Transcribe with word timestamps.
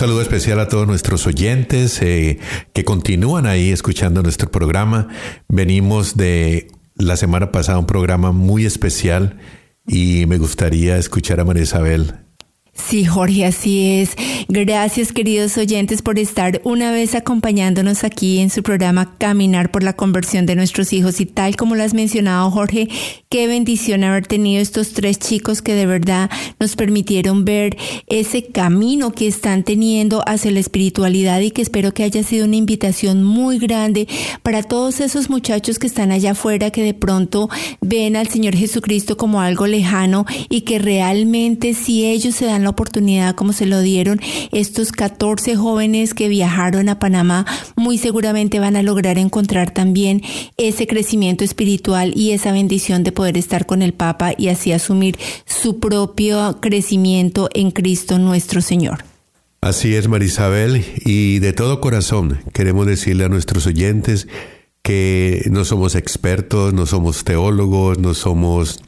saludo 0.00 0.22
especial 0.22 0.58
a 0.60 0.68
todos 0.68 0.86
nuestros 0.86 1.26
oyentes 1.26 2.00
eh, 2.00 2.38
que 2.72 2.86
continúan 2.86 3.44
ahí 3.44 3.70
escuchando 3.70 4.22
nuestro 4.22 4.50
programa. 4.50 5.08
Venimos 5.46 6.16
de 6.16 6.68
la 6.94 7.18
semana 7.18 7.52
pasada 7.52 7.78
un 7.78 7.84
programa 7.84 8.32
muy 8.32 8.64
especial 8.64 9.36
y 9.86 10.24
me 10.26 10.38
gustaría 10.38 10.96
escuchar 10.96 11.38
a 11.38 11.44
María 11.44 11.64
Isabel 11.64 12.14
Sí, 12.72 13.04
Jorge, 13.04 13.44
así 13.44 14.00
es. 14.00 14.16
Gracias, 14.48 15.12
queridos 15.12 15.56
oyentes, 15.58 16.02
por 16.02 16.18
estar 16.18 16.60
una 16.64 16.92
vez 16.92 17.14
acompañándonos 17.14 18.04
aquí 18.04 18.38
en 18.38 18.50
su 18.50 18.62
programa 18.62 19.16
Caminar 19.18 19.70
por 19.70 19.82
la 19.82 19.94
conversión 19.94 20.46
de 20.46 20.56
nuestros 20.56 20.92
hijos. 20.92 21.20
Y 21.20 21.26
tal 21.26 21.56
como 21.56 21.74
lo 21.74 21.82
has 21.82 21.94
mencionado, 21.94 22.50
Jorge, 22.50 22.88
qué 23.28 23.46
bendición 23.46 24.04
haber 24.04 24.26
tenido 24.26 24.62
estos 24.62 24.92
tres 24.92 25.18
chicos 25.18 25.62
que 25.62 25.74
de 25.74 25.86
verdad 25.86 26.30
nos 26.58 26.76
permitieron 26.76 27.44
ver 27.44 27.76
ese 28.06 28.46
camino 28.46 29.12
que 29.12 29.26
están 29.26 29.62
teniendo 29.62 30.22
hacia 30.26 30.50
la 30.50 30.60
espiritualidad 30.60 31.40
y 31.40 31.50
que 31.50 31.62
espero 31.62 31.92
que 31.92 32.04
haya 32.04 32.22
sido 32.22 32.46
una 32.46 32.56
invitación 32.56 33.22
muy 33.22 33.58
grande 33.58 34.08
para 34.42 34.62
todos 34.62 35.00
esos 35.00 35.28
muchachos 35.28 35.78
que 35.78 35.86
están 35.86 36.12
allá 36.12 36.32
afuera 36.32 36.70
que 36.70 36.82
de 36.82 36.94
pronto 36.94 37.48
ven 37.80 38.16
al 38.16 38.28
Señor 38.28 38.54
Jesucristo 38.54 39.16
como 39.16 39.40
algo 39.40 39.66
lejano 39.66 40.24
y 40.48 40.62
que 40.62 40.78
realmente 40.78 41.74
si 41.74 42.06
ellos 42.06 42.34
se 42.34 42.46
dan 42.46 42.59
la 42.64 42.70
oportunidad 42.70 43.34
como 43.34 43.52
se 43.52 43.66
lo 43.66 43.80
dieron 43.80 44.20
estos 44.52 44.92
14 44.92 45.56
jóvenes 45.56 46.14
que 46.14 46.28
viajaron 46.28 46.88
a 46.88 46.98
Panamá, 46.98 47.46
muy 47.76 47.98
seguramente 47.98 48.60
van 48.60 48.76
a 48.76 48.82
lograr 48.82 49.18
encontrar 49.18 49.72
también 49.72 50.22
ese 50.56 50.86
crecimiento 50.86 51.44
espiritual 51.44 52.12
y 52.14 52.32
esa 52.32 52.52
bendición 52.52 53.04
de 53.04 53.12
poder 53.12 53.36
estar 53.36 53.66
con 53.66 53.82
el 53.82 53.92
Papa 53.92 54.32
y 54.36 54.48
así 54.48 54.72
asumir 54.72 55.18
su 55.46 55.78
propio 55.78 56.58
crecimiento 56.60 57.48
en 57.54 57.70
Cristo 57.70 58.18
nuestro 58.18 58.60
Señor. 58.60 59.04
Así 59.60 59.94
es, 59.94 60.08
Marisabel, 60.08 60.84
y 61.04 61.38
de 61.38 61.52
todo 61.52 61.80
corazón 61.80 62.40
queremos 62.54 62.86
decirle 62.86 63.24
a 63.24 63.28
nuestros 63.28 63.66
oyentes 63.66 64.26
que 64.82 65.46
no 65.50 65.66
somos 65.66 65.94
expertos, 65.94 66.72
no 66.72 66.86
somos 66.86 67.24
teólogos, 67.24 67.98
no 67.98 68.14
somos 68.14 68.80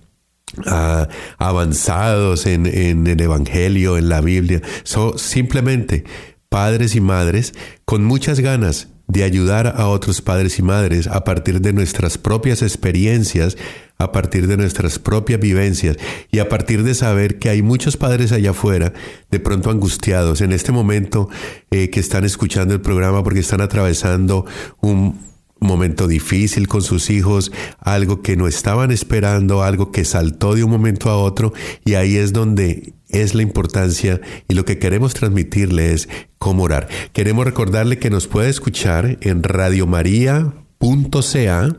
avanzados 1.39 2.47
en, 2.47 2.67
el 2.67 3.21
Evangelio, 3.21 3.99
en 3.99 4.09
la 4.09 4.21
Biblia. 4.21 4.61
Son 4.85 5.19
simplemente 5.19 6.05
padres 6.49 6.95
y 6.95 7.01
madres 7.01 7.55
con 7.85 8.05
muchas 8.05 8.41
ganas 8.41 8.89
de 9.09 9.25
ayudar 9.25 9.75
a 9.77 9.89
otros 9.89 10.23
padres 10.23 10.59
y 10.59 10.63
madres 10.63 11.07
a 11.07 11.25
partir 11.25 11.61
de 11.61 11.73
nuestras 11.73 12.19
propias 12.19 12.63
experiencias, 12.63 13.57
a 13.99 14.13
partir 14.13 14.47
de 14.47 14.57
nuestras 14.57 14.99
propias 14.99 15.41
vivencias 15.41 15.97
y 16.31 16.39
a 16.39 16.49
partir 16.49 16.83
de 16.83 16.95
saber 16.95 17.39
que 17.39 17.51
hay 17.51 17.63
muchos 17.63 17.97
padres 17.97 18.33
allá 18.33 18.51
afuera, 18.51 18.93
de 19.31 19.41
pronto 19.41 19.71
angustiados 19.71 20.41
en 20.41 20.53
este 20.53 20.73
momento 20.73 21.29
eh, 21.71 21.91
que 21.91 22.01
están 22.01 22.25
escuchando 22.25 22.75
el 22.75 22.81
programa 22.81 23.23
porque 23.23 23.41
están 23.41 23.61
atravesando 23.61 24.47
un 24.81 25.32
momento 25.67 26.07
difícil 26.07 26.69
con 26.69 26.83
sus 26.83 27.11
hijos, 27.11 27.53
algo 27.79 28.23
que 28.23 28.37
no 28.37 28.47
estaban 28.47 28.91
esperando, 28.91 29.63
algo 29.63 29.93
que 29.93 30.05
saltó 30.05 30.55
de 30.55 30.65
un 30.65 30.71
momento 30.71 31.11
a 31.11 31.17
otro 31.17 31.53
y 31.85 31.95
ahí 31.95 32.17
es 32.17 32.33
donde 32.33 32.95
es 33.09 33.35
la 33.35 33.43
importancia 33.43 34.21
y 34.49 34.55
lo 34.55 34.65
que 34.65 34.79
queremos 34.79 35.15
transmitirle 35.15 35.93
es 35.93 36.09
cómo 36.39 36.65
orar. 36.65 36.89
Queremos 37.13 37.45
recordarle 37.45 37.99
que 37.99 38.11
nos 38.11 38.27
puede 38.27 38.51
escuchar 38.51 39.19
en 39.21 39.43
radiomaria.ca. 39.43 41.77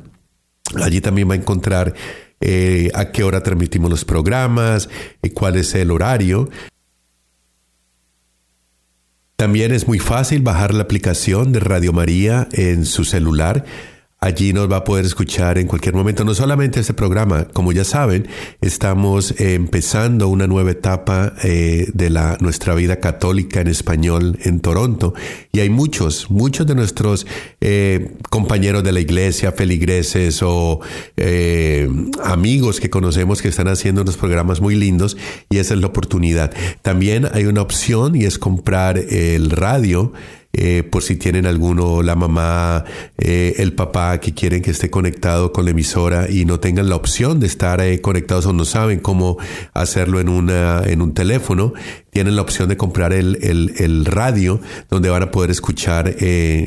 Allí 0.82 1.02
también 1.02 1.30
va 1.30 1.34
a 1.34 1.38
encontrar 1.38 1.94
eh, 2.40 2.92
a 2.94 3.12
qué 3.12 3.24
hora 3.24 3.42
transmitimos 3.42 3.90
los 3.90 4.06
programas, 4.06 4.90
y 5.22 5.28
eh, 5.28 5.34
cuál 5.34 5.56
es 5.56 5.74
el 5.76 5.92
horario. 5.92 6.50
También 9.36 9.72
es 9.72 9.88
muy 9.88 10.00
fácil 10.00 10.42
bajar 10.42 10.74
la 10.74 10.84
aplicación 10.84 11.52
de 11.52 11.60
Radio 11.60 11.92
María 11.92 12.48
en 12.52 12.86
su 12.86 13.04
celular. 13.04 13.66
Allí 14.24 14.54
nos 14.54 14.72
va 14.72 14.78
a 14.78 14.84
poder 14.86 15.04
escuchar 15.04 15.58
en 15.58 15.68
cualquier 15.68 15.96
momento, 15.96 16.24
no 16.24 16.34
solamente 16.34 16.80
este 16.80 16.94
programa, 16.94 17.44
como 17.52 17.74
ya 17.74 17.84
saben, 17.84 18.26
estamos 18.62 19.38
empezando 19.38 20.30
una 20.30 20.48
nueva 20.48 20.72
etapa 20.72 21.34
eh, 21.44 21.88
de 21.94 22.10
la, 22.10 22.38
nuestra 22.40 22.74
vida 22.74 23.02
católica 23.02 23.60
en 23.60 23.68
español 23.68 24.40
en 24.44 24.62
Toronto 24.62 25.14
y 25.52 25.60
hay 25.60 25.70
muchos, 25.70 26.32
muchos 26.32 26.66
de 26.66 26.74
nuestros 26.74 27.28
eh, 27.60 28.16
compañeros 28.30 28.82
de 28.86 28.94
la 28.94 29.02
iglesia, 29.02 29.52
feligreses 29.52 30.42
o 30.42 30.80
eh, 31.18 31.90
amigos 32.24 32.80
que 32.80 32.90
conocemos 32.90 33.42
que 33.42 33.50
están 33.50 33.68
haciendo 33.68 34.04
unos 34.04 34.16
programas 34.16 34.62
muy 34.62 34.76
lindos 34.76 35.18
y 35.50 35.58
esa 35.58 35.74
es 35.74 35.82
la 35.82 35.88
oportunidad. 35.88 36.54
También 36.82 37.28
hay 37.34 37.44
una 37.44 37.62
opción 37.62 38.16
y 38.16 38.24
es 38.24 38.40
comprar 38.40 38.98
el 38.98 39.50
radio 39.50 40.14
eh, 40.56 40.84
por 40.84 41.02
si 41.02 41.16
tienen 41.16 41.48
alguno, 41.48 42.04
la 42.04 42.14
mamá, 42.16 42.86
eh, 43.18 43.56
el 43.58 43.74
papá 43.74 44.20
que 44.20 44.36
quieren 44.36 44.62
que 44.62 44.70
esté 44.70 44.92
conectado 44.92 45.52
con 45.52 45.66
la 45.66 45.72
emisora 45.72 46.30
y 46.30 46.46
no 46.46 46.60
tengan 46.60 46.90
la 46.90 46.96
opción 46.96 47.40
de 47.40 47.48
estar 47.48 47.82
eh, 47.82 48.02
conectados 48.02 48.46
o 48.46 48.54
no 48.54 48.64
saben 48.64 49.00
cómo 49.00 49.40
hacerlo 49.74 50.20
en, 50.20 50.30
una, 50.30 50.84
en 50.86 51.02
un 51.02 51.16
teléfono, 51.16 51.74
tienen 52.12 52.36
la 52.36 52.44
opción 52.44 52.70
de 52.70 52.78
comprar 52.78 53.14
el, 53.14 53.40
el, 53.42 53.74
el 53.80 54.06
radio 54.06 54.62
donde 54.92 55.10
van 55.10 55.24
a 55.24 55.32
poder 55.32 55.50
escuchar 55.50 56.16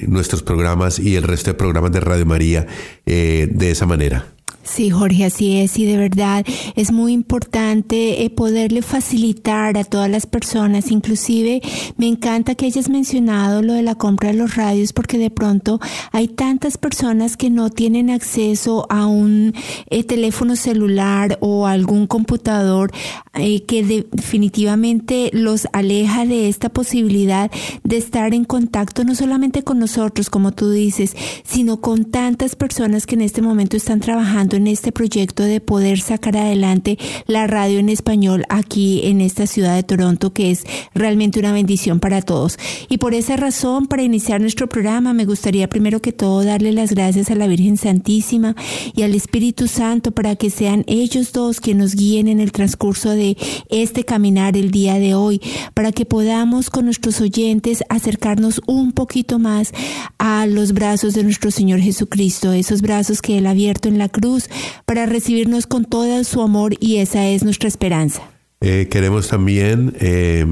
nuestros 0.09 0.43
programas 0.43 0.99
y 0.99 1.15
el 1.15 1.23
resto 1.23 1.51
de 1.51 1.55
programas 1.55 1.93
de 1.93 2.01
Radio 2.01 2.27
María 2.27 2.67
de 3.05 3.71
esa 3.71 3.87
manera. 3.87 4.36
Sí, 4.67 4.91
Jorge, 4.91 5.25
así 5.25 5.59
es. 5.59 5.79
Y 5.79 5.87
de 5.87 5.97
verdad 5.97 6.45
es 6.75 6.91
muy 6.91 7.13
importante 7.13 8.25
eh, 8.25 8.31
poderle 8.31 8.83
facilitar 8.83 9.79
a 9.79 9.85
todas 9.85 10.11
las 10.11 10.27
personas. 10.27 10.91
Inclusive 10.91 11.63
me 11.97 12.09
encanta 12.09 12.57
que 12.57 12.67
hayas 12.67 12.89
mencionado 12.89 13.63
lo 13.63 13.75
de 13.75 13.83
la 13.83 13.95
compra 13.95 14.31
de 14.31 14.37
los 14.37 14.57
radios 14.57 14.93
porque 14.93 15.19
de 15.19 15.31
pronto 15.31 15.79
hay 16.11 16.27
tantas 16.27 16.79
personas 16.79 17.37
que 17.37 17.49
no 17.49 17.71
tienen 17.71 18.11
acceso 18.11 18.87
a 18.91 19.07
un 19.07 19.55
eh, 19.89 20.03
teléfono 20.03 20.57
celular 20.57 21.39
o 21.41 21.69
algún 21.69 22.09
computador 22.09 22.91
eh, 23.35 23.63
que 23.65 23.85
definitivamente 23.85 25.31
los 25.33 25.69
aleja 25.73 26.27
de 26.27 26.49
esta 26.49 26.71
posibilidad 26.71 27.53
de 27.85 27.97
estar 27.99 28.35
en 28.35 28.45
contacto 28.45 29.05
no 29.05 29.15
solamente 29.15 29.63
con 29.63 29.79
nosotros, 29.79 30.29
como 30.29 30.51
tú 30.51 30.71
dices, 30.71 31.15
sino 31.45 31.81
con 31.81 32.07
tantas 32.07 32.57
personas 32.57 33.07
que 33.07 33.15
en 33.15 33.23
este 33.23 33.43
momento 33.43 33.77
están 33.77 34.01
trabajando 34.01 34.56
en 34.57 34.67
este 34.67 34.93
proyecto 34.93 35.43
de 35.43 35.61
poder 35.61 36.01
sacar 36.01 36.37
adelante 36.37 36.99
la 37.27 37.47
radio 37.47 37.79
en 37.79 37.89
español 37.89 38.45
aquí 38.49 39.03
en 39.05 39.21
esta 39.21 39.47
ciudad 39.47 39.75
de 39.75 39.83
Toronto, 39.83 40.33
que 40.33 40.51
es 40.51 40.65
realmente 40.95 41.39
una 41.39 41.53
bendición 41.53 42.01
para 42.01 42.23
todos. 42.23 42.59
Y 42.89 42.99
por 42.99 43.15
esa 43.15 43.37
razón, 43.37 43.87
para 43.87 44.03
iniciar 44.03 44.41
nuestro 44.41 44.69
programa, 44.69 45.13
me 45.13 45.25
gustaría 45.25 45.69
primero 45.69 46.01
que 46.01 46.13
todo 46.13 46.45
darle 46.45 46.73
las 46.73 46.93
gracias 46.93 47.31
a 47.31 47.35
la 47.35 47.47
Virgen 47.47 47.77
Santísima 47.77 48.57
y 48.95 49.03
al 49.03 49.15
Espíritu 49.15 49.69
Santo 49.69 50.13
para 50.13 50.37
que 50.37 50.51
sean 50.51 50.85
ellos 50.87 51.33
dos 51.33 51.61
que 51.61 51.75
nos 51.75 51.95
guíen 51.95 52.29
en 52.29 52.41
el 52.41 52.53
transcurso 52.53 53.11
de 53.11 53.37
este 53.69 54.05
caminar 54.05 54.57
el 54.57 54.71
día 54.71 54.95
de 54.95 55.15
hoy, 55.15 55.41
para 55.75 55.93
que 55.93 56.07
podamos 56.07 56.71
con 56.71 56.85
nuestros 56.87 57.21
oyentes 57.21 57.85
acercarnos 57.89 58.61
un 58.67 58.93
poquito 58.93 59.39
más 59.39 59.73
a 60.19 60.47
los 60.47 60.73
brazos 60.73 61.15
de 61.15 61.23
nuestro 61.23 61.51
Señor 61.51 61.81
Jesucristo, 61.81 62.53
esos 62.53 62.83
brazos 62.83 63.23
que 63.23 63.39
Él 63.39 63.47
ha 63.47 63.51
abierto 63.51 63.89
en 63.89 63.99
la 63.99 64.09
cruz 64.09 64.46
para 64.85 65.07
recibirnos 65.07 65.67
con 65.67 65.85
todo 65.85 66.23
su 66.25 66.43
amor 66.43 66.75
y 66.81 66.99
esa 66.99 67.27
es 67.29 67.45
nuestra 67.45 67.69
esperanza. 67.69 68.23
Eh, 68.61 68.89
queremos 68.91 69.29
también 69.29 69.95
eh, 70.01 70.47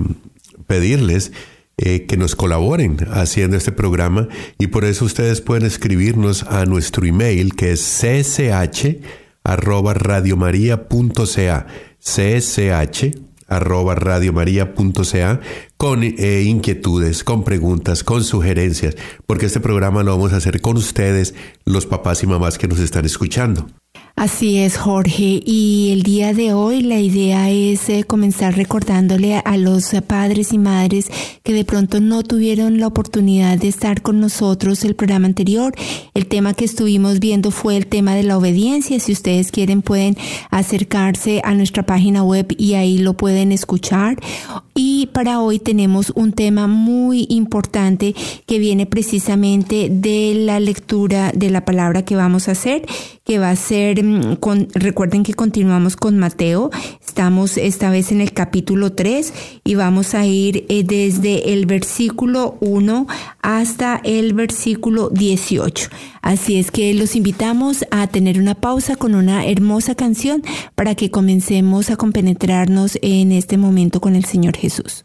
pedirles 0.67 1.33
eh, 1.79 2.07
que 2.07 2.17
nos 2.17 2.37
colaboren 2.37 2.99
haciendo 3.11 3.57
este 3.57 3.73
programa 3.73 4.29
y 4.59 4.69
por 4.69 4.85
eso 4.85 5.05
ustedes 5.05 5.41
pueden 5.41 5.67
escribirnos 5.67 6.45
a 6.45 6.67
nuestro 6.67 7.07
email 7.07 7.55
que 7.55 7.73
es 7.73 7.81
csh 7.81 9.01
arroba 9.43 9.95
csh 12.01 13.15
con 15.77 16.05
inquietudes, 16.05 17.25
con 17.25 17.45
preguntas, 17.45 18.05
con 18.05 18.25
sugerencias, 18.25 18.97
porque 19.27 19.47
este 19.47 19.61
programa 19.61 20.03
lo 20.03 20.13
vamos 20.13 20.33
a 20.33 20.37
hacer 20.37 20.61
con 20.61 20.77
ustedes, 20.77 21.35
los 21.65 21.87
papás 21.87 22.23
y 22.23 22.27
mamás 22.27 22.59
que 22.59 22.69
nos 22.69 22.79
están 22.79 23.05
escuchando. 23.05 23.67
Así 24.25 24.57
es, 24.57 24.79
Jorge. 24.79 25.43
Y 25.45 25.91
el 25.93 26.03
día 26.03 26.33
de 26.33 26.55
hoy 26.55 26.81
la 26.81 26.99
idea 26.99 27.51
es 27.51 27.91
eh, 27.91 28.05
comenzar 28.05 28.57
recordándole 28.57 29.37
a 29.37 29.57
los 29.59 29.91
padres 30.07 30.55
y 30.55 30.57
madres 30.59 31.11
que 31.43 31.53
de 31.53 31.67
pronto 31.67 32.01
no 32.01 32.23
tuvieron 32.23 32.81
la 32.81 32.87
oportunidad 32.87 33.59
de 33.59 33.69
estar 33.69 34.01
con 34.01 34.21
nosotros 34.21 34.83
el 34.87 34.95
programa 34.95 35.27
anterior. 35.27 35.75
El 36.15 36.25
tema 36.25 36.55
que 36.55 36.65
estuvimos 36.65 37.21
viendo 37.21 37.51
fue 37.51 37.77
el 37.77 37.87
tema 37.87 38.15
de 38.15 38.23
la 38.23 38.39
obediencia. 38.39 38.99
Si 38.99 39.13
ustedes 39.13 39.53
quieren 39.53 39.83
pueden 39.83 40.17
acercarse 40.49 41.43
a 41.45 41.55
nuestra 41.55 41.83
página 41.83 42.25
web 42.25 42.47
y 42.57 42.73
ahí 42.75 42.97
lo 42.97 43.19
pueden 43.19 43.53
escuchar. 43.53 44.17
Y 44.75 45.11
para 45.13 45.41
hoy 45.41 45.59
tenemos 45.59 46.13
un 46.17 46.33
tema 46.33 46.67
muy 46.67 47.27
importante 47.29 48.15
que 48.47 48.59
viene 48.59 48.87
precisamente 48.87 49.89
de 49.91 50.33
la 50.35 50.59
lectura 50.61 51.31
de 51.33 51.51
la 51.51 51.65
palabra 51.67 52.07
que 52.07 52.17
vamos 52.17 52.49
a 52.49 52.53
hacer, 52.53 52.87
que 53.25 53.39
va 53.39 53.51
a 53.51 53.57
ser 53.57 54.03
Mm, 54.15 54.69
recuerden 54.75 55.25
que 55.25 55.35
continuamos 55.35 55.97
con 55.97 56.19
Mateo, 56.19 56.71
estamos 57.05 57.57
esta 57.57 57.91
vez 57.91 58.13
en 58.13 58.21
el 58.21 58.33
capítulo 58.33 58.93
3 58.93 59.33
y 59.65 59.75
vamos 59.75 60.15
a 60.15 60.25
ir 60.25 60.67
eh, 60.69 60.85
desde 60.85 61.53
el 61.53 61.67
versículo 61.67 62.57
1 62.61 63.09
hasta 63.43 64.01
el 64.05 64.33
versículo 64.35 65.11
18. 65.11 65.89
Así 66.23 66.59
es 66.61 66.71
que 66.71 66.95
los 66.95 67.17
invitamos 67.17 67.85
a 67.91 68.07
tener 68.07 68.39
una 68.39 68.55
pausa 68.55 68.95
con 68.95 69.17
una 69.17 69.47
hermosa 69.47 69.97
canción 69.97 70.45
para 70.77 70.95
que 70.95 71.11
comencemos 71.11 71.91
a 71.91 71.97
compenetrarnos 71.97 72.99
en 73.03 73.33
este 73.33 73.57
momento 73.59 74.01
con 74.01 74.15
el 74.15 74.27
Señor 74.27 74.57
Jesús. 74.57 75.05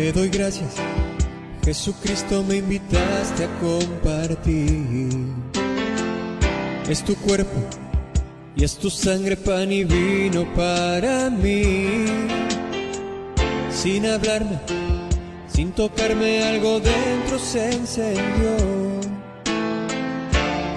Te 0.00 0.12
doy 0.12 0.30
gracias, 0.30 0.76
Jesucristo 1.62 2.42
me 2.42 2.56
invitaste 2.56 3.44
a 3.44 3.58
compartir. 3.58 5.10
Es 6.88 7.04
tu 7.04 7.14
cuerpo 7.16 7.60
y 8.56 8.64
es 8.64 8.78
tu 8.78 8.88
sangre 8.88 9.36
pan 9.36 9.70
y 9.70 9.84
vino 9.84 10.46
para 10.54 11.28
mí. 11.28 12.06
Sin 13.70 14.06
hablarme, 14.06 14.58
sin 15.52 15.70
tocarme 15.72 16.44
algo 16.44 16.80
dentro 16.80 17.38
se 17.38 17.70
encendió. 17.70 18.56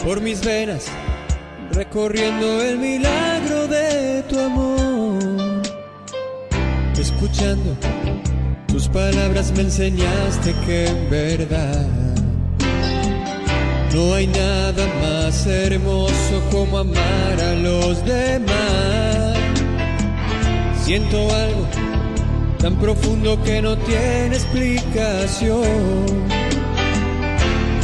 Por 0.04 0.19
mis 0.19 0.44
venas, 0.44 0.88
recorriendo 1.72 2.62
el 2.62 2.78
milagro 2.78 3.69
de 3.69 4.22
tu 4.24 4.38
amor. 4.38 5.62
Escuchando 7.00 7.78
tus 8.74 8.88
palabras 8.88 9.54
me 9.56 9.62
enseñaste 9.62 10.56
que 10.66 10.88
en 10.88 11.08
verdad 11.08 11.86
no 13.94 14.16
hay 14.16 14.25
nada 14.25 14.88
más 15.00 15.46
hermoso 15.46 16.42
como 16.52 16.80
amar 16.80 17.40
a 17.40 17.54
los 17.54 18.04
demás. 18.04 19.38
Siento 20.84 21.18
algo 21.18 21.68
tan 22.58 22.75
profundo 22.78 23.40
que 23.44 23.62
no 23.62 23.78
tiene 23.78 24.36
explicación. 24.38 25.62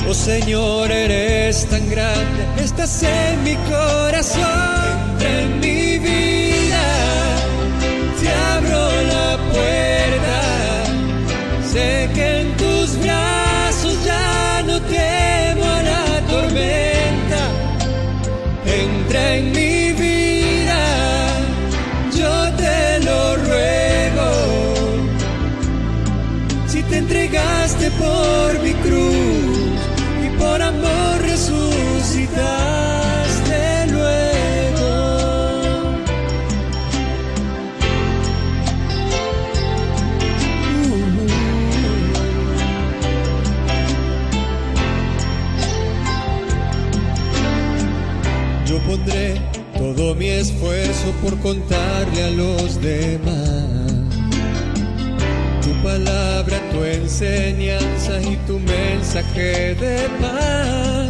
Oh 0.09 0.13
Señor, 0.15 0.91
eres 0.91 1.67
tan 1.67 1.87
grande, 1.87 2.63
estás 2.63 3.03
en 3.03 3.43
mi 3.43 3.55
corazón, 3.69 4.41
en 5.21 5.59
mi 5.59 5.99
vida, 5.99 6.28
Sé 11.71 12.09
que 12.15 12.41
en 12.41 12.57
tus 12.57 12.97
brazos 12.99 14.03
ya 14.03 14.63
no 14.65 14.81
temo 14.81 15.65
a 15.65 15.83
la 15.83 16.21
tormenta. 16.27 17.41
Entra 18.65 19.35
en 19.35 19.51
mi 19.51 19.91
vida, 19.91 20.81
yo 22.17 22.51
te 22.57 22.99
lo 23.05 23.35
ruego. 23.35 24.29
Si 26.65 26.81
te 26.81 26.97
entregaste 26.97 27.91
por 27.91 28.59
mi 28.63 28.73
cruz 28.85 29.38
mi 50.15 50.29
esfuerzo 50.29 51.11
por 51.21 51.37
contarle 51.39 52.23
a 52.23 52.31
los 52.31 52.81
demás. 52.81 53.93
Tu 55.61 55.71
palabra, 55.83 56.57
tu 56.71 56.83
enseñanza 56.83 58.21
y 58.21 58.35
tu 58.47 58.59
mensaje 58.59 59.75
de 59.75 60.09
paz. 60.21 61.09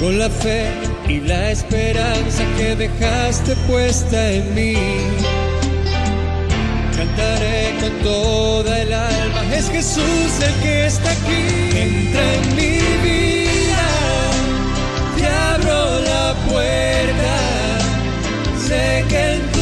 Con 0.00 0.18
la 0.18 0.30
fe 0.30 0.66
y 1.08 1.20
la 1.20 1.50
esperanza 1.50 2.44
que 2.56 2.76
dejaste 2.76 3.56
puesta 3.68 4.30
en 4.30 4.54
mí. 4.54 4.74
Cantaré 6.96 7.74
con 7.80 7.92
toda 8.04 8.82
el 8.82 8.92
alma, 8.92 9.42
es 9.54 9.70
Jesús 9.70 10.30
el 10.42 10.54
que 10.62 10.86
está 10.86 11.10
aquí. 11.10 11.42
Entra 11.76 12.34
en 12.34 12.56
mi 12.56 12.78
vida, 13.02 13.27
Sé 18.68 19.02
que 19.08 19.57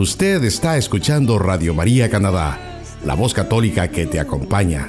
Usted 0.00 0.42
está 0.44 0.78
escuchando 0.78 1.38
Radio 1.38 1.74
María 1.74 2.08
Canadá, 2.08 2.58
la 3.04 3.12
voz 3.12 3.34
católica 3.34 3.88
que 3.88 4.06
te 4.06 4.18
acompaña. 4.18 4.88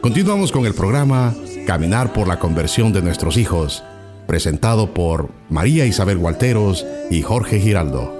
Continuamos 0.00 0.50
con 0.50 0.64
el 0.64 0.72
programa 0.72 1.34
Caminar 1.66 2.14
por 2.14 2.26
la 2.26 2.38
conversión 2.38 2.94
de 2.94 3.02
nuestros 3.02 3.36
hijos, 3.36 3.84
presentado 4.26 4.94
por 4.94 5.28
María 5.50 5.84
Isabel 5.84 6.16
Walteros 6.16 6.86
y 7.10 7.20
Jorge 7.20 7.60
Giraldo. 7.60 8.14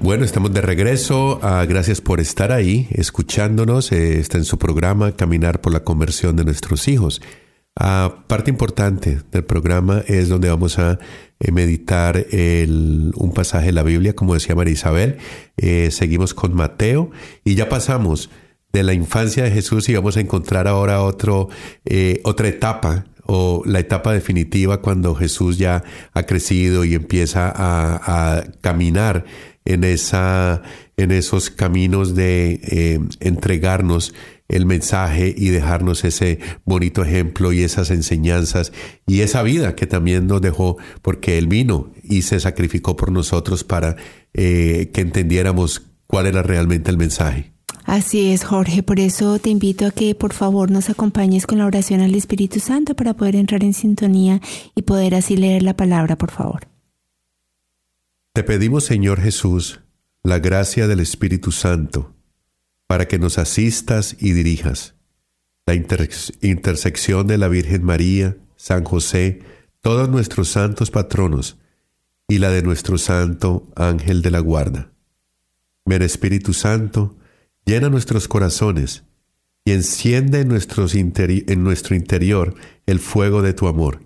Bueno, 0.00 0.24
estamos 0.24 0.52
de 0.52 0.62
regreso. 0.62 1.38
Ah, 1.42 1.64
gracias 1.64 2.00
por 2.00 2.18
estar 2.18 2.50
ahí, 2.50 2.88
escuchándonos. 2.90 3.92
Eh, 3.92 4.18
está 4.18 4.38
en 4.38 4.44
su 4.44 4.58
programa 4.58 5.12
Caminar 5.12 5.60
por 5.60 5.72
la 5.72 5.84
conversión 5.84 6.34
de 6.34 6.44
nuestros 6.44 6.88
hijos. 6.88 7.22
Uh, 7.78 8.22
parte 8.28 8.50
importante 8.50 9.20
del 9.32 9.44
programa 9.44 10.04
es 10.06 10.28
donde 10.28 10.48
vamos 10.48 10.78
a 10.78 11.00
eh, 11.40 11.50
meditar 11.50 12.24
un 12.28 13.32
pasaje 13.34 13.66
de 13.66 13.72
la 13.72 13.82
Biblia, 13.82 14.14
como 14.14 14.34
decía 14.34 14.54
María 14.54 14.72
Isabel. 14.72 15.16
Eh, 15.56 15.90
seguimos 15.90 16.34
con 16.34 16.54
Mateo 16.54 17.10
y 17.42 17.56
ya 17.56 17.68
pasamos 17.68 18.30
de 18.72 18.84
la 18.84 18.92
infancia 18.92 19.42
de 19.42 19.50
Jesús 19.50 19.88
y 19.88 19.94
vamos 19.94 20.16
a 20.16 20.20
encontrar 20.20 20.68
ahora 20.68 21.02
otro, 21.02 21.48
eh, 21.84 22.20
otra 22.22 22.46
etapa 22.46 23.06
o 23.26 23.62
la 23.66 23.80
etapa 23.80 24.12
definitiva 24.12 24.80
cuando 24.80 25.14
Jesús 25.16 25.58
ya 25.58 25.82
ha 26.12 26.22
crecido 26.22 26.84
y 26.84 26.94
empieza 26.94 27.48
a, 27.48 28.36
a 28.36 28.44
caminar 28.60 29.24
en, 29.64 29.82
esa, 29.82 30.62
en 30.96 31.10
esos 31.10 31.50
caminos 31.50 32.14
de 32.14 33.00
entregarnos 33.20 34.14
el 34.48 34.66
mensaje 34.66 35.34
y 35.36 35.48
dejarnos 35.48 36.04
ese 36.04 36.38
bonito 36.64 37.02
ejemplo 37.02 37.52
y 37.52 37.62
esas 37.62 37.90
enseñanzas 37.90 38.72
y 39.06 39.20
esa 39.20 39.42
vida 39.42 39.74
que 39.74 39.86
también 39.86 40.26
nos 40.26 40.40
dejó 40.40 40.76
porque 41.02 41.38
Él 41.38 41.46
vino 41.46 41.92
y 42.02 42.22
se 42.22 42.40
sacrificó 42.40 42.96
por 42.96 43.10
nosotros 43.10 43.64
para 43.64 43.96
eh, 44.34 44.90
que 44.92 45.00
entendiéramos 45.00 45.82
cuál 46.06 46.26
era 46.26 46.42
realmente 46.42 46.90
el 46.90 46.98
mensaje. 46.98 47.52
Así 47.84 48.32
es, 48.32 48.44
Jorge. 48.44 48.82
Por 48.82 48.98
eso 48.98 49.38
te 49.38 49.50
invito 49.50 49.86
a 49.86 49.90
que 49.90 50.14
por 50.14 50.32
favor 50.32 50.70
nos 50.70 50.88
acompañes 50.88 51.46
con 51.46 51.58
la 51.58 51.66
oración 51.66 52.00
al 52.00 52.14
Espíritu 52.14 52.58
Santo 52.60 52.94
para 52.94 53.14
poder 53.14 53.36
entrar 53.36 53.62
en 53.62 53.74
sintonía 53.74 54.40
y 54.74 54.82
poder 54.82 55.14
así 55.14 55.36
leer 55.36 55.62
la 55.62 55.76
palabra, 55.76 56.16
por 56.16 56.30
favor. 56.30 56.66
Te 58.32 58.42
pedimos, 58.42 58.84
Señor 58.84 59.20
Jesús, 59.20 59.80
la 60.22 60.38
gracia 60.38 60.88
del 60.88 61.00
Espíritu 61.00 61.52
Santo 61.52 62.13
para 62.86 63.08
que 63.08 63.18
nos 63.18 63.38
asistas 63.38 64.16
y 64.18 64.32
dirijas. 64.32 64.94
La 65.66 65.74
intersección 65.74 67.26
de 67.26 67.38
la 67.38 67.48
Virgen 67.48 67.84
María, 67.84 68.36
San 68.56 68.84
José, 68.84 69.40
todos 69.80 70.08
nuestros 70.08 70.48
santos 70.48 70.90
patronos 70.90 71.58
y 72.28 72.38
la 72.38 72.50
de 72.50 72.62
nuestro 72.62 72.98
santo 72.98 73.70
ángel 73.76 74.22
de 74.22 74.30
la 74.30 74.40
guarda. 74.40 74.92
Ven 75.84 76.02
Espíritu 76.02 76.54
Santo, 76.54 77.16
llena 77.66 77.90
nuestros 77.90 78.28
corazones 78.28 79.04
y 79.64 79.72
enciende 79.72 80.40
en, 80.40 80.50
en 80.50 81.64
nuestro 81.64 81.94
interior 81.94 82.54
el 82.86 82.98
fuego 82.98 83.42
de 83.42 83.52
tu 83.52 83.68
amor. 83.68 84.00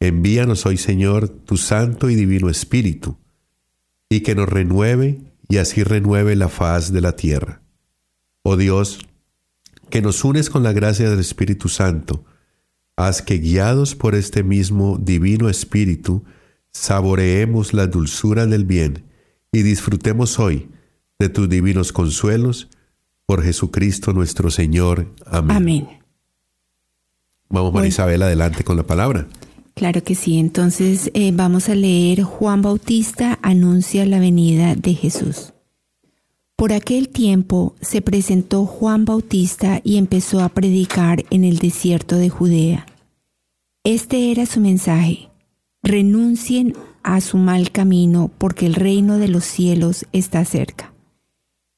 Envíanos 0.00 0.66
hoy, 0.66 0.76
Señor, 0.76 1.28
tu 1.28 1.56
santo 1.56 2.10
y 2.10 2.14
divino 2.14 2.50
Espíritu, 2.50 3.18
y 4.10 4.20
que 4.20 4.34
nos 4.34 4.48
renueve 4.48 5.20
y 5.48 5.58
así 5.58 5.84
renueve 5.84 6.36
la 6.36 6.48
faz 6.48 6.92
de 6.92 7.00
la 7.00 7.16
tierra. 7.16 7.61
Oh 8.42 8.56
Dios, 8.56 8.98
que 9.90 10.02
nos 10.02 10.24
unes 10.24 10.50
con 10.50 10.62
la 10.62 10.72
gracia 10.72 11.08
del 11.08 11.20
Espíritu 11.20 11.68
Santo, 11.68 12.24
haz 12.96 13.22
que 13.22 13.38
guiados 13.38 13.94
por 13.94 14.14
este 14.14 14.42
mismo 14.42 14.98
divino 14.98 15.48
Espíritu, 15.48 16.24
saboreemos 16.72 17.72
la 17.72 17.86
dulzura 17.86 18.46
del 18.46 18.64
bien 18.64 19.04
y 19.52 19.62
disfrutemos 19.62 20.38
hoy 20.38 20.68
de 21.18 21.28
tus 21.28 21.48
divinos 21.48 21.92
consuelos 21.92 22.68
por 23.26 23.42
Jesucristo 23.42 24.12
nuestro 24.12 24.50
Señor. 24.50 25.14
Amén. 25.26 25.56
Amén. 25.56 25.88
Vamos, 27.48 27.72
María 27.72 27.88
Isabel, 27.88 28.22
adelante 28.22 28.64
con 28.64 28.76
la 28.76 28.82
palabra. 28.82 29.28
Claro 29.74 30.02
que 30.02 30.14
sí. 30.14 30.38
Entonces 30.38 31.10
eh, 31.14 31.30
vamos 31.32 31.68
a 31.68 31.74
leer 31.74 32.22
Juan 32.22 32.62
Bautista 32.62 33.38
anuncia 33.42 34.04
la 34.06 34.18
venida 34.18 34.74
de 34.74 34.94
Jesús. 34.94 35.52
Por 36.62 36.72
aquel 36.72 37.08
tiempo 37.08 37.74
se 37.80 38.02
presentó 38.02 38.66
Juan 38.66 39.04
Bautista 39.04 39.80
y 39.82 39.96
empezó 39.96 40.38
a 40.38 40.48
predicar 40.48 41.24
en 41.30 41.42
el 41.42 41.58
desierto 41.58 42.14
de 42.14 42.28
Judea. 42.28 42.86
Este 43.82 44.30
era 44.30 44.46
su 44.46 44.60
mensaje. 44.60 45.28
Renuncien 45.82 46.76
a 47.02 47.20
su 47.20 47.36
mal 47.36 47.72
camino 47.72 48.30
porque 48.38 48.66
el 48.66 48.76
reino 48.76 49.18
de 49.18 49.26
los 49.26 49.42
cielos 49.42 50.06
está 50.12 50.44
cerca. 50.44 50.92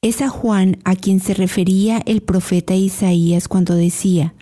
Es 0.03 0.21
a 0.21 0.29
Juan 0.29 0.77
a 0.83 0.95
quien 0.95 1.19
se 1.19 1.33
refería 1.33 2.03
el 2.05 2.21
profeta 2.21 2.75
Isaías 2.75 3.47
cuando 3.47 3.73
decía, 3.73 4.35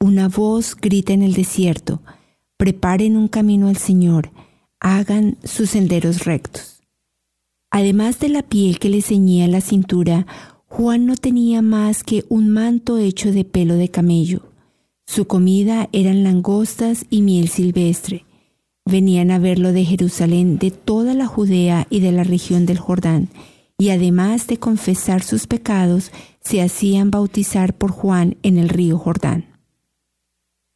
Una 0.00 0.30
voz 0.30 0.76
grita 0.76 1.12
en 1.12 1.22
el 1.22 1.34
desierto, 1.34 2.00
preparen 2.56 3.18
un 3.18 3.28
camino 3.28 3.68
al 3.68 3.76
Señor, 3.76 4.30
hagan 4.80 5.36
sus 5.44 5.68
senderos 5.68 6.24
rectos. 6.24 6.73
Además 7.76 8.20
de 8.20 8.28
la 8.28 8.42
piel 8.44 8.78
que 8.78 8.88
le 8.88 9.02
ceñía 9.02 9.48
la 9.48 9.60
cintura, 9.60 10.28
Juan 10.68 11.06
no 11.06 11.16
tenía 11.16 11.60
más 11.60 12.04
que 12.04 12.24
un 12.28 12.48
manto 12.48 12.98
hecho 12.98 13.32
de 13.32 13.44
pelo 13.44 13.74
de 13.74 13.88
camello. 13.88 14.42
Su 15.08 15.26
comida 15.26 15.88
eran 15.90 16.22
langostas 16.22 17.04
y 17.10 17.22
miel 17.22 17.48
silvestre. 17.48 18.26
Venían 18.84 19.32
a 19.32 19.40
verlo 19.40 19.72
de 19.72 19.84
Jerusalén, 19.84 20.56
de 20.58 20.70
toda 20.70 21.14
la 21.14 21.26
Judea 21.26 21.88
y 21.90 21.98
de 21.98 22.12
la 22.12 22.22
región 22.22 22.64
del 22.64 22.78
Jordán, 22.78 23.28
y 23.76 23.88
además 23.88 24.46
de 24.46 24.58
confesar 24.58 25.24
sus 25.24 25.48
pecados, 25.48 26.12
se 26.42 26.62
hacían 26.62 27.10
bautizar 27.10 27.76
por 27.76 27.90
Juan 27.90 28.36
en 28.44 28.56
el 28.56 28.68
río 28.68 28.98
Jordán. 28.98 29.46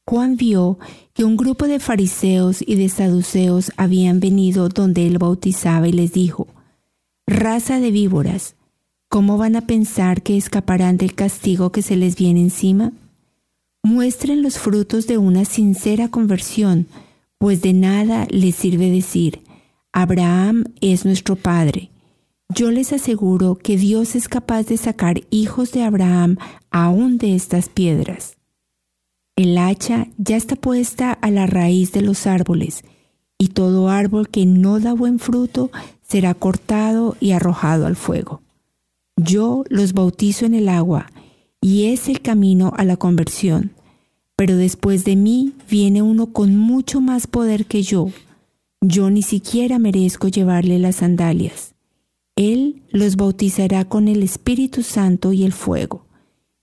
Juan 0.04 0.36
vio 0.36 0.80
que 1.14 1.22
un 1.22 1.36
grupo 1.36 1.68
de 1.68 1.78
fariseos 1.78 2.60
y 2.60 2.74
de 2.74 2.88
saduceos 2.88 3.70
habían 3.76 4.18
venido 4.18 4.68
donde 4.68 5.06
él 5.06 5.18
bautizaba 5.18 5.86
y 5.86 5.92
les 5.92 6.12
dijo, 6.12 6.48
Raza 7.30 7.78
de 7.78 7.90
víboras, 7.90 8.56
¿cómo 9.10 9.36
van 9.36 9.54
a 9.54 9.66
pensar 9.66 10.22
que 10.22 10.38
escaparán 10.38 10.96
del 10.96 11.14
castigo 11.14 11.72
que 11.72 11.82
se 11.82 11.94
les 11.94 12.16
viene 12.16 12.40
encima? 12.40 12.92
Muestren 13.82 14.42
los 14.42 14.58
frutos 14.58 15.06
de 15.06 15.18
una 15.18 15.44
sincera 15.44 16.08
conversión, 16.08 16.86
pues 17.36 17.60
de 17.60 17.74
nada 17.74 18.26
les 18.30 18.54
sirve 18.54 18.90
decir, 18.90 19.42
Abraham 19.92 20.72
es 20.80 21.04
nuestro 21.04 21.36
Padre. 21.36 21.90
Yo 22.48 22.70
les 22.70 22.94
aseguro 22.94 23.56
que 23.56 23.76
Dios 23.76 24.16
es 24.16 24.26
capaz 24.26 24.62
de 24.62 24.78
sacar 24.78 25.20
hijos 25.28 25.70
de 25.72 25.82
Abraham 25.82 26.38
aún 26.70 27.18
de 27.18 27.34
estas 27.34 27.68
piedras. 27.68 28.38
El 29.36 29.58
hacha 29.58 30.08
ya 30.16 30.38
está 30.38 30.56
puesta 30.56 31.12
a 31.12 31.30
la 31.30 31.46
raíz 31.46 31.92
de 31.92 32.00
los 32.00 32.26
árboles, 32.26 32.84
y 33.36 33.48
todo 33.48 33.90
árbol 33.90 34.30
que 34.30 34.46
no 34.46 34.80
da 34.80 34.94
buen 34.94 35.18
fruto 35.18 35.70
será 36.08 36.34
cortado 36.34 37.16
y 37.20 37.32
arrojado 37.32 37.86
al 37.86 37.96
fuego. 37.96 38.40
Yo 39.16 39.64
los 39.68 39.92
bautizo 39.92 40.46
en 40.46 40.54
el 40.54 40.68
agua, 40.68 41.10
y 41.60 41.86
es 41.86 42.08
el 42.08 42.22
camino 42.22 42.72
a 42.76 42.84
la 42.84 42.96
conversión. 42.96 43.72
Pero 44.36 44.56
después 44.56 45.04
de 45.04 45.16
mí 45.16 45.54
viene 45.68 46.02
uno 46.02 46.32
con 46.32 46.56
mucho 46.56 47.00
más 47.00 47.26
poder 47.26 47.66
que 47.66 47.82
yo. 47.82 48.10
Yo 48.80 49.10
ni 49.10 49.22
siquiera 49.22 49.80
merezco 49.80 50.28
llevarle 50.28 50.78
las 50.78 50.96
sandalias. 50.96 51.74
Él 52.36 52.82
los 52.90 53.16
bautizará 53.16 53.84
con 53.84 54.06
el 54.06 54.22
Espíritu 54.22 54.84
Santo 54.84 55.32
y 55.32 55.42
el 55.42 55.52
fuego. 55.52 56.06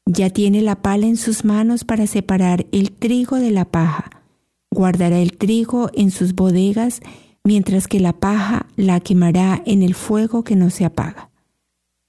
Ya 0.05 0.29
tiene 0.29 0.61
la 0.61 0.81
pala 0.81 1.07
en 1.07 1.17
sus 1.17 1.43
manos 1.43 1.83
para 1.83 2.07
separar 2.07 2.65
el 2.71 2.91
trigo 2.91 3.35
de 3.35 3.51
la 3.51 3.65
paja. 3.65 4.23
Guardará 4.71 5.19
el 5.19 5.35
trigo 5.35 5.89
en 5.93 6.11
sus 6.11 6.33
bodegas 6.33 7.01
mientras 7.45 7.87
que 7.87 8.01
la 8.01 8.11
paja 8.11 8.65
la 8.75 8.99
quemará 8.99 9.61
en 9.65 9.83
el 9.83 9.95
fuego 9.95 10.43
que 10.43 10.57
no 10.57 10.69
se 10.69 10.83
apaga. 10.83 11.29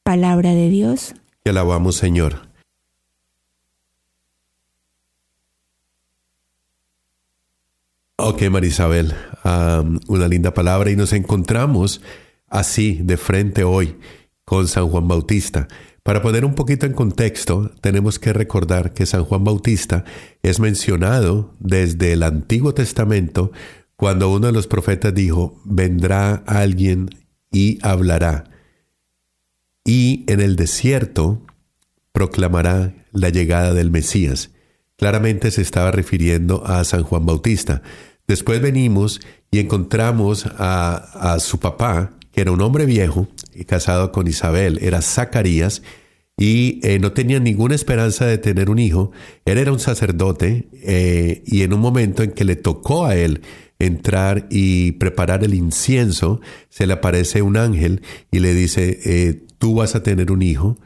Palabra 0.02 0.54
de 0.54 0.68
Dios. 0.68 1.14
Te 1.44 1.50
alabamos, 1.50 1.96
Señor. 1.96 2.46
Ok, 8.18 8.42
Marisabel, 8.50 9.14
una 10.08 10.26
linda 10.26 10.54
palabra 10.54 10.90
y 10.90 10.96
nos 10.96 11.12
encontramos 11.12 12.00
así 12.48 12.98
de 13.02 13.18
frente 13.18 13.62
hoy 13.62 13.96
con 14.44 14.66
San 14.66 14.88
Juan 14.88 15.06
Bautista. 15.06 15.68
Para 16.02 16.22
poner 16.22 16.44
un 16.44 16.54
poquito 16.54 16.86
en 16.86 16.94
contexto, 16.94 17.72
tenemos 17.82 18.18
que 18.18 18.32
recordar 18.32 18.94
que 18.94 19.04
San 19.06 19.24
Juan 19.24 19.44
Bautista 19.44 20.04
es 20.42 20.60
mencionado 20.60 21.54
desde 21.58 22.12
el 22.12 22.22
Antiguo 22.22 22.72
Testamento 22.72 23.52
cuando 23.96 24.30
uno 24.30 24.48
de 24.48 24.52
los 24.52 24.66
profetas 24.66 25.14
dijo, 25.14 25.60
vendrá 25.64 26.34
alguien 26.46 27.10
y 27.50 27.78
hablará, 27.82 28.44
y 29.84 30.24
en 30.26 30.40
el 30.40 30.56
desierto 30.56 31.42
proclamará 32.12 33.06
la 33.12 33.28
llegada 33.30 33.72
del 33.72 33.90
Mesías. 33.90 34.50
Claramente 34.96 35.50
se 35.50 35.62
estaba 35.62 35.90
refiriendo 35.90 36.66
a 36.66 36.82
San 36.84 37.02
Juan 37.02 37.26
Bautista. 37.26 37.82
Después 38.26 38.60
venimos 38.60 39.20
y 39.50 39.60
encontramos 39.60 40.46
a, 40.46 41.34
a 41.34 41.38
su 41.38 41.60
papá, 41.60 42.14
que 42.32 42.40
era 42.40 42.52
un 42.52 42.60
hombre 42.62 42.86
viejo, 42.86 43.28
casado 43.66 44.12
con 44.12 44.26
Isabel, 44.26 44.78
era 44.82 45.02
Zacarías, 45.02 45.82
y 46.38 46.80
eh, 46.82 46.98
no 46.98 47.12
tenía 47.12 47.40
ninguna 47.40 47.74
esperanza 47.74 48.26
de 48.26 48.38
tener 48.38 48.68
un 48.68 48.78
hijo. 48.78 49.10
Él 49.46 49.58
era 49.58 49.72
un 49.72 49.80
sacerdote 49.80 50.68
eh, 50.72 51.42
y 51.46 51.62
en 51.62 51.72
un 51.72 51.80
momento 51.80 52.22
en 52.22 52.32
que 52.32 52.44
le 52.44 52.56
tocó 52.56 53.06
a 53.06 53.16
él 53.16 53.40
entrar 53.78 54.46
y 54.50 54.92
preparar 54.92 55.44
el 55.44 55.54
incienso, 55.54 56.40
se 56.68 56.86
le 56.86 56.94
aparece 56.94 57.42
un 57.42 57.56
ángel 57.56 58.02
y 58.30 58.38
le 58.38 58.54
dice, 58.54 59.00
eh, 59.04 59.44
tú 59.58 59.74
vas 59.76 59.94
a 59.94 60.02
tener 60.02 60.32
un 60.32 60.42
hijo 60.42 60.76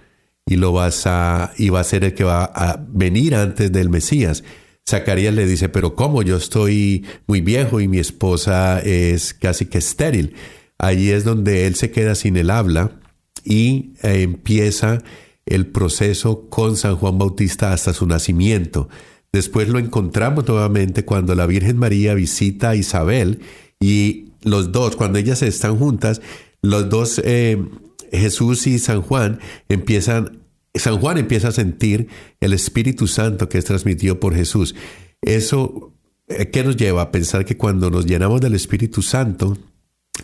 y 0.46 0.56
lo 0.56 0.72
vas 0.72 1.06
a, 1.06 1.52
y 1.56 1.68
va 1.68 1.80
a 1.80 1.84
ser 1.84 2.04
el 2.04 2.14
que 2.14 2.24
va 2.24 2.44
a 2.44 2.84
venir 2.88 3.34
antes 3.34 3.70
del 3.70 3.88
Mesías. 3.88 4.42
Zacarías 4.88 5.34
le 5.34 5.46
dice, 5.46 5.68
pero 5.68 5.94
¿cómo? 5.94 6.22
Yo 6.22 6.36
estoy 6.36 7.06
muy 7.26 7.40
viejo 7.40 7.80
y 7.80 7.86
mi 7.86 7.98
esposa 7.98 8.80
es 8.80 9.34
casi 9.34 9.66
que 9.66 9.78
estéril. 9.78 10.34
Allí 10.78 11.10
es 11.10 11.24
donde 11.24 11.66
él 11.66 11.76
se 11.76 11.90
queda 11.90 12.14
sin 12.14 12.36
el 12.36 12.50
habla 12.50 12.98
y 13.44 13.92
empieza 14.02 15.02
el 15.46 15.66
proceso 15.66 16.48
con 16.48 16.76
San 16.76 16.96
Juan 16.96 17.18
Bautista 17.18 17.72
hasta 17.72 17.92
su 17.92 18.06
nacimiento. 18.06 18.88
Después 19.32 19.68
lo 19.68 19.78
encontramos 19.78 20.46
nuevamente 20.48 21.04
cuando 21.04 21.34
la 21.34 21.46
Virgen 21.46 21.76
María 21.76 22.14
visita 22.14 22.70
a 22.70 22.76
Isabel 22.76 23.40
y 23.78 24.30
los 24.42 24.72
dos, 24.72 24.96
cuando 24.96 25.18
ellas 25.18 25.42
están 25.42 25.76
juntas, 25.78 26.20
los 26.62 26.88
dos, 26.88 27.20
eh, 27.24 27.62
Jesús 28.10 28.66
y 28.66 28.78
San 28.78 29.02
Juan, 29.02 29.38
empiezan, 29.68 30.40
San 30.74 30.98
Juan 30.98 31.18
empieza 31.18 31.48
a 31.48 31.52
sentir 31.52 32.08
el 32.40 32.52
Espíritu 32.52 33.06
Santo 33.06 33.48
que 33.48 33.58
es 33.58 33.64
transmitido 33.64 34.18
por 34.18 34.34
Jesús. 34.34 34.74
Eso, 35.22 35.92
eh, 36.28 36.50
¿qué 36.50 36.64
nos 36.64 36.76
lleva 36.76 37.02
a 37.02 37.12
pensar 37.12 37.44
que 37.44 37.56
cuando 37.56 37.90
nos 37.90 38.06
llenamos 38.06 38.40
del 38.40 38.54
Espíritu 38.54 39.02
Santo, 39.02 39.56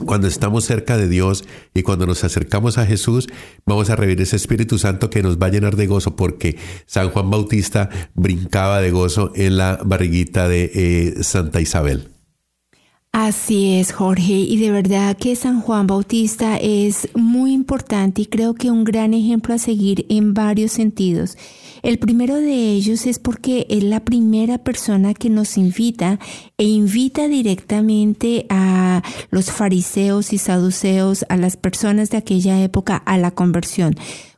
cuando 0.04 0.28
estamos 0.28 0.64
cerca 0.64 0.96
de 0.96 1.08
Dios 1.08 1.44
y 1.74 1.82
cuando 1.82 2.06
nos 2.06 2.24
acercamos 2.24 2.78
a 2.78 2.86
Jesús, 2.86 3.28
vamos 3.64 3.90
a 3.90 3.96
revivir 3.96 4.22
ese 4.22 4.36
Espíritu 4.36 4.78
Santo 4.78 5.10
que 5.10 5.22
nos 5.22 5.38
va 5.38 5.46
a 5.46 5.50
llenar 5.50 5.76
de 5.76 5.86
gozo, 5.86 6.16
porque 6.16 6.56
San 6.86 7.10
Juan 7.10 7.30
Bautista 7.30 7.88
brincaba 8.14 8.80
de 8.80 8.90
gozo 8.90 9.32
en 9.34 9.56
la 9.56 9.78
barriguita 9.84 10.48
de 10.48 10.70
eh, 10.74 11.22
Santa 11.22 11.60
Isabel. 11.60 12.15
Así 13.18 13.78
es, 13.78 13.92
Jorge, 13.92 14.34
y 14.34 14.58
de 14.58 14.70
verdad 14.70 15.16
que 15.16 15.36
San 15.36 15.62
Juan 15.62 15.86
Bautista 15.86 16.58
es 16.58 17.08
muy 17.14 17.54
importante 17.54 18.20
y 18.20 18.26
creo 18.26 18.52
que 18.52 18.70
un 18.70 18.84
gran 18.84 19.14
ejemplo 19.14 19.54
a 19.54 19.58
seguir 19.58 20.04
en 20.10 20.34
varios 20.34 20.72
sentidos. 20.72 21.38
El 21.82 21.98
primero 21.98 22.34
de 22.36 22.72
ellos 22.72 23.06
es 23.06 23.18
porque 23.18 23.66
es 23.70 23.82
la 23.84 24.00
primera 24.00 24.58
persona 24.58 25.14
que 25.14 25.30
nos 25.30 25.56
invita 25.56 26.18
e 26.58 26.64
invita 26.64 27.26
directamente 27.26 28.44
a 28.50 29.02
los 29.30 29.50
fariseos 29.50 30.34
y 30.34 30.36
saduceos, 30.36 31.24
a 31.30 31.38
las 31.38 31.56
personas 31.56 32.10
de 32.10 32.18
aquella 32.18 32.62
época, 32.62 32.98
a 32.98 33.16
la 33.16 33.30
conversión 33.30 33.94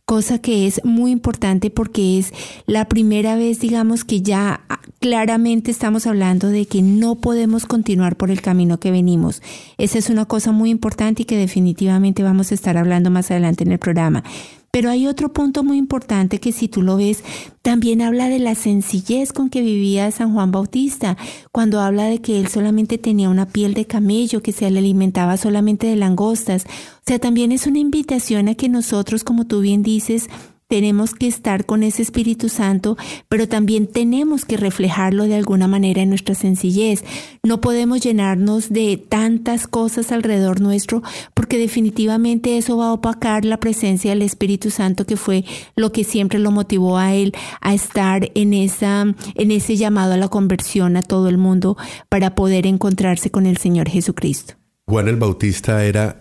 cosa 0.09 0.39
que 0.39 0.67
es 0.67 0.83
muy 0.85 1.11
importante 1.11 1.69
porque 1.69 2.19
es 2.19 2.33
la 2.65 2.87
primera 2.87 3.37
vez, 3.37 3.61
digamos, 3.61 4.05
que 4.05 4.23
ya 4.23 4.63
claramente 5.01 5.71
estamos 5.71 6.07
hablando 6.07 6.49
de 6.49 6.65
que 6.65 6.81
no 6.81 7.17
podemos 7.17 7.67
continuar 7.67 8.17
por 8.17 8.31
el 8.31 8.41
camino 8.41 8.81
que 8.81 8.91
venimos. 8.91 9.43
Esa 9.77 9.99
es 9.99 10.09
una 10.09 10.25
cosa 10.25 10.51
muy 10.51 10.71
importante 10.71 11.23
y 11.23 11.25
que 11.27 11.37
definitivamente 11.37 12.23
vamos 12.23 12.53
a 12.53 12.55
estar 12.55 12.79
hablando 12.79 13.11
más 13.11 13.31
adelante 13.31 13.65
en 13.65 13.73
el 13.73 13.79
programa. 13.79 14.25
Pero 14.71 14.91
hay 14.91 15.07
otro 15.07 15.33
punto 15.33 15.65
muy 15.65 15.79
importante 15.79 16.41
que 16.41 16.53
si 16.53 16.69
tú 16.69 16.83
lo 16.83 16.97
ves, 16.97 17.25
también 17.63 18.03
habla 18.03 18.29
de 18.29 18.39
la 18.39 18.55
sencillez 18.55 19.33
con 19.33 19.49
que 19.49 19.63
vivía 19.63 20.11
San 20.11 20.35
Juan 20.35 20.51
Bautista, 20.51 21.17
cuando 21.53 21.81
habla 21.81 22.05
de 22.05 22.21
que 22.21 22.39
él 22.39 22.49
solamente 22.49 22.99
tenía 22.99 23.31
una 23.31 23.47
piel 23.47 23.75
de 23.75 23.87
camello, 23.87 24.43
que 24.43 24.53
se 24.53 24.67
alimentaba 24.67 25.37
solamente 25.37 25.87
de 25.87 25.97
langostas. 25.97 26.65
O 26.65 27.03
sea, 27.07 27.19
también 27.19 27.51
es 27.53 27.67
una 27.67 27.79
invitación 27.79 28.49
a 28.49 28.55
que 28.55 28.69
nosotros, 28.69 29.25
como 29.25 29.47
tú 29.47 29.61
bien 29.61 29.83
dices, 29.83 30.29
tenemos 30.69 31.15
que 31.15 31.27
estar 31.27 31.65
con 31.65 31.83
ese 31.83 32.03
Espíritu 32.03 32.51
Santo, 32.51 32.97
pero 33.29 33.49
también 33.49 33.87
tenemos 33.87 34.45
que 34.45 34.59
reflejarlo 34.59 35.25
de 35.25 35.35
alguna 35.35 35.67
manera 35.67 36.03
en 36.03 36.11
nuestra 36.11 36.35
sencillez. 36.35 37.03
No 37.43 37.61
podemos 37.61 38.01
llenarnos 38.01 38.69
de 38.69 38.99
tantas 38.99 39.67
cosas 39.67 40.13
alrededor 40.13 40.61
nuestro, 40.61 41.03
porque 41.33 41.59
definitivamente 41.59 42.59
eso 42.59 42.77
va 42.77 42.89
a 42.89 42.93
opacar 42.93 43.47
la 43.47 43.57
presencia 43.57 44.11
del 44.11 44.23
Espíritu 44.23 44.71
Santo, 44.71 45.07
que 45.07 45.17
fue 45.17 45.45
lo 45.75 45.91
que 45.91 46.05
siempre 46.05 46.39
lo 46.39 46.51
motivó 46.51 46.99
a 46.99 47.15
él 47.15 47.33
a 47.63 47.73
estar 47.73 48.31
en 48.35 48.53
esa, 48.53 49.15
en 49.35 49.51
ese 49.51 49.77
llamado 49.77 50.13
a 50.13 50.19
la 50.19 50.29
conversión 50.29 50.99
a 50.99 51.03
todo 51.03 51.31
el 51.31 51.39
mundo 51.39 51.79
para 52.11 52.35
poder 52.35 52.67
encontrarse 52.67 53.31
con 53.31 53.47
el 53.47 53.57
Señor 53.57 53.89
Jesucristo. 53.89 54.55
Juan 54.87 55.09
el 55.09 55.17
Bautista 55.17 55.83
era 55.85 56.21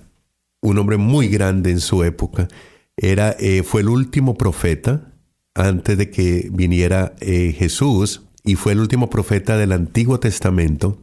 un 0.62 0.78
hombre 0.78 0.96
muy 0.96 1.28
grande 1.28 1.72
en 1.72 1.82
su 1.82 2.04
época 2.04 2.48
era, 2.98 3.36
eh, 3.40 3.64
fue 3.64 3.82
el 3.82 3.90
último 3.90 4.36
profeta 4.36 5.14
antes 5.54 5.98
de 5.98 6.10
que 6.10 6.50
viniera 6.52 7.16
eh, 7.20 7.56
Jesús 7.58 8.24
y 8.44 8.56
fue 8.56 8.74
el 8.74 8.80
último 8.80 9.10
profeta 9.10 9.58
del 9.58 9.72
Antiguo 9.72 10.20
Testamento 10.20 11.02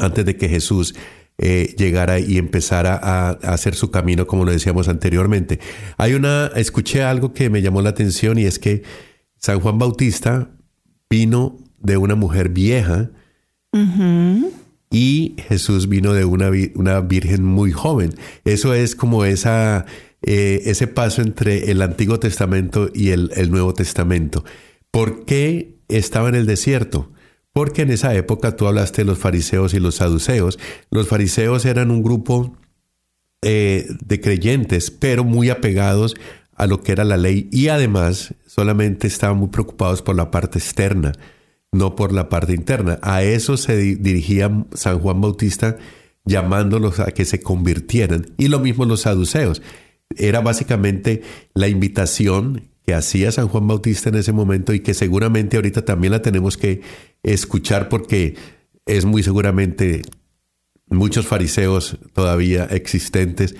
antes 0.00 0.24
de 0.24 0.36
que 0.36 0.48
Jesús 0.48 0.94
eh, 1.38 1.74
llegara 1.78 2.18
y 2.18 2.38
empezara 2.38 2.98
a, 3.02 3.30
hacer 3.30 3.74
su 3.74 3.90
camino, 3.90 4.26
como 4.26 4.44
lo 4.44 4.52
decíamos 4.52 4.88
anteriormente. 4.88 5.60
Hay 5.96 6.14
una, 6.14 6.50
escuché 6.56 7.02
algo 7.02 7.32
que 7.32 7.50
me 7.50 7.62
llamó 7.62 7.82
la 7.82 7.90
atención 7.90 8.38
y 8.38 8.44
es 8.44 8.58
que 8.58 8.82
San 9.38 9.60
Juan 9.60 9.78
Bautista 9.78 10.50
vino 11.10 11.58
de 11.78 11.96
una 11.96 12.14
mujer 12.14 12.48
vieja 12.48 13.10
y 14.90 15.34
Jesús 15.48 15.88
vino 15.88 16.12
de 16.12 16.24
una, 16.24 16.50
una 16.74 17.00
virgen 17.00 17.44
muy 17.44 17.72
joven. 17.72 18.14
Eso 18.44 18.74
es 18.74 18.94
como 18.94 19.24
esa 19.24 19.86
eh, 20.22 20.62
ese 20.66 20.86
paso 20.86 21.20
entre 21.20 21.70
el 21.70 21.82
Antiguo 21.82 22.20
Testamento 22.20 22.90
y 22.94 23.10
el, 23.10 23.30
Nuevo 23.50 23.74
Testamento. 23.74 24.44
¿Por 24.90 25.24
qué 25.24 25.78
estaba 25.88 26.28
en 26.28 26.36
el 26.36 26.46
desierto? 26.46 27.10
Porque 27.52 27.82
en 27.82 27.90
esa 27.90 28.14
época 28.14 28.56
tú 28.56 28.66
hablaste 28.66 29.02
de 29.02 29.06
los 29.06 29.18
fariseos 29.18 29.74
y 29.74 29.80
los 29.80 29.96
saduceos. 29.96 30.58
Los 30.90 31.08
fariseos 31.08 31.64
eran 31.64 31.90
un 31.90 32.02
grupo 32.02 32.56
eh, 33.42 33.86
de 34.04 34.20
creyentes, 34.20 34.90
pero 34.90 35.24
muy 35.24 35.50
apegados 35.50 36.14
a 36.54 36.66
lo 36.66 36.82
que 36.82 36.92
era 36.92 37.04
la 37.04 37.16
ley 37.16 37.48
y 37.50 37.68
además 37.68 38.34
solamente 38.46 39.08
estaban 39.08 39.38
muy 39.38 39.48
preocupados 39.48 40.02
por 40.02 40.14
la 40.14 40.30
parte 40.30 40.58
externa, 40.58 41.12
no 41.72 41.96
por 41.96 42.12
la 42.12 42.28
parte 42.28 42.54
interna. 42.54 43.00
A 43.02 43.24
eso 43.24 43.56
se 43.56 43.76
dirigía 43.76 44.66
San 44.74 45.00
Juan 45.00 45.20
Bautista 45.20 45.78
llamándolos 46.24 47.00
a 47.00 47.10
que 47.10 47.24
se 47.24 47.40
convirtieran 47.40 48.26
y 48.38 48.46
lo 48.46 48.60
mismo 48.60 48.84
los 48.84 49.00
saduceos 49.00 49.60
era 50.18 50.40
básicamente 50.40 51.22
la 51.54 51.68
invitación 51.68 52.70
que 52.84 52.94
hacía 52.94 53.30
San 53.30 53.48
Juan 53.48 53.66
Bautista 53.66 54.08
en 54.08 54.16
ese 54.16 54.32
momento 54.32 54.74
y 54.74 54.80
que 54.80 54.94
seguramente 54.94 55.56
ahorita 55.56 55.84
también 55.84 56.12
la 56.12 56.22
tenemos 56.22 56.56
que 56.56 56.80
escuchar 57.22 57.88
porque 57.88 58.34
es 58.86 59.04
muy 59.04 59.22
seguramente 59.22 60.02
muchos 60.88 61.26
fariseos 61.26 61.98
todavía 62.12 62.64
existentes. 62.64 63.54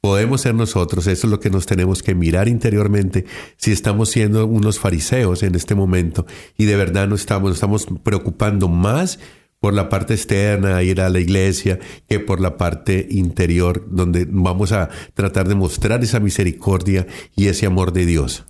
Podemos 0.00 0.40
ser 0.40 0.54
nosotros, 0.54 1.06
eso 1.06 1.26
es 1.26 1.30
lo 1.30 1.38
que 1.38 1.50
nos 1.50 1.66
tenemos 1.66 2.02
que 2.02 2.14
mirar 2.14 2.48
interiormente, 2.48 3.24
si 3.56 3.70
estamos 3.70 4.10
siendo 4.10 4.46
unos 4.46 4.80
fariseos 4.80 5.44
en 5.44 5.54
este 5.54 5.76
momento 5.76 6.26
y 6.58 6.64
de 6.64 6.74
verdad 6.74 7.06
no 7.06 7.14
estamos, 7.14 7.50
nos 7.50 7.56
estamos 7.56 7.86
preocupando 8.02 8.68
más 8.68 9.20
por 9.62 9.74
la 9.74 9.88
parte 9.88 10.14
externa, 10.14 10.82
ir 10.82 11.00
a 11.00 11.08
la 11.08 11.20
iglesia, 11.20 11.78
que 12.08 12.18
por 12.18 12.40
la 12.40 12.56
parte 12.56 13.06
interior, 13.10 13.86
donde 13.88 14.26
vamos 14.28 14.72
a 14.72 14.90
tratar 15.14 15.46
de 15.46 15.54
mostrar 15.54 16.02
esa 16.02 16.18
misericordia 16.18 17.06
y 17.36 17.46
ese 17.46 17.66
amor 17.66 17.92
de 17.92 18.04
Dios. 18.04 18.42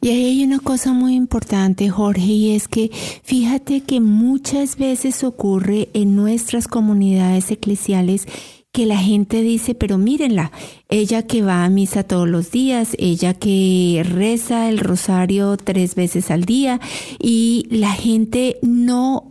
Y 0.00 0.10
ahí 0.10 0.24
hay 0.26 0.44
una 0.44 0.60
cosa 0.60 0.92
muy 0.92 1.16
importante, 1.16 1.88
Jorge, 1.88 2.22
y 2.22 2.54
es 2.54 2.68
que 2.68 2.88
fíjate 3.24 3.80
que 3.80 3.98
muchas 3.98 4.76
veces 4.76 5.24
ocurre 5.24 5.88
en 5.92 6.14
nuestras 6.14 6.68
comunidades 6.68 7.50
eclesiales 7.50 8.28
que 8.70 8.86
la 8.86 8.98
gente 8.98 9.42
dice, 9.42 9.74
pero 9.74 9.98
mírenla, 9.98 10.52
ella 10.88 11.26
que 11.26 11.42
va 11.42 11.64
a 11.64 11.68
misa 11.68 12.04
todos 12.04 12.28
los 12.28 12.52
días, 12.52 12.90
ella 13.00 13.34
que 13.34 14.06
reza 14.08 14.68
el 14.68 14.78
rosario 14.78 15.56
tres 15.56 15.96
veces 15.96 16.30
al 16.30 16.44
día, 16.44 16.80
y 17.18 17.66
la 17.70 17.90
gente 17.90 18.58
no 18.62 19.28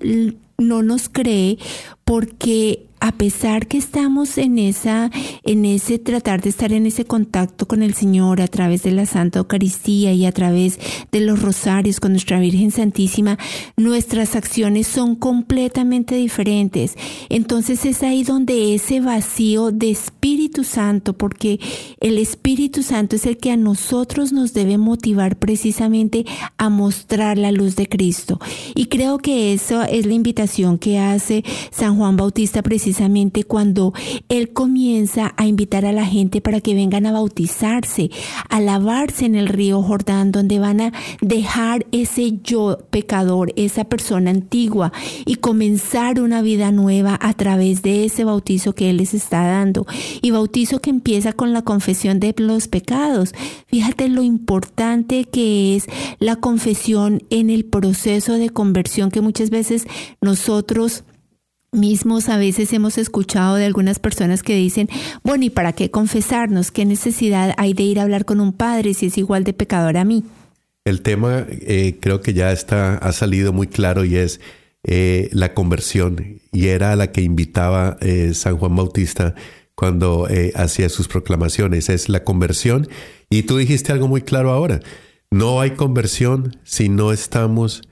no 0.60 0.84
nos 0.84 1.10
cree 1.10 1.58
porque 2.04 2.88
a 3.00 3.14
pesar 3.14 3.68
que 3.68 3.78
estamos 3.78 4.38
en 4.38 4.60
esa, 4.60 5.10
en 5.44 5.66
ese 5.66 6.00
tratar 6.00 6.42
de 6.42 6.50
estar 6.50 6.74
en 6.74 6.86
ese 6.86 7.06
contacto 7.06 7.68
con 7.68 7.82
el 7.82 7.94
Señor 7.94 8.42
a 8.42 8.48
través 8.48 8.84
de 8.84 8.92
la 8.92 9.06
Santa 9.06 9.40
Eucaristía 9.40 10.12
y 10.14 10.26
a 10.26 10.32
través 10.32 10.80
de 11.12 11.22
los 11.22 11.42
rosarios 11.42 12.00
con 12.00 12.12
nuestra 12.12 12.40
Virgen 12.40 12.72
Santísima, 12.72 13.38
nuestras 13.78 14.36
acciones 14.36 14.88
son 14.88 15.16
completamente 15.16 16.16
diferentes. 16.16 16.96
Entonces 17.30 17.86
es 17.86 18.04
ahí 18.04 18.24
donde 18.24 18.76
ese 18.76 19.00
vacío 19.00 19.72
de 19.72 19.92
Espíritu 19.92 20.64
Santo, 20.64 21.14
porque 21.14 21.60
el 22.02 22.18
Espíritu 22.18 22.84
Santo 22.84 23.16
es 23.16 23.26
el 23.26 23.38
que 23.38 23.52
a 23.52 23.58
nosotros 23.58 24.34
nos 24.34 24.54
debe 24.54 24.78
motivar 24.78 25.38
precisamente 25.38 26.26
a 26.58 26.70
mostrar 26.70 27.38
la 27.38 27.52
luz 27.52 27.78
de 27.78 27.88
Cristo. 27.88 28.40
Y 28.76 28.88
creo 28.88 29.20
que 29.20 29.54
eso 29.54 29.84
es 29.84 30.06
la 30.06 30.14
invitación 30.14 30.78
que 30.78 31.00
hace 31.00 31.46
San 31.72 31.98
Juan 31.98 32.18
Bautista 32.18 32.62
precisamente 32.62 32.88
cuando 33.47 33.93
él 34.30 34.52
comienza 34.54 35.34
a 35.38 35.45
invitar 35.45 35.86
a 35.86 35.91
la 35.91 36.06
gente 36.06 36.41
para 36.41 36.62
que 36.62 36.73
vengan 36.73 37.06
a 37.06 37.12
bautizarse, 37.12 38.10
a 38.49 38.60
lavarse 38.60 39.25
en 39.25 39.36
el 39.36 39.47
río 39.47 39.82
Jordán, 39.82 40.32
donde 40.32 40.60
van 40.60 40.82
a 40.82 40.93
dejar 41.21 41.86
ese 41.91 42.39
yo 42.43 42.80
pecador, 42.89 43.54
esa 43.56 43.84
persona 43.84 44.32
antigua 44.32 44.91
y 45.25 45.36
comenzar 45.36 46.19
una 46.21 46.41
vida 46.41 46.71
nueva 46.71 47.17
a 47.21 47.34
través 47.34 47.82
de 47.82 48.06
ese 48.06 48.23
bautizo 48.23 48.73
que 48.73 48.89
él 48.89 48.97
les 48.97 49.13
está 49.13 49.43
dando. 49.43 49.86
Y 50.21 50.32
bautizo 50.32 50.80
que 50.80 50.89
empieza 50.89 51.34
con 51.34 51.54
la 51.54 51.62
confesión 51.62 52.19
de 52.19 52.34
los 52.38 52.67
pecados. 52.67 53.34
Fíjate 53.67 54.08
lo 54.10 54.23
importante 54.23 55.25
que 55.25 55.75
es 55.75 55.88
la 56.19 56.36
confesión 56.38 57.23
en 57.30 57.49
el 57.49 57.65
proceso 57.65 58.34
de 58.34 58.49
conversión 58.49 59.12
que 59.12 59.21
muchas 59.21 59.49
veces 59.49 59.86
nosotros 60.21 61.04
mismos 61.71 62.29
a 62.29 62.38
veces 62.38 62.73
hemos 62.73 62.97
escuchado 62.97 63.55
de 63.55 63.65
algunas 63.65 63.99
personas 63.99 64.43
que 64.43 64.55
dicen, 64.55 64.89
bueno, 65.23 65.45
¿y 65.45 65.49
para 65.49 65.73
qué 65.73 65.91
confesarnos? 65.91 66.71
¿Qué 66.71 66.86
necesidad 66.86 67.53
hay 67.58 67.73
de 67.73 67.84
ir 67.84 67.99
a 67.99 68.03
hablar 68.03 68.25
con 68.25 68.39
un 68.39 68.53
padre 68.53 68.93
si 68.93 69.08
es 69.08 69.17
igual 69.17 69.43
de 69.43 69.53
pecador 69.53 69.97
a 69.97 70.05
mí? 70.05 70.23
El 70.86 71.01
tema 71.01 71.45
eh, 71.49 71.97
creo 71.99 72.21
que 72.21 72.34
ya 72.34 72.51
está, 72.51 72.95
ha 72.97 73.12
salido 73.12 73.53
muy 73.53 73.67
claro 73.67 74.05
y 74.05 74.15
es 74.15 74.39
eh, 74.84 75.29
la 75.34 75.53
conversión 75.53 76.39
y 76.51 76.67
era 76.67 76.95
la 76.95 77.12
que 77.12 77.21
invitaba 77.21 77.97
eh, 78.01 78.34
San 78.34 78.58
Juan 78.58 78.75
Bautista 78.75 79.36
cuando 79.75 80.27
hacía 80.55 80.89
sus 80.89 81.08
proclamaciones, 81.08 81.88
es 81.88 82.10
la 82.10 82.25
conversión. 82.25 82.89
Y 83.29 83.43
tú 83.43 83.55
dijiste 83.55 83.93
algo 83.93 84.10
muy 84.10 84.23
claro 84.23 84.51
ahora, 84.51 84.82
no 85.32 85.62
hay 85.62 85.71
conversión 85.71 86.58
si 86.63 86.89
no 86.89 87.13
estamos 87.13 87.84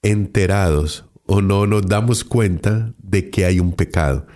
enterados 0.00 1.05
o 1.26 1.42
no 1.42 1.66
nos 1.66 1.86
damos 1.86 2.24
cuenta 2.24 2.94
de 2.98 3.30
que 3.30 3.44
hay 3.44 3.60
un 3.60 3.72
pecado. 3.72 4.26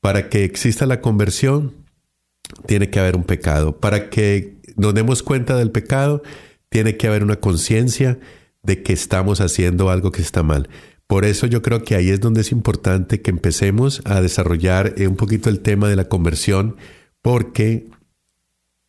Para 0.00 0.28
que 0.28 0.44
exista 0.44 0.86
la 0.86 1.00
conversión, 1.00 1.74
tiene 2.66 2.90
que 2.90 3.00
haber 3.00 3.16
un 3.16 3.24
pecado. 3.24 3.78
Para 3.78 4.10
que 4.10 4.56
nos 4.76 4.94
demos 4.94 5.22
cuenta 5.22 5.56
del 5.56 5.70
pecado, 5.70 6.22
tiene 6.68 6.96
que 6.96 7.06
haber 7.06 7.22
una 7.22 7.36
conciencia 7.36 8.18
de 8.62 8.82
que 8.82 8.92
estamos 8.92 9.40
haciendo 9.40 9.90
algo 9.90 10.12
que 10.12 10.22
está 10.22 10.42
mal. 10.42 10.68
Por 11.06 11.24
eso 11.24 11.46
yo 11.46 11.62
creo 11.62 11.84
que 11.84 11.94
ahí 11.94 12.10
es 12.10 12.20
donde 12.20 12.40
es 12.40 12.50
importante 12.50 13.22
que 13.22 13.30
empecemos 13.30 14.02
a 14.04 14.20
desarrollar 14.20 14.94
eh, 14.96 15.06
un 15.06 15.16
poquito 15.16 15.48
el 15.48 15.60
tema 15.60 15.88
de 15.88 15.96
la 15.96 16.08
conversión, 16.08 16.76
porque 17.22 17.88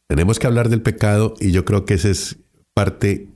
tenemos 0.08 0.40
que 0.40 0.48
hablar 0.48 0.70
del 0.70 0.82
pecado 0.82 1.36
y 1.40 1.52
yo 1.52 1.64
creo 1.64 1.86
que 1.86 1.94
esa 1.94 2.10
es 2.10 2.38
parte 2.74 3.30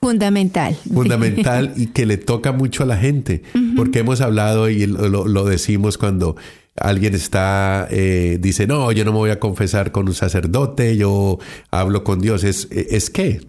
Fundamental. 0.00 0.74
Fundamental 0.92 1.74
y 1.76 1.88
que 1.88 2.06
le 2.06 2.16
toca 2.16 2.52
mucho 2.52 2.84
a 2.84 2.86
la 2.86 2.96
gente, 2.96 3.42
porque 3.76 3.98
hemos 3.98 4.20
hablado 4.20 4.70
y 4.70 4.86
lo, 4.86 5.44
decimos 5.44 5.98
cuando 5.98 6.36
alguien 6.76 7.14
está, 7.14 7.86
eh, 7.90 8.38
dice, 8.40 8.66
no, 8.66 8.90
yo 8.92 9.04
no 9.04 9.12
me 9.12 9.18
voy 9.18 9.30
a 9.30 9.38
confesar 9.38 9.92
con 9.92 10.08
un 10.08 10.14
sacerdote, 10.14 10.96
yo 10.96 11.38
hablo 11.70 12.02
con 12.02 12.20
Dios. 12.20 12.44
Es, 12.44 12.68
es 12.70 13.10
que 13.10 13.42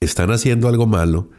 están 0.00 0.32
haciendo 0.32 0.68
algo 0.68 0.86
malo. 0.86 1.30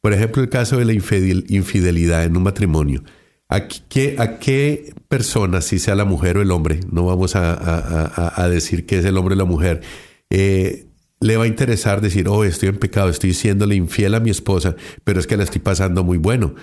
Por 0.00 0.12
ejemplo, 0.12 0.40
el 0.40 0.48
caso 0.48 0.76
de 0.76 0.84
la 0.84 0.92
infidelidad 0.92 2.24
en 2.24 2.36
un 2.36 2.44
matrimonio. 2.44 3.02
¿A 3.48 3.66
qué, 3.66 4.16
¿A 4.18 4.38
qué 4.38 4.94
persona, 5.08 5.60
si 5.60 5.80
sea 5.80 5.96
la 5.96 6.04
mujer 6.04 6.36
o 6.36 6.42
el 6.42 6.50
hombre, 6.52 6.80
no 6.90 7.06
vamos 7.06 7.34
a, 7.34 8.48
decir 8.48 8.86
que 8.86 8.98
es 8.98 9.04
el 9.04 9.16
hombre 9.16 9.34
o 9.34 9.38
la 9.38 9.44
mujer, 9.44 9.82
eh, 10.30 10.85
le 11.20 11.36
va 11.36 11.44
a 11.44 11.48
interesar 11.48 12.00
decir, 12.00 12.28
oh, 12.28 12.44
estoy 12.44 12.68
en 12.68 12.78
pecado, 12.78 13.08
estoy 13.08 13.32
siéndole 13.32 13.74
infiel 13.74 14.14
a 14.14 14.20
mi 14.20 14.30
esposa, 14.30 14.76
pero 15.04 15.20
es 15.20 15.26
que 15.26 15.36
la 15.36 15.44
estoy 15.44 15.60
pasando 15.60 16.04
muy 16.04 16.18
bueno. 16.18 16.54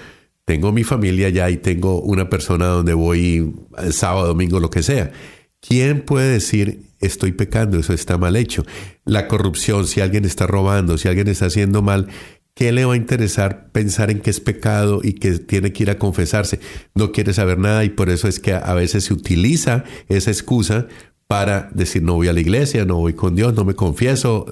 Tengo 0.45 0.71
mi 0.71 0.83
familia 0.83 1.29
ya 1.29 1.49
y 1.49 1.57
tengo 1.57 2.01
una 2.01 2.29
persona 2.29 2.67
donde 2.67 2.93
voy 2.93 3.53
sábado, 3.91 4.27
domingo, 4.27 4.59
lo 4.59 4.69
que 4.69 4.83
sea. 4.83 5.11
¿Quién 5.61 6.01
puede 6.01 6.33
decir 6.33 6.89
estoy 6.99 7.31
pecando? 7.31 7.79
Eso 7.79 7.93
está 7.93 8.17
mal 8.17 8.35
hecho. 8.35 8.65
La 9.05 9.29
corrupción, 9.29 9.87
si 9.87 10.01
alguien 10.01 10.25
está 10.25 10.45
robando, 10.45 10.97
si 10.97 11.07
alguien 11.07 11.29
está 11.29 11.45
haciendo 11.45 11.81
mal, 11.81 12.09
¿qué 12.53 12.73
le 12.73 12.83
va 12.83 12.93
a 12.93 12.97
interesar 12.97 13.71
pensar 13.71 14.11
en 14.11 14.19
que 14.19 14.29
es 14.29 14.41
pecado 14.41 14.99
y 15.01 15.13
que 15.13 15.39
tiene 15.39 15.71
que 15.71 15.83
ir 15.83 15.89
a 15.89 15.97
confesarse? 15.97 16.59
No 16.93 17.13
quiere 17.13 17.33
saber 17.33 17.57
nada 17.57 17.85
y 17.85 17.89
por 17.89 18.09
eso 18.09 18.27
es 18.27 18.41
que 18.41 18.53
a 18.53 18.73
veces 18.73 19.05
se 19.05 19.13
utiliza 19.13 19.85
esa 20.09 20.31
excusa 20.31 20.87
para 21.33 21.67
decir 21.73 22.03
no 22.03 22.13
voy 22.13 22.27
a 22.27 22.33
la 22.33 22.41
iglesia, 22.41 22.85
no 22.85 22.97
voy 22.97 23.15
con 23.15 23.35
Dios, 23.35 23.55
no 23.55 23.65
me 23.65 23.73
confieso, 23.73 24.45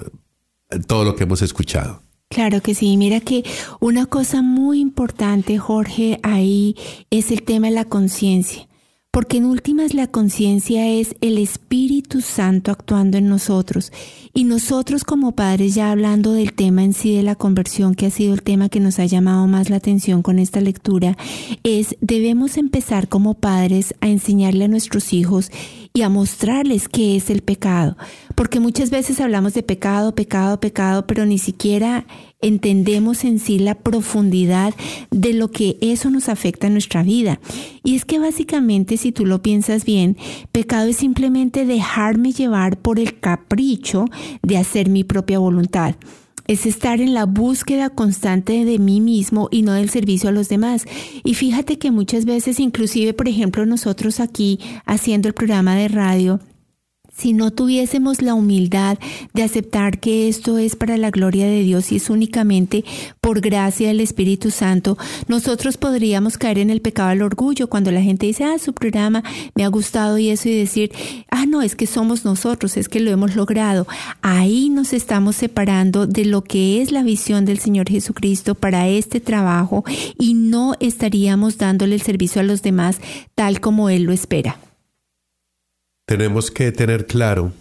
todo 0.88 1.04
lo 1.04 1.14
que 1.14 1.22
hemos 1.22 1.40
escuchado. 1.40 2.02
Claro 2.28 2.60
que 2.60 2.74
sí, 2.74 2.96
mira 2.96 3.20
que 3.20 3.44
una 3.78 4.06
cosa 4.06 4.42
muy 4.42 4.80
importante, 4.80 5.58
Jorge, 5.58 6.18
ahí 6.24 6.74
es 7.08 7.30
el 7.30 7.44
tema 7.44 7.68
de 7.68 7.74
la 7.74 7.84
conciencia. 7.84 8.66
Porque 9.12 9.36
en 9.36 9.44
últimas 9.44 9.94
la 9.94 10.06
conciencia 10.06 10.88
es 10.88 11.14
el 11.20 11.38
Espíritu 11.38 12.20
Santo 12.20 12.72
actuando 12.72 13.18
en 13.18 13.28
nosotros. 13.28 13.92
Y 14.32 14.44
nosotros 14.44 15.04
como 15.04 15.32
padres, 15.32 15.74
ya 15.74 15.92
hablando 15.92 16.32
del 16.32 16.54
tema 16.54 16.82
en 16.82 16.94
sí 16.94 17.14
de 17.14 17.22
la 17.22 17.34
conversión, 17.34 17.94
que 17.94 18.06
ha 18.06 18.10
sido 18.10 18.32
el 18.32 18.42
tema 18.42 18.70
que 18.70 18.80
nos 18.80 18.98
ha 18.98 19.04
llamado 19.04 19.46
más 19.46 19.68
la 19.68 19.76
atención 19.76 20.22
con 20.22 20.38
esta 20.38 20.60
lectura, 20.62 21.16
es 21.62 21.94
debemos 22.00 22.56
empezar 22.56 23.06
como 23.08 23.34
padres 23.34 23.94
a 24.00 24.08
enseñarle 24.08 24.64
a 24.64 24.68
nuestros 24.68 25.12
hijos 25.12 25.50
y 25.94 26.02
a 26.02 26.08
mostrarles 26.08 26.88
qué 26.88 27.16
es 27.16 27.30
el 27.30 27.42
pecado. 27.42 27.96
Porque 28.34 28.60
muchas 28.60 28.90
veces 28.90 29.20
hablamos 29.20 29.54
de 29.54 29.62
pecado, 29.62 30.14
pecado, 30.14 30.58
pecado, 30.60 31.06
pero 31.06 31.26
ni 31.26 31.38
siquiera 31.38 32.06
entendemos 32.40 33.24
en 33.24 33.38
sí 33.38 33.58
la 33.58 33.76
profundidad 33.76 34.74
de 35.10 35.32
lo 35.32 35.50
que 35.50 35.76
eso 35.80 36.10
nos 36.10 36.28
afecta 36.28 36.66
en 36.66 36.72
nuestra 36.74 37.02
vida. 37.02 37.40
Y 37.84 37.94
es 37.94 38.04
que 38.04 38.18
básicamente, 38.18 38.96
si 38.96 39.12
tú 39.12 39.26
lo 39.26 39.42
piensas 39.42 39.84
bien, 39.84 40.16
pecado 40.50 40.88
es 40.88 40.96
simplemente 40.96 41.66
dejarme 41.66 42.32
llevar 42.32 42.78
por 42.78 42.98
el 42.98 43.20
capricho 43.20 44.06
de 44.42 44.58
hacer 44.58 44.88
mi 44.88 45.04
propia 45.04 45.38
voluntad 45.38 45.94
es 46.52 46.66
estar 46.66 47.00
en 47.00 47.14
la 47.14 47.24
búsqueda 47.24 47.88
constante 47.90 48.64
de 48.64 48.78
mí 48.78 49.00
mismo 49.00 49.48
y 49.50 49.62
no 49.62 49.72
del 49.72 49.90
servicio 49.90 50.28
a 50.28 50.32
los 50.32 50.48
demás. 50.48 50.84
Y 51.24 51.34
fíjate 51.34 51.78
que 51.78 51.90
muchas 51.90 52.24
veces, 52.24 52.60
inclusive, 52.60 53.14
por 53.14 53.28
ejemplo, 53.28 53.64
nosotros 53.64 54.20
aquí 54.20 54.60
haciendo 54.84 55.28
el 55.28 55.34
programa 55.34 55.74
de 55.74 55.88
radio, 55.88 56.40
si 57.16 57.32
no 57.32 57.50
tuviésemos 57.50 58.22
la 58.22 58.34
humildad 58.34 58.98
de 59.34 59.42
aceptar 59.42 60.00
que 60.00 60.28
esto 60.28 60.58
es 60.58 60.76
para 60.76 60.96
la 60.96 61.10
gloria 61.10 61.46
de 61.46 61.62
Dios 61.62 61.92
y 61.92 61.96
es 61.96 62.10
únicamente 62.10 62.84
por 63.20 63.40
gracia 63.40 63.88
del 63.88 64.00
Espíritu 64.00 64.50
Santo, 64.50 64.96
nosotros 65.28 65.76
podríamos 65.76 66.38
caer 66.38 66.58
en 66.58 66.70
el 66.70 66.80
pecado 66.80 67.10
del 67.10 67.22
orgullo 67.22 67.68
cuando 67.68 67.90
la 67.90 68.02
gente 68.02 68.26
dice, 68.26 68.44
ah, 68.44 68.58
su 68.58 68.72
programa 68.72 69.22
me 69.54 69.64
ha 69.64 69.68
gustado 69.68 70.18
y 70.18 70.30
eso 70.30 70.48
y 70.48 70.56
decir, 70.56 70.92
ah, 71.30 71.46
no, 71.46 71.62
es 71.62 71.76
que 71.76 71.86
somos 71.86 72.24
nosotros, 72.24 72.76
es 72.76 72.88
que 72.88 73.00
lo 73.00 73.10
hemos 73.10 73.36
logrado. 73.36 73.86
Ahí 74.22 74.70
nos 74.70 74.92
estamos 74.92 75.36
separando 75.36 76.06
de 76.06 76.24
lo 76.24 76.42
que 76.42 76.80
es 76.80 76.92
la 76.92 77.02
visión 77.02 77.44
del 77.44 77.58
Señor 77.58 77.88
Jesucristo 77.88 78.54
para 78.54 78.88
este 78.88 79.20
trabajo 79.20 79.84
y 80.18 80.34
no 80.34 80.74
estaríamos 80.80 81.58
dándole 81.58 81.94
el 81.94 82.02
servicio 82.02 82.40
a 82.40 82.44
los 82.44 82.62
demás 82.62 83.00
tal 83.34 83.60
como 83.60 83.90
Él 83.90 84.04
lo 84.04 84.12
espera 84.12 84.56
tenemos 86.06 86.50
que 86.50 86.72
tener 86.72 87.06
claro, 87.06 87.52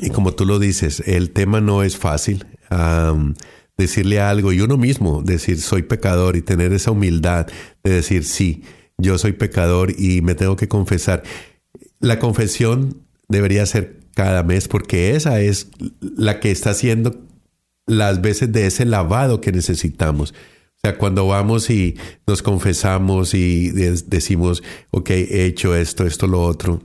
y 0.00 0.10
como 0.10 0.34
tú 0.34 0.44
lo 0.44 0.58
dices, 0.58 1.02
el 1.06 1.30
tema 1.30 1.60
no 1.60 1.82
es 1.82 1.96
fácil. 1.96 2.46
decirle 3.76 4.20
algo 4.20 4.52
y 4.52 4.60
uno 4.60 4.76
mismo 4.76 5.22
decir 5.22 5.60
soy 5.60 5.82
pecador 5.82 6.34
y 6.34 6.42
tener 6.42 6.72
esa 6.72 6.90
humildad 6.90 7.46
de 7.84 7.92
decir 7.92 8.24
sí, 8.24 8.64
yo 8.98 9.18
soy 9.18 9.32
pecador 9.32 9.94
y 9.96 10.20
me 10.20 10.34
tengo 10.34 10.56
que 10.56 10.68
confesar. 10.68 11.22
La 12.00 12.18
confesión 12.18 13.02
debería 13.28 13.64
ser 13.66 14.00
cada 14.14 14.42
mes 14.42 14.66
porque 14.66 15.14
esa 15.14 15.40
es 15.40 15.68
la 16.00 16.40
que 16.40 16.50
está 16.50 16.70
haciendo 16.70 17.20
las 17.86 18.20
veces 18.20 18.52
de 18.52 18.66
ese 18.66 18.84
lavado 18.84 19.40
que 19.40 19.52
necesitamos. 19.52 20.32
O 20.32 20.80
sea, 20.82 20.98
cuando 20.98 21.26
vamos 21.26 21.70
y 21.70 21.96
nos 22.26 22.42
confesamos 22.42 23.34
y 23.34 23.70
decimos, 23.70 24.62
ok, 24.90 25.10
he 25.10 25.46
hecho 25.46 25.74
esto, 25.74 26.04
esto, 26.04 26.26
lo 26.26 26.42
otro, 26.42 26.82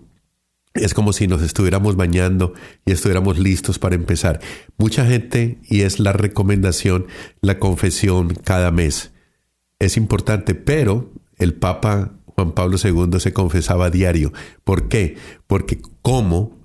es 0.73 0.93
como 0.93 1.13
si 1.13 1.27
nos 1.27 1.41
estuviéramos 1.41 1.95
bañando 1.95 2.53
y 2.85 2.91
estuviéramos 2.91 3.37
listos 3.37 3.79
para 3.79 3.95
empezar. 3.95 4.39
Mucha 4.77 5.05
gente, 5.05 5.59
y 5.63 5.81
es 5.81 5.99
la 5.99 6.13
recomendación, 6.13 7.07
la 7.41 7.59
confesión 7.59 8.35
cada 8.43 8.71
mes. 8.71 9.11
Es 9.79 9.97
importante, 9.97 10.55
pero 10.55 11.11
el 11.37 11.53
Papa 11.53 12.13
Juan 12.25 12.53
Pablo 12.53 12.77
II 12.83 13.19
se 13.19 13.33
confesaba 13.33 13.85
a 13.85 13.89
diario. 13.89 14.33
¿Por 14.63 14.87
qué? 14.87 15.17
Porque 15.45 15.79
como 16.01 16.63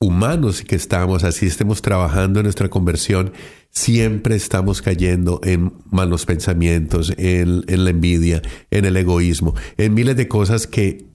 humanos 0.00 0.62
que 0.62 0.76
estamos, 0.76 1.24
así 1.24 1.46
estemos 1.46 1.82
trabajando 1.82 2.40
en 2.40 2.44
nuestra 2.44 2.68
conversión, 2.68 3.32
siempre 3.70 4.34
estamos 4.34 4.82
cayendo 4.82 5.40
en 5.44 5.72
malos 5.90 6.26
pensamientos, 6.26 7.12
en, 7.16 7.64
en, 7.68 7.84
la 7.84 7.90
envidia, 7.90 8.42
en 8.70 8.84
el 8.84 8.96
egoísmo, 8.96 9.54
en 9.76 9.94
miles 9.94 10.16
de 10.16 10.28
cosas 10.28 10.66
que 10.66 11.06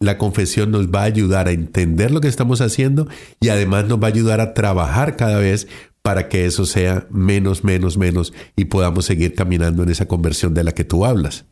la 0.00 0.16
confesión 0.16 0.70
nos 0.70 0.88
va 0.88 1.00
a 1.00 1.04
ayudar 1.04 1.48
a 1.48 1.52
entender 1.52 2.10
lo 2.10 2.20
que 2.20 2.28
estamos 2.28 2.60
haciendo 2.60 3.08
y 3.40 3.48
además 3.48 3.86
nos 3.86 4.00
va 4.00 4.06
a 4.06 4.10
ayudar 4.10 4.40
a 4.40 4.54
trabajar 4.54 5.16
cada 5.16 5.38
vez 5.38 5.66
para 6.02 6.28
que 6.28 6.46
eso 6.46 6.66
sea 6.66 7.06
menos, 7.10 7.64
menos, 7.64 7.98
menos 7.98 8.32
y 8.56 8.66
podamos 8.66 9.06
seguir 9.06 9.34
caminando 9.34 9.82
en 9.82 9.90
esa 9.90 10.06
conversión 10.06 10.54
de 10.54 10.64
la 10.64 10.72
que 10.72 10.84
tú 10.84 11.04
hablas. 11.04 11.46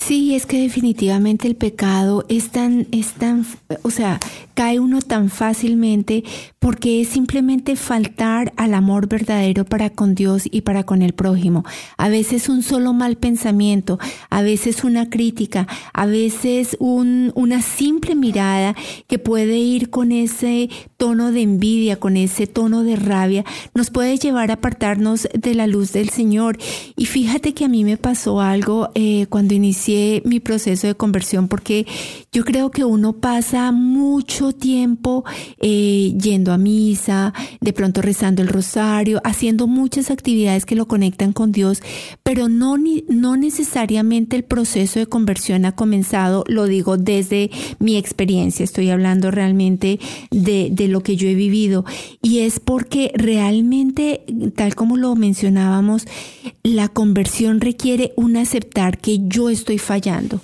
Sí, 0.00 0.34
es 0.34 0.46
que 0.46 0.62
definitivamente 0.62 1.46
el 1.46 1.56
pecado 1.56 2.24
es 2.28 2.50
tan, 2.50 2.88
es 2.90 3.12
tan, 3.12 3.46
o 3.82 3.90
sea, 3.90 4.18
cae 4.54 4.80
uno 4.80 5.02
tan 5.02 5.28
fácilmente 5.28 6.24
porque 6.58 7.02
es 7.02 7.08
simplemente 7.08 7.76
faltar 7.76 8.52
al 8.56 8.74
amor 8.74 9.08
verdadero 9.08 9.64
para 9.64 9.90
con 9.90 10.14
Dios 10.14 10.48
y 10.50 10.62
para 10.62 10.84
con 10.84 11.02
el 11.02 11.12
prójimo. 11.12 11.64
A 11.96 12.08
veces 12.08 12.48
un 12.48 12.62
solo 12.62 12.92
mal 12.92 13.16
pensamiento, 13.16 13.98
a 14.30 14.42
veces 14.42 14.84
una 14.84 15.10
crítica, 15.10 15.68
a 15.92 16.06
veces 16.06 16.76
un, 16.80 17.30
una 17.34 17.62
simple 17.62 18.14
mirada 18.14 18.74
que 19.06 19.18
puede 19.18 19.58
ir 19.58 19.90
con 19.90 20.12
ese 20.12 20.70
tono 21.00 21.32
de 21.32 21.40
envidia, 21.40 21.96
con 21.96 22.18
ese 22.18 22.46
tono 22.46 22.84
de 22.84 22.94
rabia, 22.94 23.46
nos 23.74 23.88
puede 23.88 24.18
llevar 24.18 24.50
a 24.50 24.54
apartarnos 24.54 25.30
de 25.32 25.54
la 25.54 25.66
luz 25.66 25.92
del 25.92 26.10
Señor. 26.10 26.58
Y 26.94 27.06
fíjate 27.06 27.54
que 27.54 27.64
a 27.64 27.68
mí 27.68 27.84
me 27.84 27.96
pasó 27.96 28.42
algo 28.42 28.90
eh, 28.94 29.24
cuando 29.30 29.54
inicié 29.54 30.20
mi 30.26 30.40
proceso 30.40 30.86
de 30.86 30.94
conversión 30.94 31.48
porque 31.48 31.86
yo 32.32 32.44
creo 32.44 32.70
que 32.70 32.84
uno 32.84 33.14
pasa 33.14 33.72
mucho 33.72 34.52
tiempo 34.52 35.24
eh, 35.58 36.12
yendo 36.20 36.52
a 36.52 36.58
misa, 36.58 37.32
de 37.62 37.72
pronto 37.72 38.02
rezando 38.02 38.42
el 38.42 38.48
rosario, 38.48 39.22
haciendo 39.24 39.66
muchas 39.66 40.10
actividades 40.10 40.66
que 40.66 40.74
lo 40.74 40.86
conectan 40.86 41.32
con 41.32 41.50
Dios, 41.50 41.82
pero 42.22 42.50
no, 42.50 42.76
no 43.08 43.36
necesariamente 43.38 44.36
el 44.36 44.44
proceso 44.44 44.98
de 44.98 45.06
conversión 45.06 45.64
ha 45.64 45.72
comenzado, 45.72 46.44
lo 46.46 46.66
digo 46.66 46.98
desde 46.98 47.50
mi 47.78 47.96
experiencia, 47.96 48.64
estoy 48.64 48.90
hablando 48.90 49.30
realmente 49.30 49.98
de, 50.30 50.68
de 50.70 50.89
lo 50.90 51.02
que 51.02 51.16
yo 51.16 51.28
he 51.28 51.34
vivido. 51.34 51.84
Y 52.22 52.40
es 52.40 52.60
porque 52.60 53.12
realmente, 53.14 54.24
tal 54.54 54.74
como 54.74 54.96
lo 54.96 55.14
mencionábamos, 55.14 56.06
la 56.62 56.88
conversión 56.88 57.60
requiere 57.60 58.12
un 58.16 58.36
aceptar 58.36 58.98
que 58.98 59.20
yo 59.26 59.48
estoy 59.48 59.78
fallando 59.78 60.40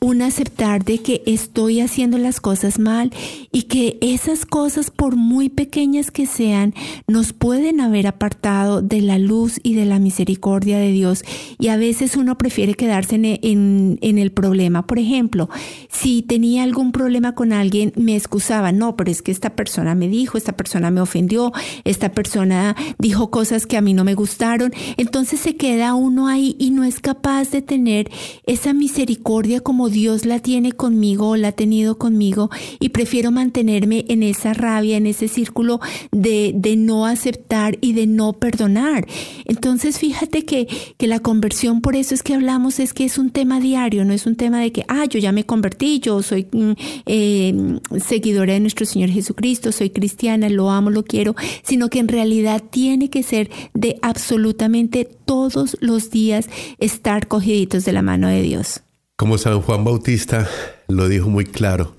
un 0.00 0.22
aceptar 0.22 0.84
de 0.84 0.98
que 0.98 1.22
estoy 1.26 1.80
haciendo 1.80 2.18
las 2.18 2.40
cosas 2.40 2.78
mal 2.78 3.12
y 3.52 3.62
que 3.62 3.98
esas 4.00 4.46
cosas, 4.46 4.90
por 4.90 5.16
muy 5.16 5.48
pequeñas 5.48 6.10
que 6.10 6.26
sean, 6.26 6.74
nos 7.06 7.32
pueden 7.32 7.80
haber 7.80 8.06
apartado 8.06 8.82
de 8.82 9.00
la 9.00 9.18
luz 9.18 9.60
y 9.62 9.74
de 9.74 9.84
la 9.84 9.98
misericordia 9.98 10.78
de 10.78 10.92
Dios. 10.92 11.24
Y 11.58 11.68
a 11.68 11.76
veces 11.76 12.16
uno 12.16 12.38
prefiere 12.38 12.74
quedarse 12.74 13.14
en, 13.14 13.98
el 14.00 14.32
problema. 14.32 14.86
Por 14.86 14.98
ejemplo, 14.98 15.48
si 15.90 16.22
tenía 16.22 16.62
algún 16.62 16.92
problema 16.92 17.34
con 17.34 17.52
alguien, 17.52 17.92
me 17.96 18.16
excusaba, 18.16 18.72
no, 18.72 18.96
pero 18.96 19.10
es 19.10 19.22
que 19.22 19.32
esta 19.32 19.50
persona 19.50 19.94
me 19.94 20.08
dijo, 20.08 20.38
esta 20.38 20.52
persona 20.52 20.90
me 20.90 21.00
ofendió, 21.00 21.52
esta 21.84 22.12
persona 22.12 22.76
dijo 22.98 23.30
cosas 23.30 23.66
que 23.66 23.76
a 23.76 23.80
mí 23.80 23.94
no 23.94 24.04
me 24.04 24.14
gustaron. 24.14 24.72
Entonces 24.96 25.40
se 25.40 25.56
queda 25.56 25.94
uno 25.94 26.28
ahí 26.28 26.56
y 26.58 26.70
no 26.70 26.84
es 26.84 27.00
capaz 27.00 27.50
de 27.50 27.62
tener 27.62 28.10
esa 28.46 28.72
misericordia 28.72 29.60
Dios 29.88 30.24
la 30.24 30.38
tiene 30.38 30.72
conmigo 30.72 31.30
o 31.30 31.36
la 31.36 31.48
ha 31.48 31.52
tenido 31.52 31.98
conmigo 31.98 32.50
y 32.80 32.90
prefiero 32.90 33.30
mantenerme 33.30 34.04
en 34.08 34.22
esa 34.22 34.54
rabia, 34.54 34.96
en 34.96 35.06
ese 35.06 35.28
círculo 35.28 35.80
de, 36.10 36.52
de 36.54 36.76
no 36.76 37.06
aceptar 37.06 37.78
y 37.80 37.92
de 37.92 38.06
no 38.06 38.32
perdonar. 38.34 39.06
Entonces 39.44 39.98
fíjate 39.98 40.44
que, 40.44 40.68
que 40.96 41.06
la 41.06 41.20
conversión, 41.20 41.80
por 41.80 41.96
eso 41.96 42.14
es 42.14 42.22
que 42.22 42.34
hablamos, 42.34 42.78
es 42.80 42.92
que 42.92 43.04
es 43.04 43.18
un 43.18 43.30
tema 43.30 43.60
diario, 43.60 44.04
no 44.04 44.12
es 44.12 44.26
un 44.26 44.36
tema 44.36 44.60
de 44.60 44.72
que, 44.72 44.84
ah, 44.88 45.04
yo 45.06 45.18
ya 45.18 45.32
me 45.32 45.44
convertí, 45.44 45.98
yo 46.00 46.22
soy 46.22 46.46
mm, 46.50 46.72
eh, 47.06 47.78
seguidora 47.98 48.54
de 48.54 48.60
nuestro 48.60 48.86
Señor 48.86 49.10
Jesucristo, 49.10 49.72
soy 49.72 49.90
cristiana, 49.90 50.48
lo 50.48 50.70
amo, 50.70 50.90
lo 50.90 51.04
quiero, 51.04 51.34
sino 51.62 51.88
que 51.88 51.98
en 51.98 52.08
realidad 52.08 52.62
tiene 52.70 53.10
que 53.10 53.22
ser 53.22 53.50
de 53.74 53.98
absolutamente 54.02 55.04
todos 55.04 55.76
los 55.80 56.10
días 56.10 56.48
estar 56.78 57.28
cogiditos 57.28 57.84
de 57.84 57.92
la 57.92 58.02
mano 58.02 58.28
de 58.28 58.42
Dios. 58.42 58.83
Como 59.16 59.38
San 59.38 59.60
Juan 59.60 59.84
Bautista 59.84 60.48
lo 60.88 61.08
dijo 61.08 61.28
muy 61.28 61.44
claro, 61.44 61.94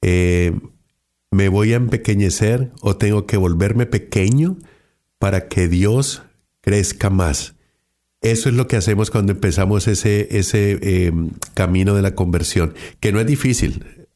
eh, 0.00 0.58
me 1.30 1.48
voy 1.48 1.74
a 1.74 1.76
empequeñecer 1.76 2.70
o 2.80 2.96
tengo 2.96 3.26
que 3.26 3.36
volverme 3.36 3.84
pequeño 3.84 4.56
para 5.18 5.48
que 5.48 5.68
Dios 5.68 6.22
crezca 6.62 7.10
más. 7.10 7.54
Eso 8.22 8.48
es 8.48 8.54
lo 8.54 8.66
que 8.66 8.76
hacemos 8.76 9.10
cuando 9.10 9.32
empezamos 9.32 9.86
ese, 9.88 10.38
ese 10.38 10.78
eh, 10.80 11.12
camino 11.54 11.94
de 11.94 12.02
la 12.02 12.14
conversión, 12.14 12.74
que 12.98 13.12
no 13.12 13.20
es 13.20 13.26
difícil, 13.26 14.08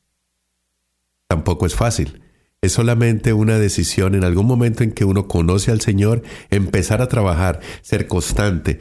tampoco 1.29 1.67
es 1.67 1.75
fácil. 1.75 2.23
Es 2.63 2.73
solamente 2.73 3.33
una 3.33 3.59
decisión 3.59 4.15
en 4.15 4.25
algún 4.25 4.47
momento 4.47 4.85
en 4.85 4.93
que 4.93 5.05
uno 5.05 5.29
conoce 5.29 5.71
al 5.71 5.81
Señor, 5.81 6.23
empezar 6.51 7.03
a 7.03 7.09
trabajar, 7.09 7.61
ser 7.83 8.07
constante 8.07 8.79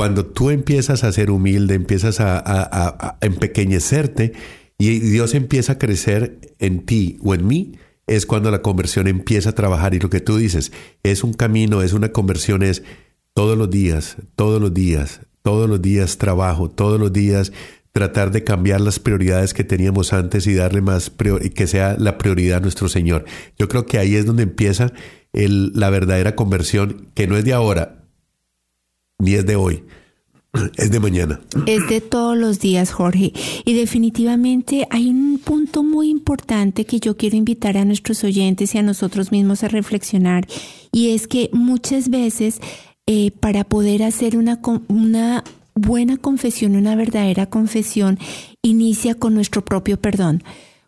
cuando 0.00 0.24
tú 0.24 0.48
empiezas 0.48 1.04
a 1.04 1.12
ser 1.12 1.30
humilde, 1.30 1.74
empiezas 1.74 2.20
a, 2.20 3.18
empequeñecerte 3.20 4.32
y 4.78 4.98
Dios 4.98 5.34
empieza 5.34 5.74
a 5.74 5.78
crecer 5.78 6.54
en 6.58 6.86
ti 6.86 7.18
o 7.22 7.34
en 7.34 7.46
mí, 7.46 7.72
es 8.06 8.24
cuando 8.24 8.50
la 8.50 8.62
conversión 8.62 9.08
empieza 9.08 9.50
a 9.50 9.54
trabajar. 9.54 9.92
Y 9.92 9.98
lo 9.98 10.08
que 10.08 10.20
tú 10.20 10.38
dices, 10.38 10.72
es 11.02 11.22
un 11.22 11.34
camino, 11.34 11.82
es 11.82 11.92
una 11.92 12.12
conversión, 12.12 12.62
es 12.62 12.82
todos 13.34 13.58
los 13.58 13.68
días, 13.68 14.16
todos 14.36 14.58
los 14.58 14.72
días, 14.72 15.20
todos 15.42 15.68
los 15.68 15.82
días 15.82 16.16
trabajo, 16.16 16.70
todos 16.70 16.98
los 16.98 17.12
días 17.12 17.52
tratar 17.92 18.30
de 18.30 18.42
cambiar 18.42 18.80
las 18.80 19.00
prioridades 19.00 19.52
que 19.52 19.64
teníamos 19.64 20.14
antes 20.14 20.46
y 20.46 20.54
darle 20.54 20.80
más 20.80 21.12
que 21.54 21.66
sea 21.66 21.96
la 21.98 22.16
prioridad 22.16 22.56
a 22.56 22.60
nuestro 22.62 22.88
Señor. 22.88 23.26
Yo 23.58 23.68
creo 23.68 23.84
que 23.84 23.98
ahí 23.98 24.16
es 24.16 24.24
donde 24.24 24.44
empieza 24.44 24.94
la 25.34 25.90
verdadera 25.90 26.36
conversión, 26.36 27.10
que 27.12 27.26
no 27.26 27.36
es 27.36 27.44
de 27.44 27.52
ahora, 27.52 27.99
ni 29.20 29.34
es 29.34 29.46
de 29.46 29.56
hoy. 29.56 29.84
Es 30.76 30.90
de 30.90 30.98
mañana. 30.98 31.40
Es 31.66 31.88
de 31.88 32.00
todos 32.00 32.36
los 32.36 32.58
días, 32.58 32.90
Jorge. 32.90 33.32
Y 33.64 33.74
definitivamente 33.74 34.86
hay 34.90 35.08
un 35.08 35.38
punto 35.38 35.84
muy 35.84 36.10
importante 36.10 36.84
que 36.84 36.98
yo 36.98 37.16
quiero 37.16 37.36
invitar 37.36 37.76
a 37.76 37.84
nuestros 37.84 38.24
oyentes 38.24 38.74
y 38.74 38.78
a 38.78 38.82
nosotros 38.82 39.30
mismos 39.30 39.62
a 39.62 39.68
reflexionar. 39.68 40.48
Y 40.90 41.10
es 41.10 41.28
que 41.28 41.50
muchas 41.52 42.08
veces 42.08 42.60
eh, 43.06 43.30
para 43.38 43.62
poder 43.64 44.02
hacer 44.02 44.36
una, 44.36 44.60
una 44.88 45.44
buena 45.74 46.16
confesión, 46.16 46.74
una 46.74 46.96
verdadera 46.96 47.46
confesión, 47.46 48.18
inicia 48.62 49.14
con 49.14 49.34
nuestro 49.34 49.64
propio 49.64 50.00
perdón. 50.00 50.42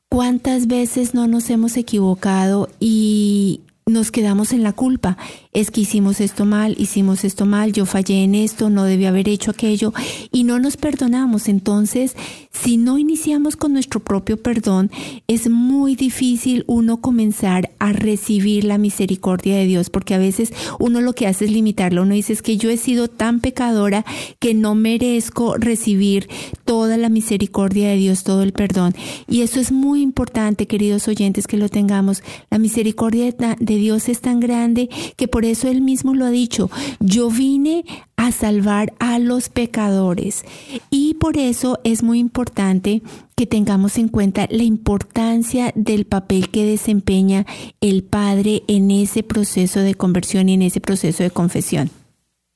¿Cuántas 0.09 0.67
veces 0.67 1.15
no 1.15 1.27
nos 1.27 1.49
hemos 1.51 1.77
equivocado 1.77 2.69
y 2.79 3.61
nos 3.87 4.11
quedamos 4.13 4.53
en 4.53 4.63
la 4.63 4.73
culpa 4.73 5.17
es 5.53 5.71
que 5.71 5.83
hicimos 5.83 6.21
esto 6.21 6.45
mal, 6.45 6.77
hicimos 6.79 7.25
esto 7.25 7.47
mal, 7.47 7.73
yo 7.73 7.85
fallé 7.85 8.23
en 8.23 8.35
esto, 8.35 8.71
no 8.71 8.85
debí 8.85 9.07
haber 9.07 9.29
hecho 9.29 9.51
aquello 9.51 9.93
y 10.31 10.45
no 10.45 10.59
nos 10.59 10.77
perdonamos. 10.77 11.49
Entonces, 11.49 12.17
si 12.53 12.77
no 12.77 12.97
iniciamos 12.97 13.57
con 13.57 13.73
nuestro 13.73 14.01
propio 14.01 14.37
perdón, 14.37 14.91
es 15.27 15.51
muy 15.51 15.97
difícil 15.97 16.65
uno 16.69 17.01
comenzar 17.01 17.71
a 17.81 17.93
recibir 17.93 18.65
la 18.65 18.79
misericordia 18.79 19.57
de 19.57 19.67
Dios, 19.67 19.91
porque 19.91 20.15
a 20.15 20.19
veces 20.19 20.53
uno 20.79 21.01
lo 21.01 21.13
que 21.13 21.27
hace 21.27 21.47
es 21.47 21.51
limitarlo. 21.51 22.03
Uno 22.03 22.15
dice 22.15 22.33
es 22.33 22.43
que 22.43 22.57
yo 22.57 22.71
he 22.71 22.77
sido 22.77 23.09
tan 23.09 23.41
pecadora 23.41 24.05
que 24.39 24.55
no 24.55 24.75
merezco 24.75 25.57
recibir 25.57 26.29
toda 26.65 26.97
la 26.97 27.09
misericordia 27.09 27.89
de 27.89 27.97
Dios, 27.97 28.23
todo 28.23 28.43
el 28.43 28.53
perdón. 28.53 28.95
Y 29.29 29.43
eso 29.43 29.61
es 29.61 29.73
muy 29.73 30.03
importante, 30.03 30.67
queridos 30.67 31.09
oyentes, 31.09 31.47
que 31.47 31.57
lo 31.57 31.69
tengamos. 31.69 32.23
La 32.51 32.59
misericordia 32.59 33.35
de 33.59 33.72
Dios 33.77 34.09
es 34.09 34.21
tan 34.21 34.41
grande 34.41 34.89
que 35.17 35.29
por 35.29 35.45
eso 35.45 35.69
él 35.69 35.81
mismo 35.81 36.15
lo 36.15 36.25
ha 36.25 36.31
dicho, 36.31 36.71
yo 37.01 37.31
vine 37.31 37.85
a 38.17 38.31
salvar 38.31 38.93
a 38.99 39.19
los 39.19 39.49
pecadores. 39.49 40.45
Y 40.91 41.15
por 41.15 41.37
eso 41.37 41.81
es 41.85 42.03
muy 42.03 42.19
importante 42.19 43.03
que 43.37 43.47
tengamos 43.47 43.99
en 43.99 44.09
cuenta 44.09 44.47
la 44.51 44.63
importancia 44.63 45.73
del 45.75 46.05
papel 46.05 46.49
que 46.51 46.65
desempeña 46.65 47.47
el 47.81 48.05
Padre 48.05 48.63
en 48.69 48.91
ese 48.91 49.23
proceso 49.23 49.81
de 49.81 49.95
conversión 49.95 50.49
y 50.49 50.55
en 50.55 50.63
ese 50.63 50.81
proceso 50.81 51.23
de 51.23 51.31
confesión. 51.31 51.91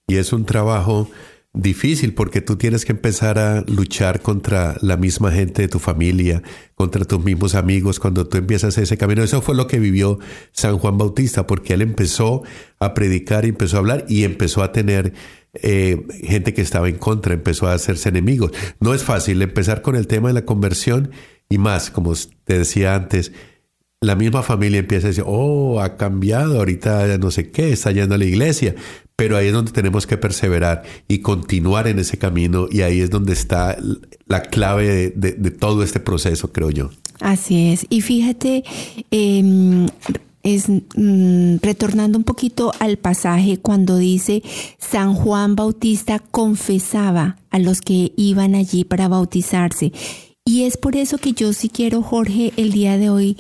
Y 0.07 0.17
es 0.17 0.33
un 0.33 0.45
trabajo 0.45 1.09
difícil 1.57 2.15
porque 2.15 2.41
tú 2.41 2.57
tienes 2.57 2.85
que 2.85 2.93
empezar 2.93 3.39
a 3.39 3.63
luchar 3.67 4.21
contra 4.21 4.77
la 4.83 4.97
misma 4.97 5.33
gente 5.33 5.63
de 5.63 5.69
tu 5.69 5.79
familia, 5.79 6.43
contra 6.75 7.05
tus 7.05 7.25
mismos 7.25 7.55
amigos, 7.55 7.99
cuando 7.99 8.27
tú 8.27 8.37
empiezas 8.37 8.77
ese 8.79 8.97
camino. 8.97 9.23
Eso 9.23 9.41
fue 9.41 9.55
lo 9.55 9.67
que 9.67 9.79
vivió 9.79 10.19
San 10.53 10.79
Juan 10.79 10.99
Bautista, 10.99 11.47
porque 11.47 11.75
él 11.75 11.83
empezó 11.83 12.43
a 12.79 12.95
predicar, 12.95 13.45
empezó 13.45 13.77
a 13.77 13.81
hablar 13.81 14.05
y 14.09 14.25
empezó 14.25 14.63
a 14.63 14.73
tener 14.73 15.15
eh, 15.55 16.07
gente 16.23 16.53
que 16.53 16.63
estaba 16.63 16.89
en 16.89 16.99
contra, 16.99 17.35
empezó 17.35 17.67
a 17.67 17.73
hacerse 17.73 18.11
enemigos. 18.11 18.53
No 18.79 18.95
es 18.95 19.03
fácil 19.03 19.41
empezar 19.41 19.83
con 19.83 19.97
el 19.97 20.07
tema 20.07 20.29
de 20.29 20.35
la 20.35 20.45
conversión 20.45 21.11
y 21.49 21.59
más, 21.59 21.91
como 21.91 22.13
te 22.45 22.59
decía 22.59 22.95
antes, 22.95 23.33
la 24.01 24.15
misma 24.15 24.43
familia 24.43 24.79
empieza 24.79 25.07
a 25.07 25.11
decir, 25.11 25.25
oh, 25.27 25.81
ha 25.81 25.97
cambiado, 25.97 26.59
ahorita 26.59 27.19
no 27.19 27.31
sé 27.31 27.51
qué, 27.51 27.73
está 27.73 27.93
yendo 27.93 28.15
a 28.15 28.19
la 28.19 28.25
iglesia, 28.25 28.75
pero 29.17 29.39
ahí 29.39 29.47
es 29.47 29.53
donde 29.55 29.73
tenemos 29.73 30.07
que 30.07 30.19
perseverar 30.19 30.83
y 31.09 31.19
continuar 31.19 31.89
en 31.89 31.99
ese 31.99 32.19
camino 32.19 32.69
y 32.71 32.83
ahí 32.83 33.01
es 33.01 33.11
donde 33.11 33.33
está 33.33 33.77
la 34.27 34.43
clave 34.43 35.11
de, 35.17 35.51
todo 35.51 35.83
este 35.83 36.01
proceso, 36.01 36.53
creo 36.53 36.71
yo. 36.71 36.91
Así 37.21 37.69
es. 37.73 37.87
Y 37.89 38.03
fíjate, 38.03 38.63
em, 39.11 39.87
es 40.43 40.69
mm, 40.69 41.57
retornando 41.63 42.19
un 42.19 42.25
poquito 42.25 42.73
al 42.79 42.99
pasaje 42.99 43.57
cuando 43.57 43.97
dice 43.97 44.43
San 44.79 45.15
Juan 45.15 45.57
Bautista 45.57 46.19
confesaba 46.19 47.37
a 47.51 47.59
los 47.59 47.81
que 47.81 48.13
iban 48.17 48.55
allí 48.55 48.85
para 48.85 49.09
bautizarse. 49.09 49.93
Y 50.45 50.65
es 50.65 50.77
por 50.77 50.95
eso 50.95 51.17
que 51.17 51.33
yo 51.33 51.55
sí 51.55 51.71
quiero, 51.71 52.03
Jorge, 52.03 52.53
el 52.57 52.71
día 52.71 52.99
de 52.99 53.09
hoy 53.09 53.37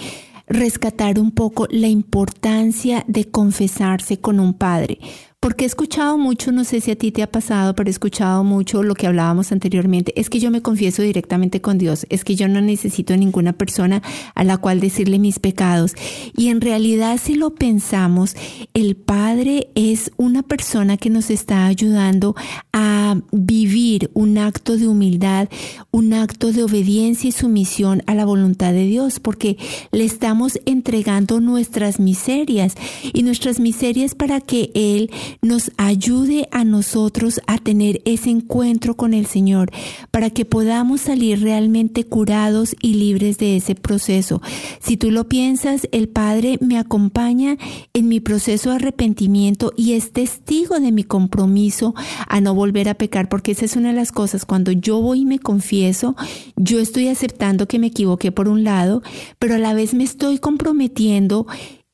rescatar 0.49 1.19
un 1.19 1.33
poco 1.33 1.67
la 1.71 1.89
importancia 1.89 3.05
de 3.07 3.27
confesarse 3.27 4.19
con 4.19 4.41
un 4.41 4.55
padre. 4.55 4.99
Porque 5.47 5.63
he 5.63 5.69
escuchado 5.69 6.19
mucho, 6.19 6.51
no 6.51 6.65
sé 6.65 6.81
si 6.81 6.91
a 6.91 6.97
ti 6.97 7.13
te 7.13 7.23
ha 7.23 7.31
pasado, 7.31 7.77
pero 7.77 7.89
he 7.89 7.93
escuchado 7.93 8.43
mucho 8.43 8.83
lo 8.83 8.97
que 8.97 9.07
hablábamos 9.07 9.53
anteriormente, 9.53 10.13
es 10.21 10.29
que 10.29 10.41
yo 10.41 10.51
me 10.51 10.61
confieso 10.61 11.03
directamente 11.03 11.61
con 11.61 11.79
Dios, 11.79 12.05
es 12.11 12.25
que 12.25 12.35
yo 12.35 12.49
no 12.49 12.61
necesito 12.61 13.17
ninguna 13.17 13.53
persona 13.53 14.03
a 14.35 14.43
la 14.43 14.57
cual 14.57 14.81
decirle 14.81 15.21
mis 15.21 15.39
pecados. 15.39 15.95
Y 16.37 16.49
en 16.49 16.61
realidad 16.61 17.21
si 17.23 17.37
lo 17.37 17.55
pensamos, 17.55 18.35
el 18.75 18.97
Padre 18.97 19.69
es 19.77 20.11
una 20.17 20.43
persona 20.43 20.97
que 20.97 21.11
nos 21.11 21.31
está 21.31 21.67
ayudando 21.67 22.35
a 22.73 23.15
vivir 23.31 24.11
un 24.15 24.39
acto 24.39 24.77
de 24.77 24.89
humildad, 24.89 25.49
un 25.93 26.13
acto 26.13 26.51
de 26.51 26.65
obediencia 26.65 27.29
y 27.29 27.33
sumisión 27.33 28.03
a 28.07 28.17
la 28.17 28.25
voluntad 28.25 28.73
de 28.73 28.87
Dios, 28.87 29.21
porque 29.21 29.59
le 29.93 30.07
estamos 30.07 30.59
entregando 30.67 31.39
nuestras 31.39 32.01
miserias 32.01 32.75
y 33.13 33.23
nuestras 33.23 33.61
miserias 33.61 34.17
para 34.17 34.41
que 34.41 34.73
Él 34.75 35.09
nos 35.43 35.71
ayude 35.77 36.49
a 36.53 36.65
nosotros 36.65 37.41
a 37.47 37.59
tener 37.59 38.03
ese 38.05 38.31
encuentro 38.31 38.97
con 38.97 39.15
el 39.15 39.27
Señor, 39.27 39.71
para 40.11 40.31
que 40.31 40.45
podamos 40.45 41.03
salir 41.03 41.43
realmente 41.43 42.05
curados 42.05 42.75
y 42.81 42.95
libres 42.95 43.39
de 43.39 43.57
ese 43.57 43.75
proceso. 43.75 44.43
Si 44.81 44.97
tú 44.97 45.11
lo 45.11 45.29
piensas, 45.29 45.89
el 45.93 46.09
Padre 46.09 46.59
me 46.61 46.79
acompaña 46.79 47.57
en 47.93 48.09
mi 48.09 48.21
proceso 48.21 48.71
de 48.71 48.77
arrepentimiento 48.77 49.73
y 49.77 49.93
es 49.93 50.13
testigo 50.13 50.81
de 50.81 50.93
mi 50.93 51.05
compromiso 51.05 51.95
a 52.29 52.41
no 52.41 52.55
volver 52.55 52.89
a 52.89 52.95
pecar, 52.95 53.29
porque 53.29 53.53
esa 53.53 53.65
es 53.65 53.77
una 53.77 53.89
de 53.89 53.95
las 53.95 54.13
cosas, 54.13 54.45
cuando 54.45 54.73
yo 54.73 55.01
voy 55.01 55.21
y 55.21 55.27
me 55.27 55.39
confieso, 55.39 56.17
yo 56.57 56.81
estoy 56.81 57.09
aceptando 57.09 57.69
que 57.69 57.79
me 57.79 57.89
equivoqué 57.89 58.33
por 58.33 58.49
un 58.49 58.65
lado, 58.65 59.03
pero 59.39 59.55
a 59.55 59.59
la 59.59 59.75
vez 59.75 59.95
me 59.95 60.05
estoy 60.05 60.39
comprometiendo 60.39 61.47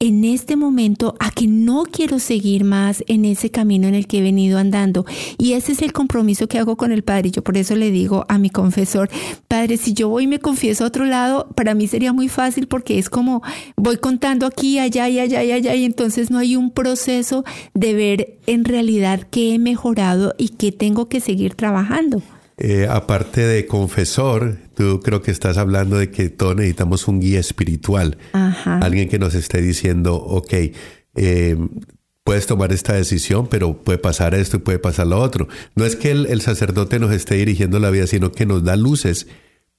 en 0.03 0.25
este 0.25 0.57
momento 0.57 1.15
a 1.21 1.31
que 1.31 1.47
no 1.47 1.85
quiero 1.85 2.19
seguir 2.19 2.65
más 2.65 3.05
en 3.07 3.25
ese 3.25 3.53
camino 3.53 3.87
en 3.87 3.95
el 3.95 4.09
que 4.09 4.19
he 4.19 4.21
venido 4.21 4.59
andando. 4.59 5.07
Y 5.39 5.53
ese 5.53 5.71
es 5.71 5.81
el 5.81 5.93
compromiso 5.93 6.49
que 6.49 6.59
hago 6.59 6.77
con 6.77 6.91
el 6.91 7.05
Padre. 7.05 7.31
Yo 7.31 7.43
por 7.43 7.57
eso 7.57 7.77
le 7.77 7.93
digo 7.93 8.27
a 8.29 8.37
mi 8.37 8.51
confesor, 8.51 9.09
Padre, 9.47 9.77
si 9.77 9.95
yo 9.95 10.09
voy 10.09 10.25
y 10.25 10.27
me 10.27 10.41
confieso 10.41 10.83
a 10.83 10.89
otro 10.89 11.05
lado, 11.05 11.47
para 11.55 11.75
mí 11.75 11.87
sería 11.87 12.13
muy 12.13 12.29
fácil 12.29 12.67
porque 12.67 12.99
es 12.99 13.09
como 13.09 13.43
voy 13.77 13.97
contando 13.97 14.45
aquí, 14.47 14.81
allá 14.81 15.09
y 15.09 15.21
allá 15.21 15.45
y 15.45 15.53
allá 15.53 15.77
y 15.77 15.85
entonces 15.85 16.33
no 16.33 16.39
hay 16.39 16.57
un 16.57 16.73
proceso 16.73 17.45
de 17.73 17.95
ver 17.95 18.39
en 18.49 18.65
realidad 18.65 19.29
qué 19.31 19.55
he 19.55 19.61
mejorado 19.61 20.35
y 20.37 20.49
qué 20.49 20.73
tengo 20.73 21.09
que 21.09 21.21
seguir 21.21 21.55
trabajando. 21.55 22.23
Eh, 22.65 22.87
aparte 22.89 23.41
de 23.41 23.67
confesor, 23.67 24.57
tú 24.77 25.01
creo 25.01 25.21
que 25.21 25.33
estás 25.33 25.59
hablando 25.59 25.99
de 25.99 26.13
que 26.13 26.29
todos 26.29 26.55
necesitamos 26.55 27.09
un 27.09 27.19
guía 27.19 27.41
espiritual. 27.41 28.19
Alguien 28.65 29.09
que 29.09 29.19
nos 29.19 29.35
esté 29.35 29.61
diciendo, 29.61 30.15
ok, 30.15 30.53
eh, 31.17 31.57
puedes 32.23 32.47
tomar 32.47 32.73
esta 32.73 32.93
decisión, 32.93 33.49
pero 33.49 33.83
puede 33.83 33.99
pasar 33.99 34.37
esto 34.37 34.59
y 34.59 34.61
puede 34.61 34.79
pasar 34.79 35.09
lo 35.09 35.19
otro. 35.19 35.49
No 35.75 35.85
es 35.85 35.97
que 35.97 36.13
el, 36.13 36.41
sacerdote 36.41 37.01
nos 37.01 37.11
esté 37.11 37.35
dirigiendo 37.35 37.81
la 37.81 37.91
vida, 37.91 38.07
sino 38.07 38.31
que 38.31 38.47
nos 38.47 38.63
da 38.63 38.77
luces 38.77 39.27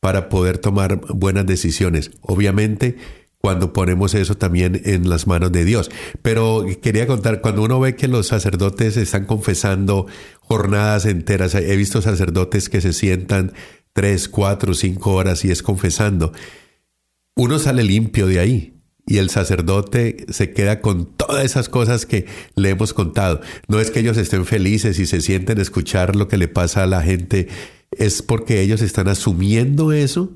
para 0.02 0.28
poder 0.28 0.58
tomar 0.58 1.00
buenas 1.08 1.46
decisiones. 1.46 2.12
Obviamente, 2.20 2.98
cuando 3.44 3.74
ponemos 3.74 4.16
eso 4.16 4.36
también 4.36 4.82
en 4.86 5.10
las 5.10 5.28
manos 5.28 5.52
de 5.52 5.66
Dios. 5.66 5.92
Pero 6.22 6.66
quería 6.82 7.08
contar, 7.08 7.42
cuando 7.42 7.62
uno 7.62 7.78
ve 7.78 7.98
que 7.98 8.08
los 8.08 8.28
sacerdotes 8.28 8.96
están 8.96 9.26
confesando 9.26 10.08
jornadas 10.40 11.06
enteras. 11.06 11.54
He 11.54 11.76
visto 11.76 12.02
sacerdotes 12.02 12.70
que 12.70 12.80
se 12.80 12.94
sientan 12.94 13.52
tres, 13.92 14.30
cuatro, 14.30 14.74
cinco 14.74 15.14
horas 15.14 15.44
y 15.44 15.52
es 15.52 15.62
confesando. 15.62 16.32
Uno 17.36 17.60
sale 17.60 17.84
limpio 17.84 18.28
de 18.28 18.40
ahí 18.40 18.82
y 19.06 19.18
el 19.18 19.30
sacerdote 19.30 20.26
se 20.30 20.54
queda 20.54 20.80
con 20.80 21.06
todas 21.06 21.44
esas 21.44 21.68
cosas 21.68 22.06
que 22.06 22.26
le 22.56 22.70
hemos 22.70 22.94
contado. 22.94 23.42
No 23.68 23.82
es 23.82 23.92
que 23.92 24.00
ellos 24.00 24.16
estén 24.16 24.46
felices 24.46 25.00
y 25.00 25.06
se 25.06 25.20
sienten 25.20 25.60
escuchar 25.60 26.16
lo 26.16 26.30
que 26.30 26.38
le 26.38 26.48
pasa 26.48 26.84
a 26.84 26.88
la 26.88 27.02
gente, 27.02 27.50
es 27.92 28.22
porque 28.22 28.62
ellos 28.62 28.82
están 28.82 29.10
asumiendo 29.10 29.92
eso 29.92 30.32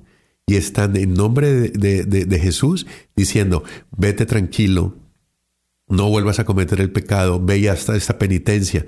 y 0.48 0.56
están 0.56 0.96
en 0.96 1.14
nombre 1.14 1.52
de, 1.52 2.06
de 2.06 2.40
Jesús 2.40 2.88
diciendo, 3.16 3.64
vete 3.96 4.26
tranquilo, 4.26 4.96
no 5.88 6.10
vuelvas 6.10 6.40
a 6.40 6.46
cometer 6.46 6.82
el 6.82 6.92
pecado, 6.92 7.40
ve 7.44 7.62
ya 7.62 7.74
hasta 7.74 7.96
esta 7.96 8.18
penitencia 8.18 8.86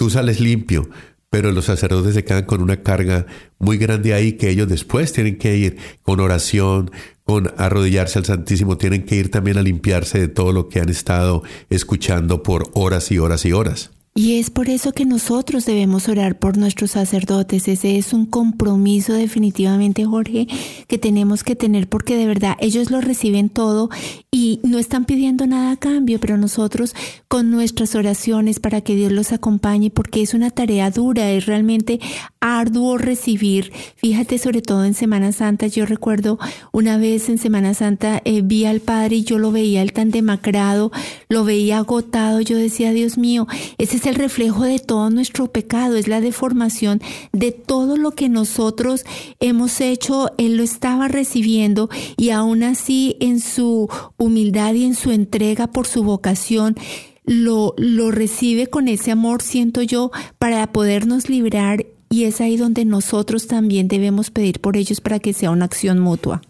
tú 0.00 0.08
sales 0.08 0.40
limpio, 0.40 0.88
pero 1.28 1.52
los 1.52 1.66
sacerdotes 1.66 2.14
se 2.14 2.24
quedan 2.24 2.46
con 2.46 2.62
una 2.62 2.82
carga 2.82 3.26
muy 3.58 3.76
grande 3.76 4.14
ahí 4.14 4.32
que 4.32 4.48
ellos 4.48 4.66
después 4.66 5.12
tienen 5.12 5.36
que 5.36 5.58
ir 5.58 5.76
con 6.00 6.20
oración, 6.20 6.90
con 7.22 7.52
arrodillarse 7.58 8.18
al 8.18 8.24
Santísimo, 8.24 8.78
tienen 8.78 9.04
que 9.04 9.16
ir 9.16 9.30
también 9.30 9.58
a 9.58 9.62
limpiarse 9.62 10.18
de 10.18 10.28
todo 10.28 10.52
lo 10.52 10.70
que 10.70 10.80
han 10.80 10.88
estado 10.88 11.42
escuchando 11.68 12.42
por 12.42 12.70
horas 12.72 13.12
y 13.12 13.18
horas 13.18 13.44
y 13.44 13.52
horas. 13.52 13.90
Y 14.22 14.38
es 14.38 14.50
por 14.50 14.68
eso 14.68 14.92
que 14.92 15.06
nosotros 15.06 15.64
debemos 15.64 16.06
orar 16.06 16.38
por 16.38 16.58
nuestros 16.58 16.90
sacerdotes. 16.90 17.68
Ese 17.68 17.96
es 17.96 18.12
un 18.12 18.26
compromiso 18.26 19.14
definitivamente, 19.14 20.04
Jorge, 20.04 20.46
que 20.88 20.98
tenemos 20.98 21.42
que 21.42 21.56
tener 21.56 21.88
porque 21.88 22.18
de 22.18 22.26
verdad 22.26 22.54
ellos 22.60 22.90
lo 22.90 23.00
reciben 23.00 23.48
todo 23.48 23.88
y 24.30 24.60
no 24.62 24.78
están 24.78 25.06
pidiendo 25.06 25.46
nada 25.46 25.72
a 25.72 25.76
cambio, 25.78 26.20
pero 26.20 26.36
nosotros 26.36 26.94
con 27.28 27.50
nuestras 27.50 27.94
oraciones 27.94 28.60
para 28.60 28.82
que 28.82 28.94
Dios 28.94 29.10
los 29.10 29.32
acompañe, 29.32 29.88
porque 29.88 30.20
es 30.20 30.34
una 30.34 30.50
tarea 30.50 30.90
dura, 30.90 31.30
es 31.30 31.46
realmente 31.46 31.98
arduo 32.40 32.98
recibir. 32.98 33.72
Fíjate, 33.96 34.36
sobre 34.36 34.60
todo 34.60 34.84
en 34.84 34.92
Semana 34.92 35.32
Santa, 35.32 35.66
yo 35.66 35.86
recuerdo 35.86 36.38
una 36.72 36.98
vez 36.98 37.30
en 37.30 37.38
Semana 37.38 37.72
Santa 37.72 38.20
eh, 38.26 38.42
vi 38.42 38.66
al 38.66 38.80
Padre 38.80 39.16
y 39.16 39.24
yo 39.24 39.38
lo 39.38 39.50
veía 39.50 39.80
él 39.80 39.94
tan 39.94 40.10
demacrado, 40.10 40.92
lo 41.30 41.44
veía 41.44 41.78
agotado, 41.78 42.42
yo 42.42 42.58
decía, 42.58 42.92
Dios 42.92 43.16
mío, 43.16 43.46
ese 43.78 43.96
es 43.96 44.09
el 44.10 44.16
reflejo 44.16 44.64
de 44.64 44.78
todo 44.78 45.08
nuestro 45.10 45.50
pecado, 45.50 45.96
es 45.96 46.08
la 46.08 46.20
deformación 46.20 47.00
de 47.32 47.52
todo 47.52 47.96
lo 47.96 48.10
que 48.10 48.28
nosotros 48.28 49.04
hemos 49.40 49.80
hecho, 49.80 50.30
él 50.36 50.56
lo 50.56 50.62
estaba 50.62 51.08
recibiendo 51.08 51.88
y 52.16 52.30
aún 52.30 52.62
así 52.62 53.16
en 53.20 53.40
su 53.40 53.88
humildad 54.18 54.74
y 54.74 54.84
en 54.84 54.94
su 54.94 55.10
entrega 55.12 55.68
por 55.68 55.86
su 55.86 56.02
vocación, 56.02 56.76
lo, 57.24 57.74
lo 57.78 58.10
recibe 58.10 58.66
con 58.66 58.88
ese 58.88 59.12
amor, 59.12 59.42
siento 59.42 59.82
yo, 59.82 60.10
para 60.38 60.72
podernos 60.72 61.28
librar 61.28 61.86
y 62.08 62.24
es 62.24 62.40
ahí 62.40 62.56
donde 62.56 62.84
nosotros 62.84 63.46
también 63.46 63.86
debemos 63.86 64.30
pedir 64.30 64.60
por 64.60 64.76
ellos 64.76 65.00
para 65.00 65.20
que 65.20 65.32
sea 65.32 65.52
una 65.52 65.66
acción 65.66 66.00
mutua. 66.00 66.42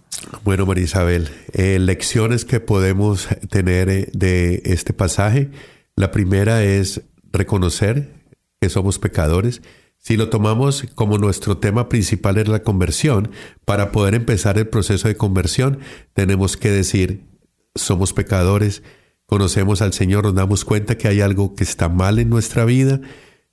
Bueno, 0.42 0.64
María 0.64 0.84
Isabel, 0.84 1.28
eh, 1.52 1.78
lecciones 1.78 2.44
que 2.44 2.60
podemos 2.60 3.28
tener 3.50 3.88
eh, 3.90 4.08
de 4.12 4.62
este 4.64 4.92
pasaje. 4.92 5.50
La 5.96 6.10
primera 6.10 6.64
es 6.64 7.02
reconocer 7.32 8.12
que 8.60 8.68
somos 8.68 8.98
pecadores. 8.98 9.62
Si 9.98 10.16
lo 10.16 10.30
tomamos 10.30 10.84
como 10.94 11.18
nuestro 11.18 11.58
tema 11.58 11.88
principal 11.88 12.38
es 12.38 12.48
la 12.48 12.62
conversión, 12.62 13.30
para 13.64 13.92
poder 13.92 14.14
empezar 14.14 14.58
el 14.58 14.68
proceso 14.68 15.08
de 15.08 15.16
conversión 15.16 15.78
tenemos 16.14 16.56
que 16.56 16.70
decir 16.70 17.26
somos 17.74 18.12
pecadores, 18.12 18.82
conocemos 19.26 19.82
al 19.82 19.92
Señor, 19.92 20.24
nos 20.24 20.34
damos 20.34 20.64
cuenta 20.64 20.98
que 20.98 21.08
hay 21.08 21.20
algo 21.20 21.54
que 21.54 21.64
está 21.64 21.88
mal 21.88 22.18
en 22.18 22.30
nuestra 22.30 22.64
vida, 22.64 23.00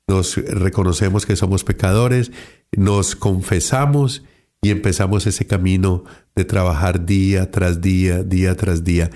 nos 0.07 0.37
reconocemos 0.37 1.25
que 1.25 1.35
somos 1.35 1.63
pecadores, 1.63 2.31
nos 2.71 3.15
confesamos 3.15 4.23
y 4.61 4.71
empezamos 4.71 5.27
ese 5.27 5.45
camino 5.45 6.03
de 6.35 6.45
trabajar 6.45 7.05
día 7.05 7.51
tras 7.51 7.81
día, 7.81 8.23
día 8.23 8.55
tras 8.55 8.83
día, 8.83 9.09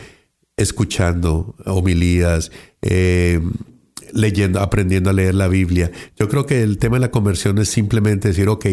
escuchando 0.58 1.56
homilías, 1.66 2.52
eh, 2.82 3.42
leyendo, 4.14 4.60
aprendiendo 4.60 5.10
a 5.10 5.14
leer 5.14 5.36
la 5.36 5.48
Biblia. 5.48 5.92
Yo 6.18 6.30
creo 6.30 6.46
que 6.46 6.64
el 6.64 6.78
tema 6.78 6.98
de 6.98 7.02
la 7.02 7.12
conversión 7.12 7.58
es 7.58 7.70
simplemente 7.70 8.30
decir, 8.30 8.50
ok, 8.50 8.66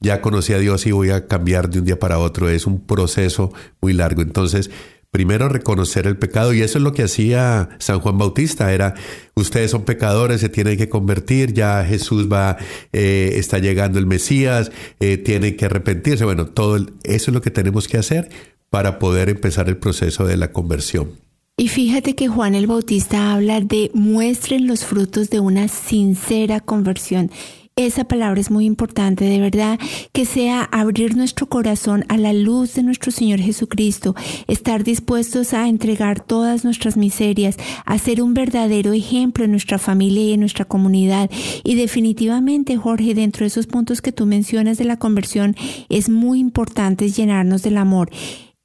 ya 0.00 0.20
conocí 0.20 0.52
a 0.52 0.58
Dios 0.58 0.86
y 0.86 0.92
voy 0.92 1.10
a 1.10 1.26
cambiar 1.26 1.70
de 1.70 1.80
un 1.80 1.84
día 1.84 1.98
para 1.98 2.18
otro. 2.18 2.48
Es 2.48 2.66
un 2.66 2.84
proceso 2.84 3.52
muy 3.80 3.92
largo. 3.92 4.22
Entonces, 4.22 4.70
primero 5.14 5.48
reconocer 5.48 6.08
el 6.08 6.16
pecado 6.16 6.52
y 6.52 6.62
eso 6.62 6.78
es 6.78 6.82
lo 6.82 6.92
que 6.92 7.04
hacía 7.04 7.68
San 7.78 8.00
Juan 8.00 8.18
Bautista 8.18 8.72
era 8.72 8.94
ustedes 9.36 9.70
son 9.70 9.84
pecadores 9.84 10.40
se 10.40 10.48
tienen 10.48 10.76
que 10.76 10.88
convertir 10.88 11.52
ya 11.52 11.84
Jesús 11.84 12.28
va 12.28 12.56
eh, 12.92 13.34
está 13.34 13.60
llegando 13.60 14.00
el 14.00 14.06
Mesías 14.06 14.72
eh, 14.98 15.16
tienen 15.16 15.56
que 15.56 15.66
arrepentirse 15.66 16.24
bueno 16.24 16.46
todo 16.46 16.78
eso 17.04 17.30
es 17.30 17.32
lo 17.32 17.42
que 17.42 17.52
tenemos 17.52 17.86
que 17.86 17.96
hacer 17.96 18.28
para 18.70 18.98
poder 18.98 19.28
empezar 19.28 19.68
el 19.68 19.76
proceso 19.76 20.26
de 20.26 20.36
la 20.36 20.50
conversión 20.50 21.23
y 21.56 21.68
fíjate 21.68 22.16
que 22.16 22.26
Juan 22.26 22.56
el 22.56 22.66
Bautista 22.66 23.32
habla 23.32 23.60
de 23.60 23.90
muestren 23.94 24.66
los 24.66 24.84
frutos 24.84 25.30
de 25.30 25.38
una 25.38 25.68
sincera 25.68 26.58
conversión. 26.58 27.30
Esa 27.76 28.04
palabra 28.04 28.40
es 28.40 28.50
muy 28.50 28.66
importante, 28.66 29.24
de 29.24 29.40
verdad, 29.40 29.78
que 30.12 30.26
sea 30.26 30.62
abrir 30.62 31.16
nuestro 31.16 31.48
corazón 31.48 32.04
a 32.08 32.16
la 32.16 32.32
luz 32.32 32.74
de 32.74 32.84
nuestro 32.84 33.10
Señor 33.10 33.40
Jesucristo, 33.40 34.14
estar 34.46 34.84
dispuestos 34.84 35.54
a 35.54 35.68
entregar 35.68 36.20
todas 36.20 36.64
nuestras 36.64 36.96
miserias, 36.96 37.56
a 37.84 37.98
ser 37.98 38.22
un 38.22 38.34
verdadero 38.34 38.92
ejemplo 38.92 39.44
en 39.44 39.50
nuestra 39.52 39.78
familia 39.78 40.22
y 40.22 40.32
en 40.34 40.40
nuestra 40.40 40.64
comunidad. 40.64 41.30
Y 41.64 41.74
definitivamente, 41.74 42.76
Jorge, 42.76 43.14
dentro 43.14 43.40
de 43.44 43.48
esos 43.48 43.66
puntos 43.66 44.02
que 44.02 44.12
tú 44.12 44.24
mencionas 44.24 44.78
de 44.78 44.84
la 44.84 44.98
conversión, 44.98 45.56
es 45.88 46.08
muy 46.08 46.38
importante 46.38 47.10
llenarnos 47.10 47.62
del 47.62 47.78
amor. 47.78 48.10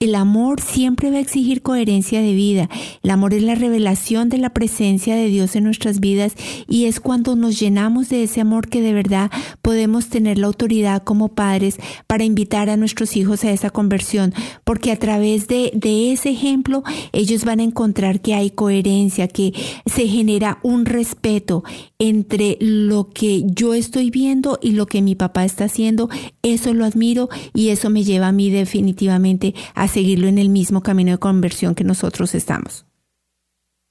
El 0.02 0.16
amor 0.16 0.62
siempre 0.62 1.12
va 1.12 1.18
a 1.18 1.20
exigir 1.20 1.62
coherencia 1.62 2.22
de 2.22 2.32
vida. 2.32 2.70
El 3.04 3.10
amor 3.10 3.34
es 3.34 3.44
la 3.44 3.56
revelación 3.56 4.30
de 4.30 4.38
la 4.38 4.52
presencia 4.52 5.14
de 5.18 5.26
Dios 5.28 5.58
en 5.58 5.66
nuestras 5.66 6.00
vidas 6.00 6.36
y 6.70 6.86
es 6.86 7.02
cuando 7.02 7.36
nos 7.36 7.60
llenamos 7.60 8.08
de 8.08 8.24
ese 8.24 8.40
amor 8.40 8.70
que 8.70 8.82
de 8.82 8.94
verdad 8.94 9.30
podemos 9.62 10.08
tener 10.08 10.38
la 10.38 10.48
autoridad 10.48 11.04
como 11.04 11.28
padres 11.28 11.80
para 12.08 12.24
invitar 12.24 12.70
a 12.70 12.78
nuestros 12.78 13.18
hijos 13.18 13.44
a 13.44 13.52
esa 13.52 13.72
conversión, 13.72 14.34
porque 14.64 14.94
a 14.94 14.96
través 14.98 15.50
de, 15.50 15.70
de 15.76 16.14
ese 16.14 16.30
ejemplo 16.30 16.82
ellos 17.12 17.44
van 17.44 17.60
a 17.60 17.64
encontrar 17.64 18.22
que 18.22 18.36
hay 18.36 18.52
coherencia, 18.52 19.28
que 19.28 19.54
se 19.86 20.08
genera 20.08 20.60
un 20.64 20.86
respeto 20.86 21.66
entre 22.02 22.58
lo 22.62 23.10
que 23.10 23.44
yo 23.48 23.74
estoy 23.74 24.12
viendo 24.12 24.60
y 24.62 24.72
lo 24.72 24.86
que 24.86 25.02
mi 25.02 25.16
papá 25.16 25.44
está 25.44 25.66
haciendo. 25.66 26.08
Eso 26.42 26.74
lo 26.74 26.86
admiro 26.86 27.28
y 27.54 27.68
eso 27.68 27.90
me 27.90 28.06
lleva 28.06 28.30
a 28.30 28.32
mí 28.32 28.50
definitivamente 28.50 29.54
a 29.76 29.89
seguirlo 29.90 30.28
en 30.28 30.38
el 30.38 30.50
mismo 30.50 30.82
camino 30.82 31.12
de 31.12 31.18
conversión 31.18 31.76
que 31.76 31.84
nosotros 31.84 32.36
estamos. 32.36 32.86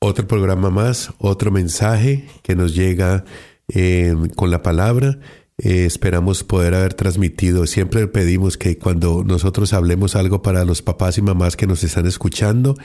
Otro 0.01 0.27
programa 0.29 0.71
más, 0.71 1.13
otro 1.19 1.51
mensaje 1.51 2.29
que 2.43 2.55
nos 2.55 2.75
llega 2.75 3.25
eh, 3.69 4.15
con 4.37 4.51
la 4.51 4.63
palabra. 4.63 5.19
Eh, 5.59 5.87
esperamos 5.87 6.45
poder 6.45 6.75
haber 6.75 6.95
transmitido. 6.95 7.67
Siempre 7.67 8.07
pedimos 8.07 8.57
que 8.57 8.79
cuando 8.79 9.25
nosotros 9.25 9.73
hablemos 9.73 10.15
algo 10.15 10.41
para 10.41 10.65
los 10.65 10.83
papás 10.83 11.19
y 11.19 11.23
mamás 11.23 11.57
que 11.57 11.67
nos 11.67 11.83
están 11.83 12.07
escuchando, 12.07 12.77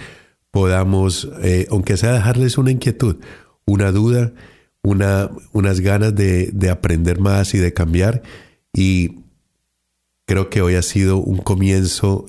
podamos, 0.50 1.30
eh, 1.44 1.68
aunque 1.70 1.98
sea 1.98 2.14
dejarles 2.14 2.58
una 2.58 2.72
inquietud, 2.72 3.18
una 3.66 3.92
duda, 3.92 4.34
una, 4.82 5.30
unas 5.52 5.82
ganas 5.82 6.16
de, 6.16 6.50
de 6.52 6.70
aprender 6.72 7.20
más 7.20 7.54
y 7.54 7.60
de 7.60 7.74
cambiar. 7.74 8.24
Y 8.74 9.20
creo 10.26 10.50
que 10.50 10.64
hoy 10.64 10.74
ha 10.76 10.82
sido 10.82 11.18
un 11.18 11.38
comienzo 11.38 12.26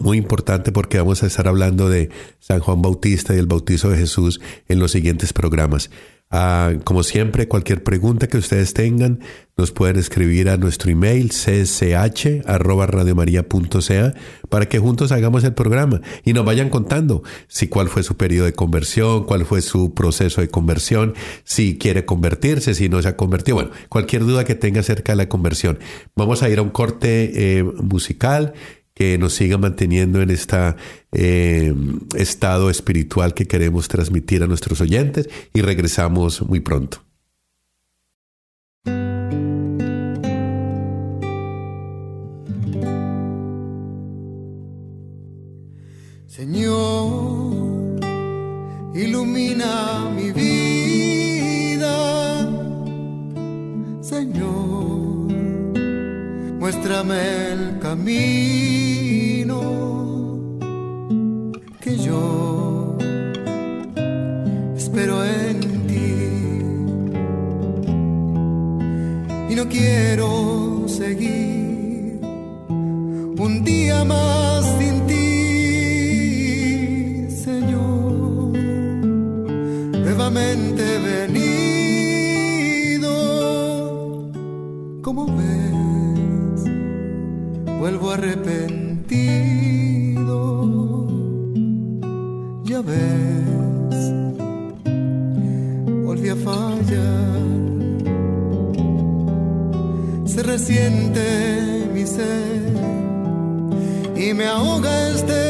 muy 0.00 0.18
importante 0.18 0.72
porque 0.72 0.98
vamos 0.98 1.22
a 1.22 1.26
estar 1.26 1.48
hablando 1.48 1.88
de 1.88 2.10
San 2.38 2.60
Juan 2.60 2.82
Bautista 2.82 3.34
y 3.34 3.38
el 3.38 3.46
bautizo 3.46 3.90
de 3.90 3.98
Jesús 3.98 4.40
en 4.68 4.78
los 4.78 4.92
siguientes 4.92 5.32
programas. 5.32 5.90
Ah, 6.34 6.72
como 6.84 7.02
siempre, 7.02 7.46
cualquier 7.46 7.84
pregunta 7.84 8.26
que 8.26 8.38
ustedes 8.38 8.72
tengan, 8.72 9.20
nos 9.54 9.70
pueden 9.70 9.98
escribir 9.98 10.48
a 10.48 10.56
nuestro 10.56 10.90
email 10.90 11.28
csh@radiomaria.ca 11.28 14.14
para 14.48 14.66
que 14.66 14.78
juntos 14.78 15.12
hagamos 15.12 15.44
el 15.44 15.52
programa 15.52 16.00
y 16.24 16.32
nos 16.32 16.46
vayan 16.46 16.70
contando 16.70 17.22
si 17.48 17.68
cuál 17.68 17.90
fue 17.90 18.02
su 18.02 18.16
periodo 18.16 18.46
de 18.46 18.54
conversión, 18.54 19.24
cuál 19.24 19.44
fue 19.44 19.60
su 19.60 19.92
proceso 19.92 20.40
de 20.40 20.48
conversión, 20.48 21.12
si 21.44 21.76
quiere 21.76 22.06
convertirse, 22.06 22.74
si 22.74 22.88
no 22.88 23.02
se 23.02 23.08
ha 23.08 23.16
convertido, 23.18 23.56
bueno, 23.56 23.70
cualquier 23.90 24.24
duda 24.24 24.46
que 24.46 24.54
tenga 24.54 24.80
acerca 24.80 25.12
de 25.12 25.16
la 25.16 25.28
conversión. 25.28 25.80
Vamos 26.16 26.42
a 26.42 26.48
ir 26.48 26.60
a 26.60 26.62
un 26.62 26.70
corte 26.70 27.58
eh, 27.58 27.62
musical 27.62 28.54
que 28.94 29.18
nos 29.18 29.34
siga 29.34 29.58
manteniendo 29.58 30.20
en 30.22 30.30
este 30.30 30.74
estado 32.16 32.70
espiritual 32.70 33.34
que 33.34 33.46
queremos 33.46 33.88
transmitir 33.88 34.42
a 34.42 34.46
nuestros 34.46 34.80
oyentes 34.80 35.28
y 35.54 35.62
regresamos 35.62 36.42
muy 36.42 36.60
pronto. 36.60 37.02
Señor, 46.26 48.00
ilumina 48.94 50.10
mi 50.16 50.32
vida. 50.32 51.94
Señor, 54.00 54.51
muéstrame 56.62 57.18
el 57.52 57.78
camino 57.80 58.22
yo 61.96 62.96
espero 64.76 65.24
en 65.24 65.60
ti. 65.88 66.16
Y 69.50 69.54
no 69.54 69.68
quiero 69.68 70.84
seguir 70.88 72.20
un 73.38 73.64
día 73.64 74.04
más 74.04 74.64
sin 74.78 75.06
ti, 75.06 75.16
Señor, 77.44 78.52
nuevamente 80.04 80.82
venido, 81.10 81.52
como 85.02 85.26
ves, 85.26 85.71
vuelvo 87.82 88.12
a 88.12 88.14
arrepentir 88.14 88.92
vez 92.82 93.98
volví 96.06 96.28
a 96.28 96.36
fallar. 96.36 97.42
Se 100.26 100.42
resiente 100.42 101.88
mi 101.92 102.06
ser 102.06 102.72
y 104.16 104.32
me 104.32 104.46
ahoga 104.46 105.08
este 105.08 105.41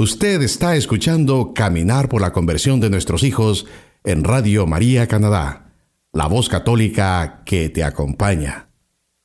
Usted 0.00 0.42
está 0.42 0.76
escuchando 0.76 1.54
Caminar 1.54 2.08
por 2.08 2.20
la 2.20 2.32
conversión 2.32 2.78
de 2.78 2.88
nuestros 2.88 3.24
hijos 3.24 3.66
en 4.04 4.22
Radio 4.22 4.64
María 4.64 5.08
Canadá, 5.08 5.72
la 6.12 6.28
voz 6.28 6.48
católica 6.48 7.42
que 7.44 7.68
te 7.68 7.82
acompaña. 7.82 8.68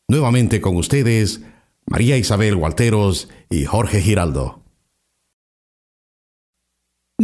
Nuevamente 0.08 0.62
con 0.62 0.76
ustedes, 0.76 1.42
María 1.86 2.18
Isabel 2.18 2.56
Walteros 2.56 3.30
y 3.52 3.66
Jorge 3.66 4.02
Giraldo. 4.02 4.62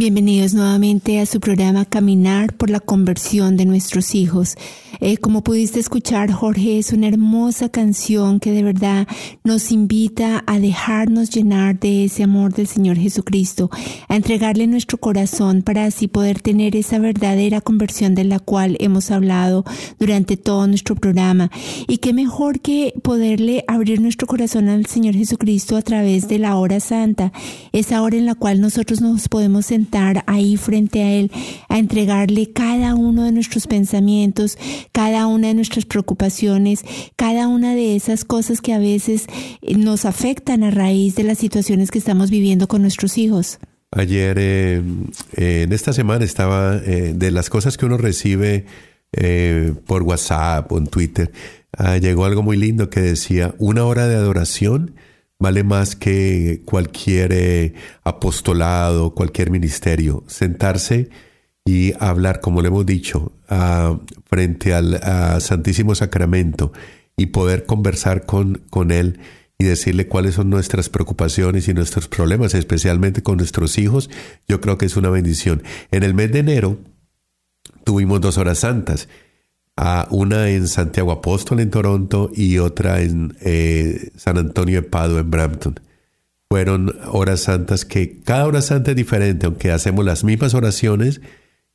Bienvenidos 0.00 0.54
nuevamente 0.54 1.20
a 1.20 1.26
su 1.26 1.40
programa 1.40 1.84
Caminar 1.84 2.54
por 2.54 2.70
la 2.70 2.80
conversión 2.80 3.58
de 3.58 3.66
nuestros 3.66 4.14
hijos. 4.14 4.56
Eh, 5.02 5.18
como 5.18 5.42
pudiste 5.42 5.78
escuchar, 5.78 6.30
Jorge, 6.30 6.78
es 6.78 6.92
una 6.92 7.08
hermosa 7.08 7.68
canción 7.68 8.40
que 8.40 8.50
de 8.50 8.62
verdad 8.62 9.06
nos 9.44 9.72
invita 9.72 10.42
a 10.46 10.58
dejarnos 10.58 11.28
llenar 11.28 11.78
de 11.78 12.04
ese 12.04 12.22
amor 12.22 12.54
del 12.54 12.66
Señor 12.66 12.96
Jesucristo, 12.96 13.70
a 14.08 14.16
entregarle 14.16 14.66
nuestro 14.66 14.96
corazón 14.98 15.60
para 15.60 15.84
así 15.84 16.08
poder 16.08 16.40
tener 16.40 16.76
esa 16.76 16.98
verdadera 16.98 17.60
conversión 17.60 18.14
de 18.14 18.24
la 18.24 18.38
cual 18.38 18.78
hemos 18.80 19.10
hablado 19.10 19.64
durante 19.98 20.38
todo 20.38 20.66
nuestro 20.66 20.96
programa. 20.96 21.50
Y 21.88 21.98
qué 21.98 22.14
mejor 22.14 22.60
que 22.60 22.94
poderle 23.02 23.64
abrir 23.68 24.00
nuestro 24.00 24.26
corazón 24.26 24.70
al 24.70 24.86
Señor 24.86 25.14
Jesucristo 25.14 25.76
a 25.76 25.82
través 25.82 26.26
de 26.28 26.38
la 26.38 26.56
hora 26.56 26.80
santa, 26.80 27.32
esa 27.72 28.00
hora 28.00 28.16
en 28.16 28.24
la 28.24 28.34
cual 28.34 28.62
nosotros 28.62 29.02
nos 29.02 29.28
podemos 29.28 29.70
ahí 30.26 30.56
frente 30.56 31.02
a 31.02 31.12
Él, 31.12 31.30
a 31.68 31.78
entregarle 31.78 32.52
cada 32.52 32.94
uno 32.94 33.24
de 33.24 33.32
nuestros 33.32 33.66
pensamientos, 33.66 34.58
cada 34.92 35.26
una 35.26 35.48
de 35.48 35.54
nuestras 35.54 35.84
preocupaciones, 35.84 36.84
cada 37.16 37.48
una 37.48 37.74
de 37.74 37.96
esas 37.96 38.24
cosas 38.24 38.60
que 38.60 38.72
a 38.72 38.78
veces 38.78 39.26
eh, 39.62 39.76
nos 39.76 40.04
afectan 40.04 40.62
a 40.64 40.70
raíz 40.70 41.14
de 41.14 41.24
las 41.24 41.38
situaciones 41.38 41.90
que 41.90 41.98
estamos 41.98 42.30
viviendo 42.30 42.68
con 42.68 42.82
nuestros 42.82 43.18
hijos. 43.18 43.58
Ayer, 43.92 44.36
eh, 44.38 44.82
eh, 45.36 45.62
en 45.64 45.72
esta 45.72 45.92
semana, 45.92 46.24
estaba 46.24 46.76
de 46.76 47.30
las 47.30 47.50
cosas 47.50 47.76
que 47.76 47.86
uno 47.86 47.96
recibe 47.96 48.66
por 49.86 50.04
WhatsApp 50.04 50.70
o 50.70 50.78
en 50.78 50.86
Twitter, 50.86 51.32
ah, 51.76 51.96
llegó 51.96 52.24
algo 52.24 52.42
muy 52.42 52.56
lindo 52.56 52.88
que 52.90 53.00
decía, 53.00 53.56
una 53.58 53.84
hora 53.84 54.06
de 54.06 54.14
adoración 54.14 54.94
vale 55.40 55.64
más 55.64 55.96
que 55.96 56.62
cualquier 56.64 57.32
eh, 57.32 57.74
apostolado, 58.04 59.14
cualquier 59.14 59.50
ministerio. 59.50 60.22
Sentarse 60.28 61.10
y 61.64 61.92
hablar, 61.98 62.40
como 62.40 62.62
le 62.62 62.68
hemos 62.68 62.86
dicho, 62.86 63.32
frente 64.26 64.72
al 64.74 65.00
Santísimo 65.40 65.94
Sacramento 65.94 66.72
y 67.16 67.26
poder 67.26 67.66
conversar 67.66 68.24
con, 68.24 68.62
con 68.70 68.92
Él 68.92 69.20
y 69.58 69.64
decirle 69.64 70.08
cuáles 70.08 70.36
son 70.36 70.48
nuestras 70.48 70.88
preocupaciones 70.88 71.68
y 71.68 71.74
nuestros 71.74 72.08
problemas, 72.08 72.54
especialmente 72.54 73.22
con 73.22 73.36
nuestros 73.36 73.76
hijos, 73.76 74.08
yo 74.48 74.60
creo 74.62 74.78
que 74.78 74.86
es 74.86 74.96
una 74.96 75.10
bendición. 75.10 75.62
En 75.90 76.02
el 76.02 76.14
mes 76.14 76.32
de 76.32 76.38
enero 76.38 76.78
tuvimos 77.84 78.22
dos 78.22 78.38
horas 78.38 78.60
santas 78.60 79.06
una 80.10 80.50
en 80.50 80.68
Santiago 80.68 81.12
Apóstol 81.12 81.60
en 81.60 81.70
Toronto 81.70 82.30
y 82.34 82.58
otra 82.58 83.00
en 83.00 83.36
eh, 83.40 84.10
San 84.16 84.36
Antonio 84.36 84.82
de 84.82 84.88
Padua 84.88 85.20
en 85.20 85.30
Brampton. 85.30 85.80
Fueron 86.48 86.96
horas 87.06 87.40
santas 87.40 87.84
que 87.84 88.20
cada 88.20 88.46
hora 88.46 88.60
santa 88.60 88.90
es 88.90 88.96
diferente, 88.96 89.46
aunque 89.46 89.70
hacemos 89.70 90.04
las 90.04 90.24
mismas 90.24 90.54
oraciones, 90.54 91.20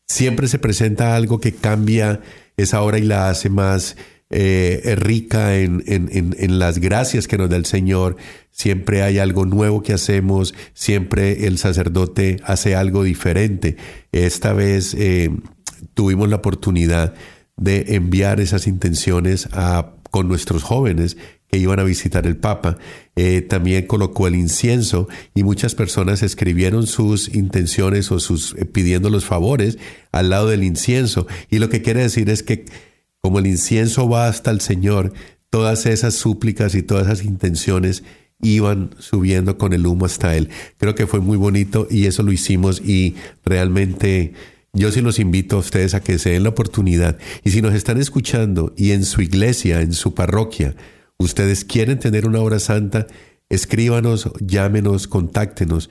siempre 0.06 0.48
se 0.48 0.60
presenta 0.60 1.16
algo 1.16 1.40
que 1.40 1.54
cambia 1.54 2.22
esa 2.58 2.82
hora 2.82 3.00
y 3.00 3.04
la 3.04 3.30
hace 3.30 3.50
más 3.50 3.96
eh, 4.30 4.96
rica 4.98 5.56
en, 5.56 5.84
en, 5.88 6.60
las 6.60 6.80
gracias 6.80 7.28
que 7.28 7.38
nos 7.38 7.50
da 7.50 7.56
el 7.56 7.66
Señor. 7.66 8.18
Siempre 8.52 9.02
hay 9.02 9.18
algo 9.18 9.46
nuevo 9.46 9.82
que 9.82 9.94
hacemos, 9.94 10.54
siempre 10.74 11.48
el 11.48 11.58
sacerdote 11.58 12.40
hace 12.44 12.76
algo 12.76 13.04
diferente. 13.04 13.78
Esta 14.12 14.54
vez 14.54 14.94
eh, 14.94 15.32
tuvimos 15.94 16.30
la 16.30 16.38
oportunidad 16.38 17.14
de 17.58 17.96
enviar 17.96 18.40
esas 18.40 18.68
intenciones 18.68 19.48
con 20.12 20.28
nuestros 20.28 20.64
jóvenes 20.64 21.18
que 21.48 21.58
iban 21.58 21.80
a 21.80 21.84
visitar 21.84 22.26
el 22.26 22.38
Papa. 22.38 22.78
Eh, 23.16 23.42
también 23.42 23.88
colocó 23.88 24.28
el 24.28 24.36
incienso 24.36 25.08
y 25.34 25.44
muchas 25.44 25.76
personas 25.76 26.24
escribieron 26.24 26.88
sus 26.88 27.34
intenciones 27.34 28.12
o 28.12 28.20
sus 28.20 28.56
eh, 28.58 28.66
pidiendo 28.66 29.10
los 29.10 29.26
favores 29.26 29.78
al 30.12 30.30
lado 30.30 30.50
del 30.50 30.64
incienso. 30.64 31.28
Y 31.50 31.60
lo 31.60 31.70
que 31.70 31.82
quiere 31.82 32.02
decir 32.02 32.30
es 32.30 32.44
que 32.44 32.66
como 33.22 33.40
el 33.40 33.48
incienso 33.48 34.08
va 34.10 34.28
hasta 34.28 34.52
el 34.52 34.62
Señor, 34.62 35.14
todas 35.50 35.86
esas 35.86 36.14
súplicas 36.14 36.76
y 36.76 36.84
todas 36.84 37.08
esas 37.08 37.24
intenciones 37.24 38.04
iban 38.42 38.92
subiendo 39.00 39.58
con 39.58 39.74
el 39.74 39.88
humo 39.88 40.06
hasta 40.06 40.36
Él. 40.36 40.50
Creo 40.78 40.96
que 40.96 41.08
fue 41.08 41.22
muy 41.22 41.38
bonito 41.38 41.88
y 41.90 42.06
eso 42.06 42.24
lo 42.24 42.32
hicimos 42.32 42.82
y 42.82 43.16
realmente 43.44 44.34
yo 44.76 44.92
sí 44.92 45.02
los 45.02 45.20
invito 45.20 45.56
a 45.56 45.60
ustedes 45.60 45.94
a 45.94 46.02
que 46.02 46.20
se 46.20 46.32
den 46.32 46.44
la 46.44 46.50
oportunidad. 46.50 47.18
Y 47.44 47.52
si 47.52 47.62
nos 47.62 47.74
están 47.74 48.00
escuchando 48.00 48.74
y 48.78 48.92
en 48.92 49.06
su 49.06 49.22
iglesia, 49.22 49.82
en 49.82 49.94
su 49.94 50.14
parroquia, 50.14 50.76
ustedes 51.18 51.66
quieren 51.66 52.00
tener 52.00 52.28
una 52.28 52.42
hora 52.42 52.60
santa, 52.60 53.08
escríbanos, 53.50 54.30
llámenos, 54.40 55.08
contáctenos, 55.08 55.90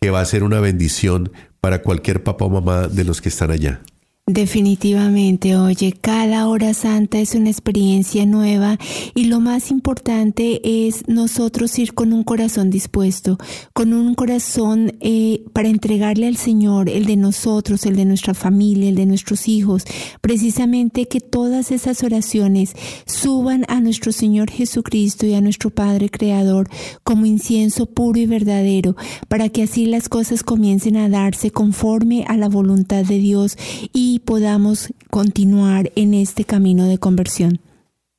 que 0.00 0.10
va 0.10 0.20
a 0.20 0.26
ser 0.26 0.42
una 0.42 0.60
bendición 0.60 1.32
para 1.60 1.82
cualquier 1.82 2.22
papá 2.22 2.44
o 2.44 2.50
mamá 2.50 2.88
de 2.88 3.04
los 3.04 3.20
que 3.20 3.30
están 3.30 3.50
allá. 3.50 3.80
Definitivamente, 4.28 5.54
oye, 5.54 5.92
cada 5.92 6.48
hora 6.48 6.74
santa 6.74 7.20
es 7.20 7.36
una 7.36 7.48
experiencia 7.48 8.26
nueva 8.26 8.76
y 9.14 9.26
lo 9.26 9.38
más 9.38 9.70
importante 9.70 10.88
es 10.88 11.06
nosotros 11.06 11.78
ir 11.78 11.94
con 11.94 12.12
un 12.12 12.24
corazón 12.24 12.68
dispuesto, 12.68 13.38
con 13.72 13.92
un 13.92 14.16
corazón 14.16 14.94
eh, 14.98 15.44
para 15.52 15.68
entregarle 15.68 16.26
al 16.26 16.36
Señor 16.36 16.88
el 16.88 17.06
de 17.06 17.14
nosotros, 17.14 17.86
el 17.86 17.94
de 17.94 18.04
nuestra 18.04 18.34
familia, 18.34 18.88
el 18.88 18.96
de 18.96 19.06
nuestros 19.06 19.46
hijos, 19.46 19.84
precisamente 20.20 21.06
que 21.06 21.20
todas 21.20 21.70
esas 21.70 22.02
oraciones 22.02 22.74
suban 23.06 23.64
a 23.68 23.78
nuestro 23.78 24.10
Señor 24.10 24.50
Jesucristo 24.50 25.24
y 25.26 25.34
a 25.34 25.40
nuestro 25.40 25.70
Padre 25.70 26.08
Creador 26.08 26.68
como 27.04 27.26
incienso 27.26 27.86
puro 27.86 28.18
y 28.18 28.26
verdadero, 28.26 28.96
para 29.28 29.50
que 29.50 29.62
así 29.62 29.86
las 29.86 30.08
cosas 30.08 30.42
comiencen 30.42 30.96
a 30.96 31.08
darse 31.08 31.52
conforme 31.52 32.24
a 32.26 32.36
la 32.36 32.48
voluntad 32.48 33.04
de 33.04 33.18
Dios 33.18 33.56
y 33.92 34.15
podamos 34.18 34.92
continuar 35.10 35.92
en 35.96 36.14
este 36.14 36.44
camino 36.44 36.86
de 36.86 36.98
conversión. 36.98 37.60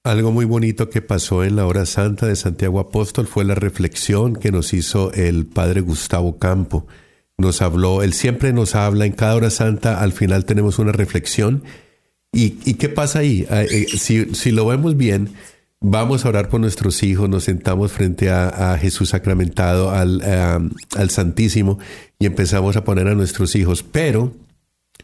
Algo 0.07 0.31
muy 0.31 0.45
bonito 0.45 0.89
que 0.89 1.01
pasó 1.01 1.43
en 1.43 1.57
la 1.57 1.65
hora 1.65 1.85
santa 1.85 2.27
de 2.27 2.37
Santiago 2.37 2.79
Apóstol 2.79 3.27
fue 3.27 3.43
la 3.43 3.55
reflexión 3.55 4.37
que 4.37 4.53
nos 4.53 4.73
hizo 4.73 5.11
el 5.11 5.45
padre 5.45 5.81
Gustavo 5.81 6.37
Campo. 6.37 6.87
Nos 7.37 7.61
habló, 7.61 8.01
él 8.01 8.13
siempre 8.13 8.53
nos 8.53 8.73
habla 8.75 9.05
en 9.05 9.11
cada 9.11 9.35
hora 9.35 9.49
santa, 9.49 9.99
al 9.99 10.13
final 10.13 10.45
tenemos 10.45 10.79
una 10.79 10.93
reflexión. 10.93 11.61
¿Y, 12.31 12.51
qué 12.75 12.87
pasa 12.87 13.19
ahí? 13.19 13.45
Ah, 13.49 13.63
eh, 13.63 13.85
si, 13.97 14.51
lo 14.51 14.65
vemos 14.65 14.95
bien, 14.95 15.31
vamos 15.81 16.23
a 16.23 16.29
orar 16.29 16.47
por 16.47 16.61
nuestros 16.61 17.03
hijos, 17.03 17.27
nos 17.27 17.43
sentamos 17.43 17.91
frente 17.91 18.29
a, 18.29 18.77
Jesús 18.79 19.09
sacramentado, 19.09 19.91
al, 19.91 20.21
al 20.95 21.09
Santísimo, 21.09 21.79
y 22.17 22.27
empezamos 22.27 22.77
a 22.77 22.85
poner 22.85 23.07
a 23.09 23.15
nuestros 23.15 23.55
hijos. 23.55 23.83
Pero 23.83 24.31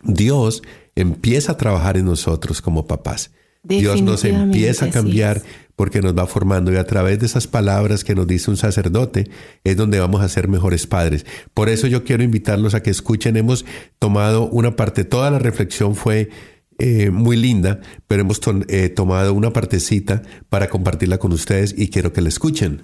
Dios 0.04 0.64
empieza 0.96 1.54
a 1.54 1.58
trabajar 1.58 1.98
en 1.98 2.06
nosotros 2.06 2.62
como 2.62 2.88
papás. 2.88 3.32
Dios 3.64 4.02
nos 4.02 4.26
empieza 4.26 4.86
a 4.86 4.90
cambiar 4.90 5.42
porque 5.76 6.02
nos 6.02 6.16
va 6.18 6.28
formando 6.28 6.72
y 6.74 6.76
a 6.76 6.84
través 6.86 7.20
de 7.20 7.26
esas 7.26 7.48
palabras 7.48 8.04
que 8.04 8.14
nos 8.14 8.28
dice 8.28 8.52
un 8.52 8.58
sacerdote 8.58 9.30
es 9.64 9.78
donde 9.78 10.00
vamos 10.00 10.22
a 10.22 10.28
ser 10.28 10.48
mejores 10.48 10.86
padres. 10.86 11.26
Por 11.54 11.70
eso 11.70 11.88
yo 11.88 12.04
quiero 12.04 12.24
invitarlos 12.24 12.74
a 12.74 12.84
que 12.84 12.90
escuchen. 12.90 13.38
Hemos 13.38 13.66
tomado 14.00 14.50
una 14.50 14.76
parte, 14.76 15.06
toda 15.06 15.32
la 15.32 15.40
reflexión 15.40 15.96
fue 15.96 16.30
eh, 16.78 17.10
muy 17.10 17.38
linda, 17.38 17.80
pero 18.08 18.22
hemos 18.22 18.42
eh, 18.68 18.90
tomado 18.90 19.34
una 19.34 19.54
partecita 19.54 20.24
para 20.50 20.70
compartirla 20.70 21.18
con 21.18 21.32
ustedes 21.32 21.74
y 21.78 21.90
quiero 21.90 22.12
que 22.12 22.22
la 22.22 22.30
escuchen. 22.30 22.82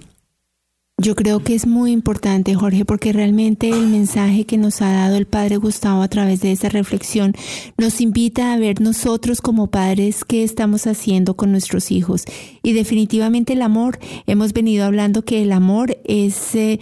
Yo 1.02 1.14
creo 1.14 1.40
que 1.40 1.54
es 1.54 1.66
muy 1.66 1.92
importante, 1.92 2.54
Jorge, 2.54 2.84
porque 2.84 3.14
realmente 3.14 3.70
el 3.70 3.86
mensaje 3.86 4.44
que 4.44 4.58
nos 4.58 4.82
ha 4.82 4.92
dado 4.92 5.16
el 5.16 5.26
Padre 5.26 5.56
Gustavo 5.56 6.02
a 6.02 6.08
través 6.08 6.42
de 6.42 6.52
esa 6.52 6.68
reflexión 6.68 7.32
nos 7.78 8.02
invita 8.02 8.52
a 8.52 8.58
ver 8.58 8.82
nosotros 8.82 9.40
como 9.40 9.68
padres 9.68 10.26
qué 10.26 10.44
estamos 10.44 10.86
haciendo 10.86 11.36
con 11.36 11.52
nuestros 11.52 11.90
hijos. 11.90 12.24
Y 12.62 12.74
definitivamente 12.74 13.54
el 13.54 13.62
amor, 13.62 13.98
hemos 14.26 14.52
venido 14.52 14.84
hablando 14.84 15.24
que 15.24 15.42
el 15.42 15.52
amor 15.52 15.96
es... 16.04 16.54
Eh, 16.54 16.80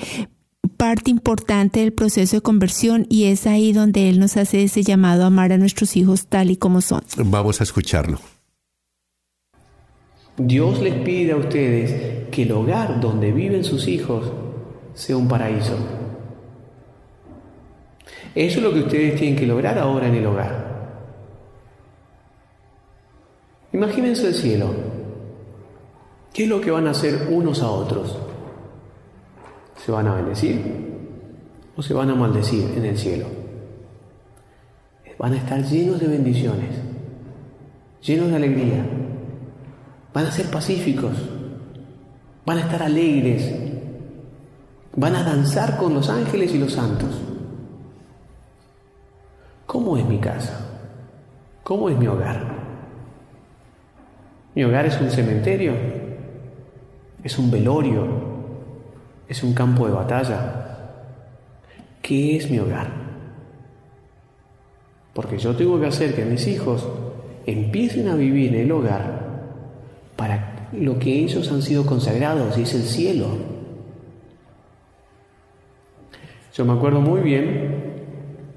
parte 0.76 1.10
importante 1.10 1.80
del 1.80 1.92
proceso 1.92 2.36
de 2.36 2.40
conversión 2.40 3.06
y 3.08 3.24
es 3.24 3.46
ahí 3.46 3.72
donde 3.72 4.08
Él 4.08 4.20
nos 4.20 4.36
hace 4.36 4.62
ese 4.62 4.82
llamado 4.82 5.24
a 5.24 5.26
amar 5.26 5.52
a 5.52 5.58
nuestros 5.58 5.96
hijos 5.96 6.26
tal 6.28 6.50
y 6.50 6.56
como 6.56 6.82
son. 6.82 7.02
Vamos 7.16 7.60
a 7.60 7.64
escucharlo. 7.64 8.20
Dios 10.38 10.80
les 10.80 10.94
pide 10.94 11.32
a 11.32 11.36
ustedes 11.36 12.28
que 12.30 12.42
el 12.42 12.52
hogar 12.52 13.00
donde 13.00 13.32
viven 13.32 13.64
sus 13.64 13.88
hijos 13.88 14.32
sea 14.94 15.16
un 15.16 15.26
paraíso. 15.26 15.76
Eso 18.34 18.58
es 18.58 18.64
lo 18.64 18.72
que 18.72 18.80
ustedes 18.80 19.16
tienen 19.16 19.36
que 19.36 19.46
lograr 19.46 19.78
ahora 19.78 20.06
en 20.06 20.14
el 20.14 20.26
hogar. 20.26 20.68
Imagínense 23.72 24.28
el 24.28 24.34
cielo. 24.34 24.70
¿Qué 26.32 26.44
es 26.44 26.48
lo 26.48 26.60
que 26.60 26.70
van 26.70 26.86
a 26.86 26.90
hacer 26.90 27.28
unos 27.30 27.60
a 27.62 27.70
otros? 27.70 28.16
¿Se 29.84 29.90
van 29.90 30.06
a 30.06 30.14
bendecir 30.14 30.60
o 31.76 31.82
se 31.82 31.94
van 31.94 32.10
a 32.10 32.14
maldecir 32.14 32.74
en 32.76 32.84
el 32.84 32.96
cielo? 32.96 33.26
Van 35.18 35.32
a 35.32 35.36
estar 35.36 35.60
llenos 35.64 35.98
de 35.98 36.06
bendiciones, 36.06 36.76
llenos 38.02 38.30
de 38.30 38.36
alegría. 38.36 38.86
Van 40.18 40.26
a 40.26 40.32
ser 40.32 40.46
pacíficos, 40.46 41.12
van 42.44 42.58
a 42.58 42.62
estar 42.62 42.82
alegres, 42.82 43.54
van 44.96 45.14
a 45.14 45.22
danzar 45.22 45.76
con 45.76 45.94
los 45.94 46.10
ángeles 46.10 46.52
y 46.52 46.58
los 46.58 46.72
santos. 46.72 47.20
¿Cómo 49.64 49.96
es 49.96 50.04
mi 50.06 50.18
casa? 50.18 50.58
¿Cómo 51.62 51.88
es 51.88 51.96
mi 51.96 52.08
hogar? 52.08 52.44
Mi 54.56 54.64
hogar 54.64 54.86
es 54.86 55.00
un 55.00 55.08
cementerio, 55.08 55.74
es 57.22 57.38
un 57.38 57.48
velorio, 57.52 58.04
es 59.28 59.44
un 59.44 59.54
campo 59.54 59.86
de 59.86 59.92
batalla. 59.92 60.78
¿Qué 62.02 62.38
es 62.38 62.50
mi 62.50 62.58
hogar? 62.58 62.90
Porque 65.14 65.38
yo 65.38 65.54
tengo 65.54 65.78
que 65.78 65.86
hacer 65.86 66.16
que 66.16 66.24
mis 66.24 66.44
hijos 66.48 66.88
empiecen 67.46 68.08
a 68.08 68.16
vivir 68.16 68.52
en 68.56 68.62
el 68.62 68.72
hogar 68.72 69.17
para 70.18 70.68
lo 70.72 70.98
que 70.98 71.20
ellos 71.20 71.48
han 71.52 71.62
sido 71.62 71.86
consagrados, 71.86 72.58
y 72.58 72.62
es 72.62 72.74
el 72.74 72.82
cielo. 72.82 73.28
Yo 76.52 76.64
me 76.64 76.72
acuerdo 76.72 77.00
muy 77.00 77.20
bien 77.20 78.04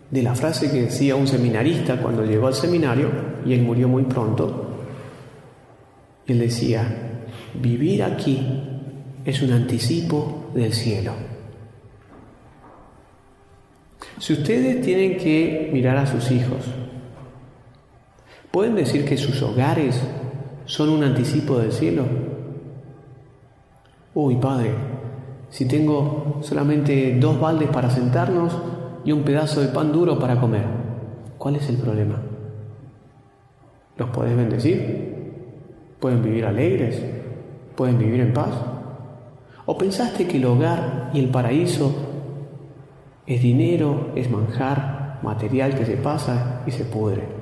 de 0.10 0.24
la 0.24 0.34
frase 0.34 0.72
que 0.72 0.82
decía 0.82 1.16
un 1.16 1.28
seminarista 1.28 2.02
cuando 2.02 2.26
llegó 2.26 2.48
al 2.48 2.56
seminario, 2.56 3.12
y 3.46 3.54
él 3.54 3.62
murió 3.62 3.88
muy 3.88 4.06
pronto, 4.06 4.76
él 6.26 6.40
decía, 6.40 7.22
vivir 7.54 8.02
aquí 8.02 8.42
es 9.24 9.40
un 9.44 9.52
anticipo 9.54 10.50
del 10.56 10.74
cielo. 10.74 11.14
Si 14.18 14.34
ustedes 14.34 14.82
tienen 14.82 15.16
que 15.16 15.70
mirar 15.72 15.98
a 15.98 16.08
sus 16.08 16.32
hijos, 16.32 16.66
¿pueden 18.50 18.74
decir 18.74 19.06
que 19.06 19.16
sus 19.16 19.40
hogares 19.44 20.02
son 20.72 20.88
un 20.88 21.04
anticipo 21.04 21.58
del 21.58 21.74
cielo? 21.74 22.06
Uy, 24.14 24.38
padre, 24.38 24.72
si 25.50 25.68
tengo 25.68 26.38
solamente 26.40 27.18
dos 27.20 27.38
baldes 27.42 27.68
para 27.68 27.90
sentarnos 27.90 28.58
y 29.04 29.12
un 29.12 29.24
pedazo 29.24 29.60
de 29.60 29.68
pan 29.68 29.92
duro 29.92 30.18
para 30.18 30.40
comer, 30.40 30.64
¿cuál 31.38 31.58
es 31.58 31.68
el 31.68 31.76
problema? 31.76 32.22
¿Los 33.98 34.12
podés 34.12 34.38
bendecir? 34.38 35.10
pueden 36.00 36.24
vivir 36.24 36.46
alegres, 36.46 37.04
pueden 37.76 38.00
vivir 38.00 38.22
en 38.22 38.34
paz. 38.34 38.52
¿O 39.66 39.78
pensaste 39.78 40.26
que 40.26 40.38
el 40.38 40.46
hogar 40.46 41.12
y 41.14 41.20
el 41.20 41.28
paraíso 41.28 41.94
es 43.28 43.42
dinero, 43.42 44.12
es 44.16 44.32
manjar, 44.32 45.20
material 45.22 45.76
que 45.76 45.86
se 45.86 45.98
pasa 45.98 46.64
y 46.66 46.72
se 46.72 46.86
pudre? 46.86 47.41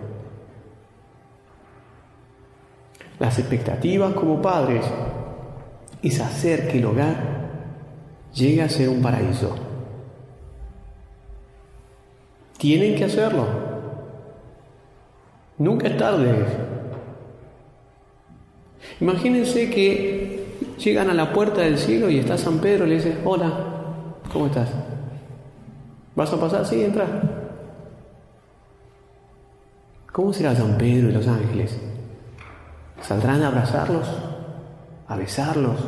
Las 3.20 3.38
expectativas 3.38 4.14
como 4.14 4.42
padres 4.42 4.86
es 6.02 6.20
hacer 6.22 6.70
que 6.70 6.80
el 6.80 6.86
hogar 6.86 7.16
llegue 8.34 8.62
a 8.62 8.70
ser 8.70 8.90
un 8.90 9.02
paraíso. 9.02 9.56
Tienen 12.58 12.96
que 12.96 13.06
hacerlo. 13.06 13.46
Nunca 15.58 15.88
es 15.88 15.98
tarde. 15.98 16.46
Imagínense 19.02 19.70
que 19.70 20.46
llegan 20.78 21.10
a 21.10 21.14
la 21.14 21.34
puerta 21.34 21.62
del 21.62 21.78
cielo 21.78 22.10
y 22.10 22.20
está 22.20 22.38
San 22.38 22.60
Pedro 22.60 22.86
y 22.86 22.90
le 22.90 22.96
dice, 22.96 23.18
hola, 23.26 23.52
¿cómo 24.32 24.48
estás? 24.48 24.70
¿Vas 26.16 26.32
a 26.32 26.40
pasar? 26.40 26.66
Sí, 26.66 26.84
entra. 26.84 27.06
¿Cómo 30.12 30.34
será 30.34 30.56
San 30.56 30.78
Pedro 30.78 31.10
y 31.10 31.14
los 31.14 31.28
ángeles? 31.28 31.80
¿Saldrán 33.10 33.42
a 33.42 33.48
abrazarlos? 33.48 34.08
¿A 35.08 35.16
besarlos? 35.16 35.80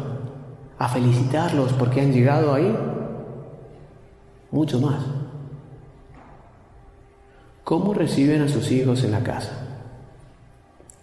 ¿A 0.79 0.89
felicitarlos 0.89 1.71
porque 1.73 2.01
han 2.01 2.11
llegado 2.11 2.51
ahí? 2.51 2.75
Mucho 4.49 4.81
más. 4.81 5.03
¿Cómo 7.63 7.93
reciben 7.93 8.41
a 8.41 8.47
sus 8.47 8.71
hijos 8.71 9.03
en 9.03 9.11
la 9.11 9.21
casa? 9.21 9.51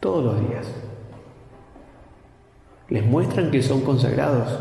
Todos 0.01 0.25
los 0.25 0.49
días. 0.49 0.67
Les 2.89 3.07
muestran 3.07 3.53
que 3.53 3.63
son 3.63 3.83
consagrados. 3.83 4.59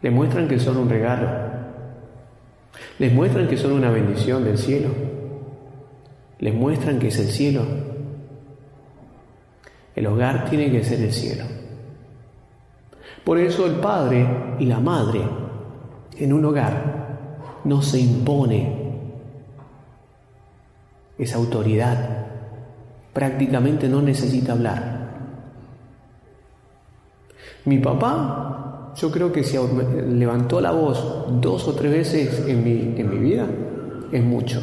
Les 0.00 0.12
muestran 0.12 0.48
que 0.48 0.58
son 0.58 0.78
un 0.78 0.90
regalo. 0.90 1.28
Les 2.98 3.14
muestran 3.14 3.46
que 3.46 3.56
son 3.56 3.70
una 3.70 3.92
bendición 3.92 4.42
del 4.42 4.58
cielo. 4.58 4.88
Les 6.40 6.52
muestran 6.52 6.98
que 6.98 7.06
es 7.06 7.20
el 7.20 7.28
cielo. 7.28 7.81
El 9.94 10.06
hogar 10.06 10.48
tiene 10.48 10.70
que 10.70 10.82
ser 10.82 11.00
el 11.00 11.12
cielo. 11.12 11.44
Por 13.24 13.38
eso 13.38 13.66
el 13.66 13.74
padre 13.74 14.26
y 14.58 14.66
la 14.66 14.80
madre 14.80 15.22
en 16.18 16.32
un 16.32 16.44
hogar 16.44 17.60
no 17.64 17.82
se 17.82 18.00
impone 18.00 18.82
esa 21.18 21.36
autoridad. 21.36 22.26
Prácticamente 23.12 23.88
no 23.88 24.02
necesita 24.02 24.52
hablar. 24.52 25.02
Mi 27.64 27.78
papá, 27.78 28.92
yo 28.96 29.10
creo 29.10 29.30
que 29.32 29.44
si 29.44 29.56
levantó 30.08 30.60
la 30.60 30.72
voz 30.72 31.26
dos 31.40 31.68
o 31.68 31.74
tres 31.74 31.92
veces 31.92 32.48
en 32.48 32.64
mi, 32.64 33.00
en 33.00 33.10
mi 33.10 33.18
vida, 33.18 33.46
es 34.10 34.24
mucho. 34.24 34.60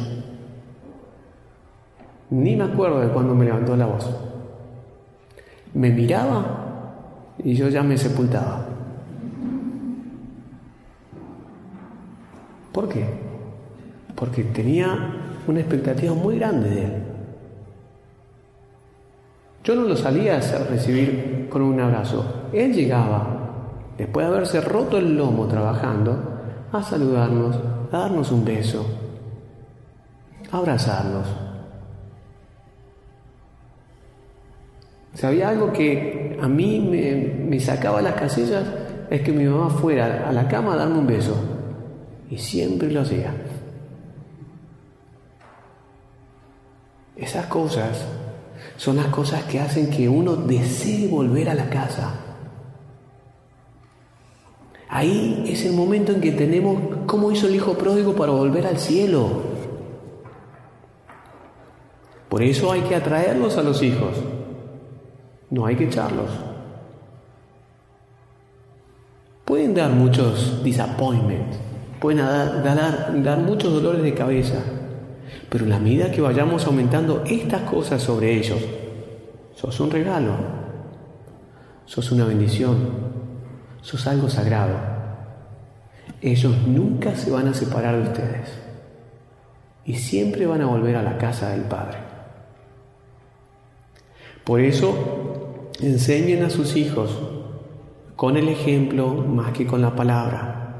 Ni 2.30 2.56
me 2.56 2.64
acuerdo 2.64 3.00
de 3.00 3.08
cuando 3.08 3.34
me 3.34 3.46
levantó 3.46 3.74
la 3.76 3.86
voz. 3.86 4.29
Me 5.74 5.90
miraba 5.90 7.36
y 7.38 7.54
yo 7.54 7.68
ya 7.68 7.82
me 7.82 7.96
sepultaba. 7.96 8.66
¿Por 12.72 12.88
qué? 12.88 13.04
Porque 14.14 14.44
tenía 14.44 14.86
una 15.46 15.60
expectativa 15.60 16.14
muy 16.14 16.38
grande 16.38 16.70
de 16.70 16.84
él. 16.84 17.02
Yo 19.64 19.74
no 19.74 19.82
lo 19.82 19.96
salía 19.96 20.36
a 20.36 20.64
recibir 20.70 21.48
con 21.50 21.62
un 21.62 21.80
abrazo. 21.80 22.48
Él 22.52 22.72
llegaba, 22.72 23.26
después 23.98 24.26
de 24.26 24.32
haberse 24.32 24.60
roto 24.60 24.98
el 24.98 25.16
lomo 25.16 25.46
trabajando, 25.46 26.16
a 26.72 26.82
saludarnos, 26.82 27.56
a 27.92 27.98
darnos 27.98 28.32
un 28.32 28.44
beso, 28.44 28.86
a 30.50 30.56
abrazarnos. 30.56 31.49
Si 35.14 35.26
había 35.26 35.48
algo 35.48 35.72
que 35.72 36.38
a 36.40 36.48
mí 36.48 36.80
me, 36.80 37.44
me 37.44 37.60
sacaba 37.60 38.00
las 38.00 38.14
casillas, 38.14 38.64
es 39.10 39.22
que 39.22 39.32
mi 39.32 39.44
mamá 39.44 39.70
fuera 39.70 40.28
a 40.28 40.32
la 40.32 40.46
cama 40.46 40.74
a 40.74 40.76
darme 40.76 40.98
un 40.98 41.06
beso. 41.06 41.34
Y 42.30 42.38
siempre 42.38 42.90
lo 42.90 43.00
hacía. 43.00 43.34
Esas 47.16 47.46
cosas 47.46 48.06
son 48.76 48.96
las 48.96 49.06
cosas 49.06 49.44
que 49.44 49.60
hacen 49.60 49.90
que 49.90 50.08
uno 50.08 50.36
desee 50.36 51.08
volver 51.08 51.50
a 51.50 51.54
la 51.54 51.68
casa. 51.68 52.14
Ahí 54.88 55.44
es 55.46 55.64
el 55.66 55.72
momento 55.72 56.12
en 56.12 56.20
que 56.20 56.32
tenemos 56.32 56.80
cómo 57.06 57.30
hizo 57.30 57.46
el 57.46 57.54
hijo 57.54 57.74
pródigo 57.74 58.14
para 58.14 58.32
volver 58.32 58.66
al 58.66 58.78
cielo. 58.78 59.42
Por 62.28 62.42
eso 62.42 62.72
hay 62.72 62.80
que 62.82 62.96
atraerlos 62.96 63.56
a 63.56 63.62
los 63.62 63.82
hijos, 63.82 64.16
no 65.50 65.66
hay 65.66 65.76
que 65.76 65.84
echarlos. 65.84 66.30
Pueden 69.44 69.74
dar 69.74 69.90
muchos 69.90 70.62
disappointments, 70.62 71.58
pueden 72.00 72.18
dar, 72.18 73.38
muchos 73.38 73.72
dolores 73.72 74.02
de 74.02 74.14
cabeza, 74.14 74.62
pero 75.48 75.66
la 75.66 75.80
medida 75.80 76.10
que 76.12 76.20
vayamos 76.20 76.66
aumentando 76.66 77.24
estas 77.26 77.62
cosas 77.62 78.00
sobre 78.00 78.32
ellos, 78.32 78.60
sos 79.56 79.80
un 79.80 79.90
regalo, 79.90 80.34
sos 81.84 82.12
una 82.12 82.24
bendición, 82.26 82.76
sos 83.80 84.06
algo 84.06 84.28
sagrado. 84.28 84.76
ellos 86.22 86.54
nunca 86.66 87.16
se 87.16 87.30
van 87.30 87.48
a 87.48 87.54
separar 87.54 87.96
de 87.96 88.02
ustedes 88.02 88.50
y 89.84 89.94
siempre 89.94 90.46
van 90.46 90.60
a 90.60 90.66
volver 90.66 90.94
a 90.94 91.02
la 91.02 91.18
casa 91.18 91.50
del 91.50 91.62
Padre. 91.62 91.98
Por 94.44 94.60
eso, 94.60 95.39
enseñen 95.82 96.42
a 96.42 96.50
sus 96.50 96.76
hijos 96.76 97.10
con 98.16 98.36
el 98.36 98.48
ejemplo 98.48 99.14
más 99.14 99.52
que 99.52 99.66
con 99.66 99.80
la 99.80 99.96
palabra. 99.96 100.76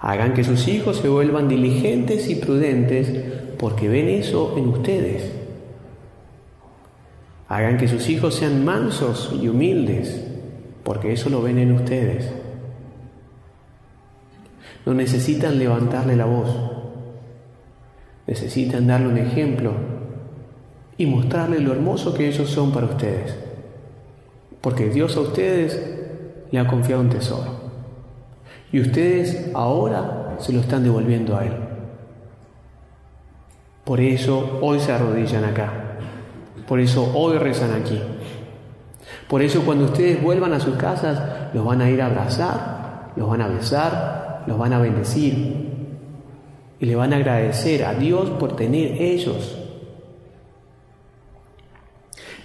Hagan 0.00 0.34
que 0.34 0.44
sus 0.44 0.68
hijos 0.68 0.98
se 0.98 1.08
vuelvan 1.08 1.48
diligentes 1.48 2.28
y 2.28 2.36
prudentes 2.36 3.10
porque 3.58 3.88
ven 3.88 4.08
eso 4.08 4.54
en 4.56 4.68
ustedes. 4.68 5.32
Hagan 7.48 7.76
que 7.78 7.88
sus 7.88 8.08
hijos 8.08 8.34
sean 8.34 8.64
mansos 8.64 9.34
y 9.40 9.48
humildes 9.48 10.24
porque 10.84 11.12
eso 11.12 11.28
lo 11.30 11.42
ven 11.42 11.58
en 11.58 11.72
ustedes. 11.72 12.30
No 14.86 14.94
necesitan 14.94 15.58
levantarle 15.58 16.16
la 16.16 16.24
voz, 16.24 16.48
necesitan 18.26 18.86
darle 18.86 19.08
un 19.08 19.18
ejemplo 19.18 19.89
y 21.00 21.06
mostrarle 21.06 21.60
lo 21.60 21.72
hermoso 21.72 22.12
que 22.12 22.28
ellos 22.28 22.50
son 22.50 22.72
para 22.72 22.84
ustedes, 22.84 23.34
porque 24.60 24.90
Dios 24.90 25.16
a 25.16 25.20
ustedes 25.20 25.80
le 26.50 26.58
ha 26.58 26.66
confiado 26.66 27.00
un 27.00 27.08
tesoro 27.08 27.52
y 28.70 28.82
ustedes 28.82 29.50
ahora 29.54 30.36
se 30.40 30.52
lo 30.52 30.60
están 30.60 30.84
devolviendo 30.84 31.38
a 31.38 31.46
Él. 31.46 31.54
Por 33.82 33.98
eso 33.98 34.58
hoy 34.60 34.78
se 34.78 34.92
arrodillan 34.92 35.46
acá, 35.46 35.72
por 36.68 36.78
eso 36.80 37.10
hoy 37.14 37.38
rezan 37.38 37.72
aquí. 37.72 37.98
Por 39.26 39.40
eso 39.40 39.62
cuando 39.62 39.86
ustedes 39.86 40.22
vuelvan 40.22 40.52
a 40.52 40.60
sus 40.60 40.74
casas, 40.74 41.54
los 41.54 41.64
van 41.64 41.80
a 41.80 41.88
ir 41.88 42.02
a 42.02 42.06
abrazar, 42.08 43.12
los 43.16 43.26
van 43.26 43.40
a 43.40 43.48
besar, 43.48 44.44
los 44.46 44.58
van 44.58 44.74
a 44.74 44.78
bendecir 44.78 45.96
y 46.78 46.84
le 46.84 46.94
van 46.94 47.14
a 47.14 47.16
agradecer 47.16 47.86
a 47.86 47.94
Dios 47.94 48.28
por 48.38 48.54
tener 48.54 49.00
ellos. 49.00 49.59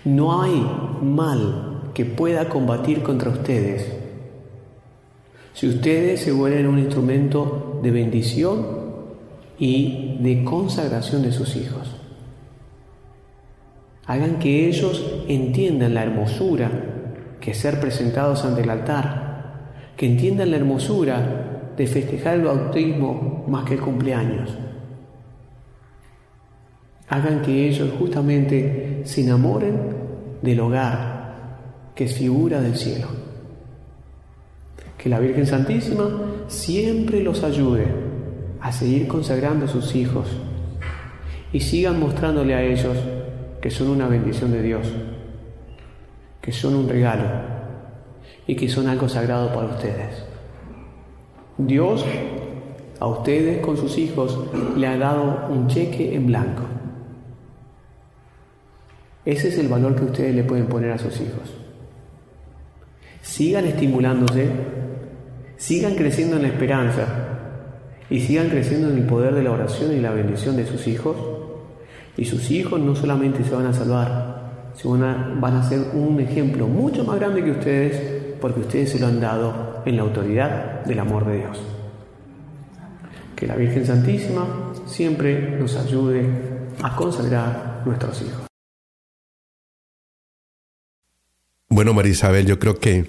No 0.06 0.42
hay 0.42 0.66
mal 1.02 1.92
que 1.94 2.06
pueda 2.06 2.48
combatir 2.48 3.04
contra 3.04 3.30
ustedes 3.30 4.06
si 5.56 5.70
ustedes 5.70 6.20
se 6.20 6.34
vuelven 6.34 6.68
un 6.68 6.80
instrumento 6.80 7.80
de 7.82 7.90
bendición 7.90 8.68
y 9.58 10.18
de 10.20 10.44
consagración 10.44 11.22
de 11.22 11.32
sus 11.32 11.56
hijos. 11.56 11.96
Hagan 14.06 14.38
que 14.38 14.68
ellos 14.68 15.24
entiendan 15.30 15.94
la 15.94 16.04
hermosura 16.04 16.70
que 17.40 17.54
ser 17.54 17.80
presentados 17.80 18.44
ante 18.44 18.64
el 18.64 18.70
altar, 18.70 19.72
que 19.96 20.06
entiendan 20.08 20.52
la 20.52 20.58
hermosura 20.58 21.72
de 21.78 21.88
festejar 21.88 22.36
el 22.36 22.42
bautismo 22.44 23.46
más 23.48 23.64
que 23.64 23.76
el 23.76 23.80
cumpleaños. 23.80 24.50
Hagan 27.08 27.42
que 27.42 27.68
ellos 27.68 27.92
justamente 28.00 29.02
se 29.06 29.22
enamoren 29.22 29.78
del 30.42 30.60
hogar, 30.60 31.60
que 31.94 32.06
es 32.06 32.16
figura 32.16 32.62
del 32.62 32.76
cielo. 32.76 33.08
Que 34.98 35.10
la 35.10 35.20
Virgen 35.20 35.46
Santísima 35.46 36.10
siempre 36.48 37.22
los 37.22 37.44
ayude 37.44 37.86
a 38.60 38.72
seguir 38.72 39.08
consagrando 39.08 39.66
a 39.66 39.68
sus 39.68 39.96
hijos 39.96 40.28
y 41.54 41.60
sigan 41.60 42.00
mostrándole 42.00 42.56
a 42.56 42.64
ellos 42.64 42.98
que 43.62 43.70
son 43.70 43.90
una 43.90 44.08
bendición 44.08 44.52
de 44.52 44.62
Dios, 44.62 44.88
que 46.42 46.52
son 46.52 46.76
un 46.76 46.90
regalo 46.90 47.26
y 48.48 48.56
que 48.56 48.68
son 48.68 48.88
algo 48.88 49.08
sagrado 49.08 49.54
para 49.54 49.68
ustedes. 49.68 50.26
Dios 51.58 52.04
a 53.00 53.08
ustedes 53.08 53.60
con 53.60 53.78
sus 53.78 53.98
hijos 53.98 54.40
le 54.78 54.88
ha 54.88 54.98
dado 54.98 55.48
un 55.50 55.68
cheque 55.68 56.16
en 56.16 56.28
blanco. 56.28 56.64
Ese 59.26 59.48
es 59.48 59.58
el 59.58 59.68
valor 59.68 59.96
que 59.96 60.06
ustedes 60.06 60.36
le 60.36 60.44
pueden 60.44 60.68
poner 60.68 60.92
a 60.92 60.98
sus 61.00 61.20
hijos. 61.20 61.54
Sigan 63.22 63.66
estimulándose, 63.66 64.50
sigan 65.58 65.96
creciendo 65.96 66.36
en 66.36 66.44
la 66.44 66.50
esperanza 66.50 67.08
y 68.10 68.20
sigan 68.20 68.50
creciendo 68.50 68.90
en 68.90 69.00
el 69.00 69.06
poder 69.06 69.34
de 69.34 69.44
la 69.44 69.52
oración 69.52 69.94
y 69.94 70.00
la 70.00 70.12
bendición 70.12 70.56
de 70.56 70.68
sus 70.68 70.88
hijos. 70.88 71.16
Y 72.18 72.26
sus 72.26 72.52
hijos 72.52 72.80
no 72.80 72.96
solamente 72.96 73.44
se 73.44 73.56
van 73.56 73.66
a 73.66 73.74
salvar, 73.74 74.72
sino 74.76 74.98
van 75.40 75.56
a 75.56 75.68
ser 75.68 75.80
un 75.94 76.20
ejemplo 76.20 76.68
mucho 76.68 77.04
más 77.04 77.20
grande 77.20 77.44
que 77.44 77.52
ustedes 77.52 78.36
porque 78.40 78.60
ustedes 78.60 78.92
se 78.92 79.00
lo 79.00 79.08
han 79.08 79.20
dado 79.20 79.82
en 79.86 79.98
la 79.98 80.04
autoridad 80.04 80.86
del 80.86 81.00
amor 81.00 81.26
de 81.26 81.38
Dios. 81.38 81.62
Que 83.36 83.48
la 83.48 83.56
Virgen 83.56 83.86
Santísima 83.86 84.46
siempre 84.86 85.58
nos 85.60 85.76
ayude 85.76 86.26
a 86.84 86.96
consagrar 86.96 87.82
nuestros 87.86 88.22
hijos. 88.22 88.45
Bueno, 91.76 91.94
María 91.94 92.14
Isabel, 92.14 92.46
yo 92.46 92.58
creo 92.58 92.80
que 92.80 93.06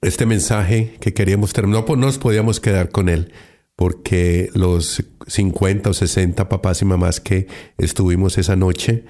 este 0.00 0.24
mensaje 0.24 0.96
que 1.00 1.12
queríamos 1.12 1.52
terminar, 1.52 1.84
no 1.86 1.96
nos 1.96 2.16
podíamos 2.16 2.60
quedar 2.60 2.88
con 2.88 3.10
él, 3.10 3.30
porque 3.76 4.48
los 4.54 5.04
50 5.26 5.90
o 5.90 5.92
60 5.92 6.48
papás 6.48 6.80
y 6.80 6.86
mamás 6.86 7.20
que 7.20 7.48
estuvimos 7.76 8.38
esa 8.38 8.56
noche, 8.56 9.04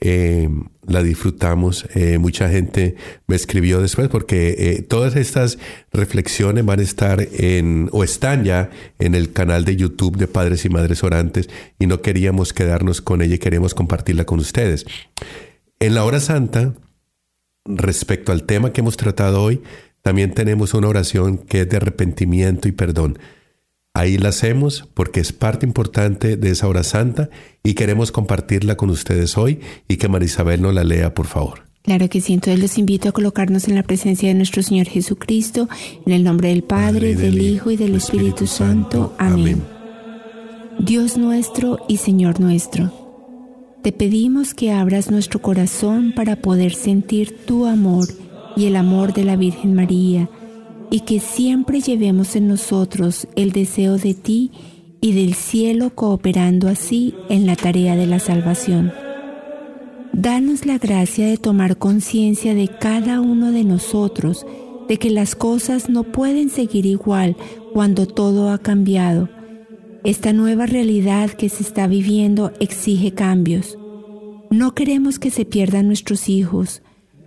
eh, 0.00 0.48
la 0.86 1.02
disfrutamos. 1.02 1.88
Eh, 1.96 2.18
mucha 2.18 2.48
gente 2.48 2.94
me 3.26 3.34
escribió 3.34 3.82
después 3.82 4.06
porque 4.06 4.54
eh, 4.56 4.82
todas 4.82 5.16
estas 5.16 5.58
reflexiones 5.90 6.64
van 6.64 6.78
a 6.78 6.84
estar 6.84 7.26
en 7.32 7.88
o 7.90 8.04
están 8.04 8.44
ya 8.44 8.70
en 9.00 9.16
el 9.16 9.32
canal 9.32 9.64
de 9.64 9.74
YouTube 9.74 10.18
de 10.18 10.28
Padres 10.28 10.64
y 10.64 10.68
Madres 10.68 11.02
Orantes 11.02 11.50
y 11.80 11.88
no 11.88 12.00
queríamos 12.00 12.52
quedarnos 12.52 13.02
con 13.02 13.22
ella 13.22 13.34
y 13.34 13.38
queremos 13.40 13.74
compartirla 13.74 14.24
con 14.24 14.38
ustedes. 14.38 14.86
En 15.80 15.96
la 15.96 16.04
hora 16.04 16.20
santa, 16.20 16.74
respecto 17.68 18.32
al 18.32 18.44
tema 18.44 18.72
que 18.72 18.80
hemos 18.80 18.96
tratado 18.96 19.42
hoy, 19.42 19.62
también 20.02 20.32
tenemos 20.32 20.74
una 20.74 20.88
oración 20.88 21.38
que 21.38 21.62
es 21.62 21.68
de 21.68 21.76
arrepentimiento 21.76 22.68
y 22.68 22.72
perdón. 22.72 23.18
Ahí 23.94 24.16
la 24.16 24.28
hacemos 24.28 24.88
porque 24.94 25.20
es 25.20 25.32
parte 25.32 25.66
importante 25.66 26.36
de 26.36 26.50
esa 26.50 26.68
hora 26.68 26.84
santa 26.84 27.30
y 27.62 27.74
queremos 27.74 28.12
compartirla 28.12 28.76
con 28.76 28.90
ustedes 28.90 29.36
hoy 29.36 29.60
y 29.88 29.96
que 29.96 30.08
Marisabel 30.08 30.62
nos 30.62 30.74
la 30.74 30.84
lea, 30.84 31.14
por 31.14 31.26
favor. 31.26 31.68
Claro 31.82 32.08
que 32.08 32.20
sí, 32.20 32.34
entonces 32.34 32.60
los 32.60 32.76
invito 32.76 33.08
a 33.08 33.12
colocarnos 33.12 33.66
en 33.66 33.74
la 33.74 33.82
presencia 33.82 34.28
de 34.28 34.34
nuestro 34.34 34.62
Señor 34.62 34.86
Jesucristo, 34.86 35.68
en 36.06 36.12
el 36.12 36.22
nombre 36.22 36.50
del 36.50 36.62
Padre, 36.62 37.16
del, 37.16 37.40
Hijo 37.40 37.70
y 37.70 37.76
del 37.76 37.94
Espíritu, 37.94 38.46
Santo. 38.46 39.14
Amén. 39.18 39.62
Dios 40.78 41.16
nuestro 41.16 41.78
y 41.88 41.96
Señor 41.96 42.40
nuestro, 42.40 43.07
te 43.82 43.92
pedimos 43.92 44.54
que 44.54 44.72
abras 44.72 45.10
nuestro 45.10 45.40
corazón 45.40 46.12
para 46.14 46.36
poder 46.36 46.74
sentir 46.74 47.44
tu 47.46 47.66
amor 47.66 48.08
y 48.56 48.66
el 48.66 48.76
amor 48.76 49.12
de 49.12 49.24
la 49.24 49.36
Virgen 49.36 49.74
María, 49.74 50.28
y 50.90 51.00
que 51.00 51.20
siempre 51.20 51.80
llevemos 51.80 52.34
en 52.34 52.48
nosotros 52.48 53.28
el 53.36 53.52
deseo 53.52 53.98
de 53.98 54.14
ti 54.14 54.50
y 55.00 55.12
del 55.12 55.34
cielo 55.34 55.90
cooperando 55.94 56.68
así 56.68 57.14
en 57.28 57.46
la 57.46 57.54
tarea 57.54 57.94
de 57.94 58.06
la 58.06 58.18
salvación. 58.18 58.92
Danos 60.12 60.66
la 60.66 60.78
gracia 60.78 61.26
de 61.26 61.36
tomar 61.36 61.76
conciencia 61.76 62.54
de 62.54 62.68
cada 62.68 63.20
uno 63.20 63.52
de 63.52 63.62
nosotros, 63.62 64.44
de 64.88 64.96
que 64.96 65.10
las 65.10 65.36
cosas 65.36 65.88
no 65.88 66.02
pueden 66.02 66.48
seguir 66.50 66.86
igual 66.86 67.36
cuando 67.72 68.06
todo 68.06 68.50
ha 68.50 68.58
cambiado. 68.58 69.28
Esta 70.04 70.32
nueva 70.32 70.66
realidad 70.66 71.30
que 71.30 71.48
se 71.48 71.62
está 71.62 71.86
viviendo 71.86 72.52
exige 72.60 73.12
cambios. 73.12 73.76
No 74.50 74.74
queremos 74.74 75.18
que 75.18 75.30
se 75.30 75.44
pierdan 75.44 75.88
nuestros 75.88 76.28
hijos, 76.28 76.82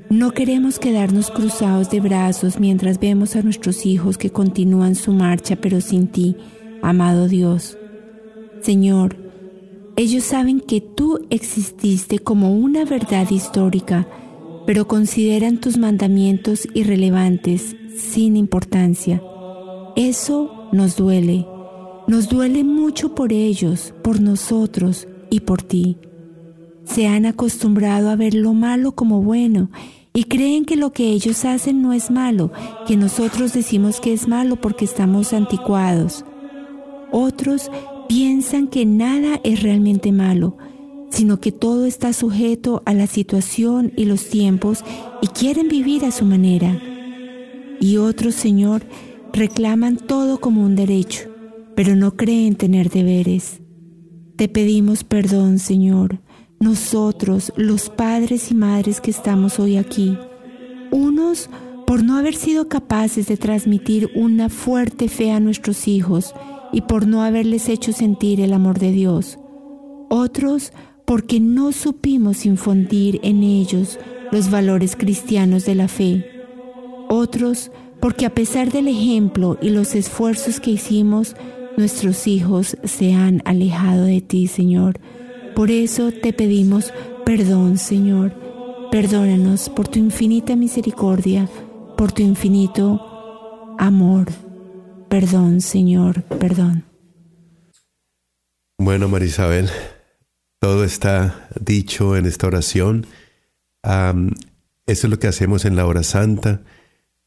no 0.10 0.32
queremos 0.32 0.78
quedarnos 0.80 1.32
cruzados 1.32 1.90
de 1.90 2.02
brazos 2.02 2.60
mientras 2.60 3.00
vemos 3.00 3.36
a 3.38 3.42
nuestros 3.44 3.86
hijos 3.86 4.18
que 4.18 4.30
continúan 4.30 4.96
su 4.96 5.14
marcha 5.14 5.56
pero 5.56 5.80
sin 5.80 6.08
ti, 6.08 6.36
amado 6.82 7.28
Dios. 7.30 7.78
Señor, 8.62 9.16
ellos 9.96 10.24
saben 10.24 10.60
que 10.60 10.82
tú 10.82 11.28
exististe 11.30 12.20
como 12.20 12.56
una 12.56 12.86
verdad 12.86 13.30
histórica, 13.30 14.08
pero 14.66 14.88
consideran 14.88 15.60
tus 15.60 15.78
mandamientos 15.78 16.68
irrelevantes, 16.74 17.76
sin 17.96 18.36
importancia. 18.36 19.22
Eso 19.96 20.70
nos 20.72 20.96
duele. 20.96 21.46
Nos 22.08 22.30
duele 22.30 22.64
mucho 22.64 23.16
por 23.16 23.32
ellos, 23.32 23.94
por 24.04 24.20
nosotros 24.20 25.08
y 25.30 25.42
por 25.42 25.62
ti. 25.62 25.98
Se 26.84 27.08
han 27.08 27.26
acostumbrado 27.26 28.10
a 28.10 28.16
ver 28.16 28.34
lo 28.34 28.54
malo 28.54 28.94
como 28.94 29.22
bueno 29.22 29.70
y 30.14 30.26
creen 30.26 30.66
que 30.66 30.76
lo 30.76 30.92
que 30.92 31.10
ellos 31.10 31.46
hacen 31.46 31.82
no 31.82 31.94
es 31.94 32.12
malo, 32.12 32.52
que 32.86 32.98
nosotros 32.98 33.54
decimos 33.54 34.02
que 34.02 34.14
es 34.14 34.28
malo 34.28 34.58
porque 34.58 34.86
estamos 34.86 35.32
anticuados. 35.32 36.26
Otros 37.12 37.72
piensan 38.10 38.68
que 38.68 38.86
nada 38.86 39.40
es 39.44 39.64
realmente 39.64 40.12
malo, 40.12 40.58
sino 41.10 41.40
que 41.40 41.52
todo 41.52 41.86
está 41.86 42.14
sujeto 42.14 42.84
a 42.86 42.94
la 42.94 43.08
situación 43.08 43.94
y 43.96 44.06
los 44.06 44.28
tiempos 44.28 44.84
y 45.22 45.28
quieren 45.28 45.70
vivir 45.70 46.04
a 46.04 46.12
su 46.12 46.26
manera. 46.26 46.82
Y 47.80 47.98
otros, 47.98 48.36
Señor, 48.36 48.84
reclaman 49.34 49.98
todo 49.98 50.40
como 50.40 50.64
un 50.64 50.76
derecho, 50.76 51.31
pero 51.76 51.96
no 51.96 52.16
creen 52.16 52.56
tener 52.56 52.90
deberes. 52.90 53.62
Te 54.36 54.48
pedimos 54.48 55.04
perdón, 55.04 55.60
Señor, 55.60 56.20
nosotros, 56.60 57.52
los 57.56 57.90
padres 57.90 58.52
y 58.52 58.56
madres 58.56 59.02
que 59.02 59.12
estamos 59.12 59.60
hoy 59.60 59.78
aquí. 59.78 60.18
Unos 60.92 61.50
por 61.88 62.04
no 62.04 62.18
haber 62.18 62.36
sido 62.36 62.70
capaces 62.70 63.28
de 63.28 63.38
transmitir 63.38 64.10
una 64.16 64.50
fuerte 64.50 65.10
fe 65.10 65.32
a 65.32 65.40
nuestros 65.40 65.88
hijos 65.88 66.34
y 66.72 66.82
por 66.82 67.08
no 67.08 67.22
haberles 67.24 67.68
hecho 67.68 67.92
sentir 67.92 68.40
el 68.40 68.54
amor 68.54 68.80
de 68.80 68.92
Dios. 68.92 69.38
Otros 70.10 70.72
porque 71.06 71.40
no 71.40 71.72
supimos 71.72 72.46
infundir 72.46 73.20
en 73.24 73.44
ellos 73.44 74.00
los 74.32 74.50
valores 74.50 74.96
cristianos 74.96 75.66
de 75.66 75.76
la 75.76 75.88
fe. 75.88 76.26
Otros 77.10 77.72
porque 78.00 78.26
a 78.26 78.34
pesar 78.34 78.72
del 78.72 78.88
ejemplo 78.88 79.58
y 79.62 79.70
los 79.70 79.94
esfuerzos 79.96 80.60
que 80.60 80.72
hicimos, 80.72 81.36
nuestros 81.78 82.28
hijos 82.28 82.78
se 82.84 83.14
han 83.14 83.42
alejado 83.46 84.06
de 84.06 84.22
ti, 84.22 84.48
Señor. 84.48 85.00
Por 85.56 85.72
eso 85.72 86.12
te 86.12 86.34
pedimos 86.34 86.94
perdón, 87.26 87.78
Señor. 87.78 88.34
Perdónanos 88.92 89.70
por 89.70 89.88
tu 89.88 90.00
infinita 90.00 90.56
misericordia, 90.56 91.48
por 91.98 92.12
tu 92.12 92.22
infinito 92.22 93.76
amor. 93.80 94.28
Perdón, 95.10 95.62
Señor, 95.62 96.24
perdón. 96.24 96.84
Bueno, 98.78 99.08
Marisabel, 99.08 99.70
todo 100.60 100.84
está 100.84 101.48
dicho 101.60 102.18
en 102.18 102.26
esta 102.26 102.48
oración. 102.48 103.06
eso 103.84 104.34
es 104.86 105.10
lo 105.10 105.20
que 105.20 105.28
hacemos 105.28 105.66
en 105.66 105.76
la 105.76 105.86
hora 105.86 106.04
santa. 106.04 106.62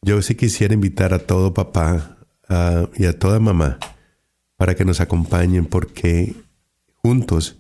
Yo 0.03 0.21
sí 0.21 0.35
quisiera 0.35 0.75
invitar 0.75 1.15
a 1.15 1.21
todo 1.21 1.55
papá 1.55 2.19
y 2.97 3.07
a 3.07 3.19
toda 3.19 3.41
mamá 3.41 3.79
para 4.57 4.75
que 4.75 4.85
nos 4.85 5.01
acompañen 5.01 5.67
porque 5.67 6.35
juntos 6.95 7.59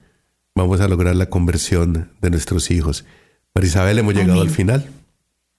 vamos 0.54 0.80
a 0.80 0.88
lograr 0.88 1.16
la 1.16 1.30
conversión 1.30 2.10
de 2.20 2.30
nuestros 2.30 2.70
hijos. 2.70 3.04
Marisabel, 3.54 3.98
hemos 3.98 4.14
llegado 4.14 4.40
al 4.40 4.50
final. 4.50 4.88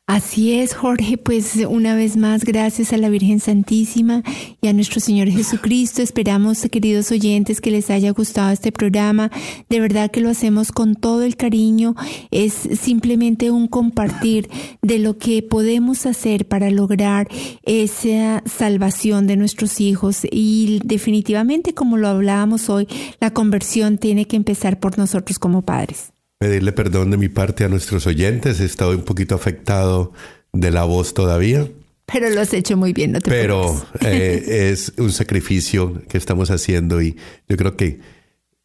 Así 0.08 0.54
es, 0.54 0.76
Jorge, 0.76 1.18
pues 1.18 1.56
una 1.68 1.96
vez 1.96 2.16
más 2.16 2.46
gracias 2.46 2.94
a 2.94 2.98
la 2.98 3.10
Virgen 3.10 3.40
Santísima 3.40 4.22
y 4.62 4.68
a 4.68 4.74
nuestro 4.74 5.00
Señor 5.00 5.30
Jesucristo. 5.30 6.04
Esperamos, 6.04 6.62
queridos 6.72 7.12
oyentes, 7.12 7.60
que 7.60 7.72
les 7.72 7.90
haya 7.90 8.12
gustado 8.12 8.52
este 8.52 8.72
programa. 8.72 9.32
De 9.68 9.80
verdad 9.80 10.12
que 10.12 10.22
lo 10.22 10.30
hacemos 10.30 10.72
con 10.72 10.94
todo 10.94 11.24
el 11.24 11.36
cariño. 11.36 11.96
Es 12.30 12.54
simplemente 12.54 13.50
un 13.50 13.68
compartir 13.68 14.48
de 14.84 15.00
lo 15.00 15.18
que 15.18 15.42
podemos 15.42 16.06
hacer 16.06 16.48
para 16.48 16.70
lograr 16.70 17.28
esa 17.64 18.44
salvación 18.46 19.26
de 19.26 19.38
nuestros 19.38 19.82
hijos. 19.82 20.20
Y 20.30 20.82
definitivamente, 20.86 21.74
como 21.74 21.98
lo 21.98 22.10
hablábamos 22.10 22.70
hoy, 22.70 22.88
la 23.20 23.32
conversión 23.32 23.98
tiene 23.98 24.28
que 24.28 24.36
empezar 24.36 24.80
por 24.80 25.00
nosotros 25.00 25.40
como 25.40 25.64
padres 25.64 26.15
pedirle 26.38 26.72
perdón 26.72 27.12
de 27.12 27.18
mi 27.18 27.30
parte 27.30 27.64
a 27.64 27.70
nuestros 27.70 28.08
oyentes. 28.08 28.60
He 28.60 28.66
estado 28.66 28.92
un 28.92 29.04
poquito 29.04 29.36
afectado 29.36 30.12
de 30.54 30.72
la 30.72 30.84
voz 30.84 31.14
todavía. 31.14 31.68
Pero 32.06 32.30
lo 32.30 32.42
has 32.42 32.54
hecho 32.54 32.78
muy 32.78 32.94
bien, 32.94 33.14
no 33.14 33.20
te 33.20 33.32
Pero 33.32 33.84
eh, 34.02 34.44
es 34.72 34.94
un 34.98 35.12
sacrificio 35.12 36.04
que 36.08 36.18
estamos 36.18 36.52
haciendo 36.52 37.02
y 37.02 37.18
yo 37.48 37.58
creo 37.58 37.76
que 37.76 38.00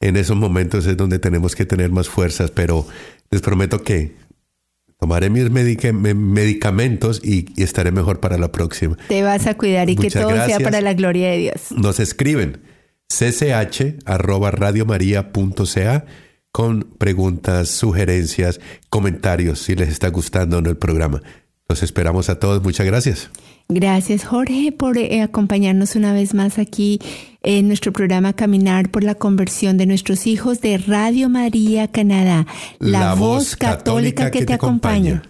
en 0.00 0.16
esos 0.16 0.36
momentos 0.36 0.86
es 0.86 0.96
donde 0.96 1.18
tenemos 1.18 1.54
que 1.54 1.66
tener 1.66 1.90
más 1.90 2.08
fuerzas, 2.08 2.50
pero 2.50 2.86
les 3.30 3.42
prometo 3.42 3.82
que 3.82 4.14
tomaré 4.98 5.28
mis 5.30 5.50
medicamentos 5.50 7.20
y, 7.24 7.46
estaré 7.62 7.92
mejor 7.92 8.20
para 8.20 8.38
la 8.38 8.52
próxima. 8.52 8.98
Te 9.08 9.22
vas 9.22 9.46
a 9.46 9.56
cuidar 9.56 9.88
y 9.88 9.96
que 9.96 10.10
todo 10.10 10.30
sea 10.46 10.60
para 10.60 10.82
la 10.82 10.94
gloria 10.94 11.30
de 11.30 11.38
Dios. 11.38 11.70
Nos 11.70 12.00
escriben 12.00 12.60
cch@radiomaria.ca 13.08 16.04
con 16.52 16.82
preguntas, 16.98 17.68
sugerencias, 17.68 18.60
comentarios, 18.88 19.60
si 19.60 19.74
les 19.74 19.88
está 19.88 20.08
gustando 20.08 20.58
o 20.58 20.60
no 20.60 20.70
el 20.70 20.76
programa. 20.76 21.22
Los 21.68 21.82
esperamos 21.82 22.28
a 22.28 22.38
todos. 22.38 22.62
Muchas 22.62 22.86
gracias. 22.86 23.30
Gracias, 23.68 24.24
Jorge, 24.24 24.72
por 24.72 24.98
eh, 24.98 25.22
acompañarnos 25.22 25.94
una 25.94 26.12
vez 26.12 26.34
más 26.34 26.58
aquí 26.58 26.98
en 27.44 27.68
nuestro 27.68 27.92
programa 27.92 28.32
Caminar 28.32 28.90
por 28.90 29.04
la 29.04 29.14
conversión 29.14 29.78
de 29.78 29.86
nuestros 29.86 30.26
hijos 30.26 30.60
de 30.60 30.76
Radio 30.78 31.28
María 31.28 31.86
Canadá, 31.86 32.48
la, 32.80 33.14
voz 33.14 33.54
católica, 33.54 34.32
que, 34.32 34.44
te, 34.44 34.54
acompaña. 34.54 35.22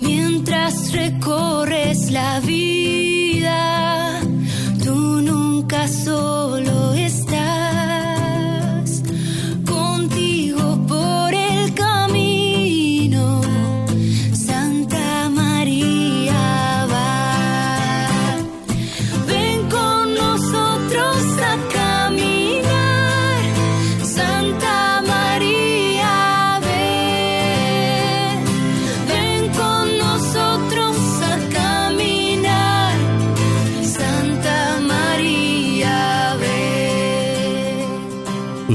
Mientras 0.00 0.92
recorres 0.92 2.10
la 2.10 2.40
vida, 2.40 3.11
tú 4.84 5.22
nunca 5.22 5.88
solo 5.88 6.81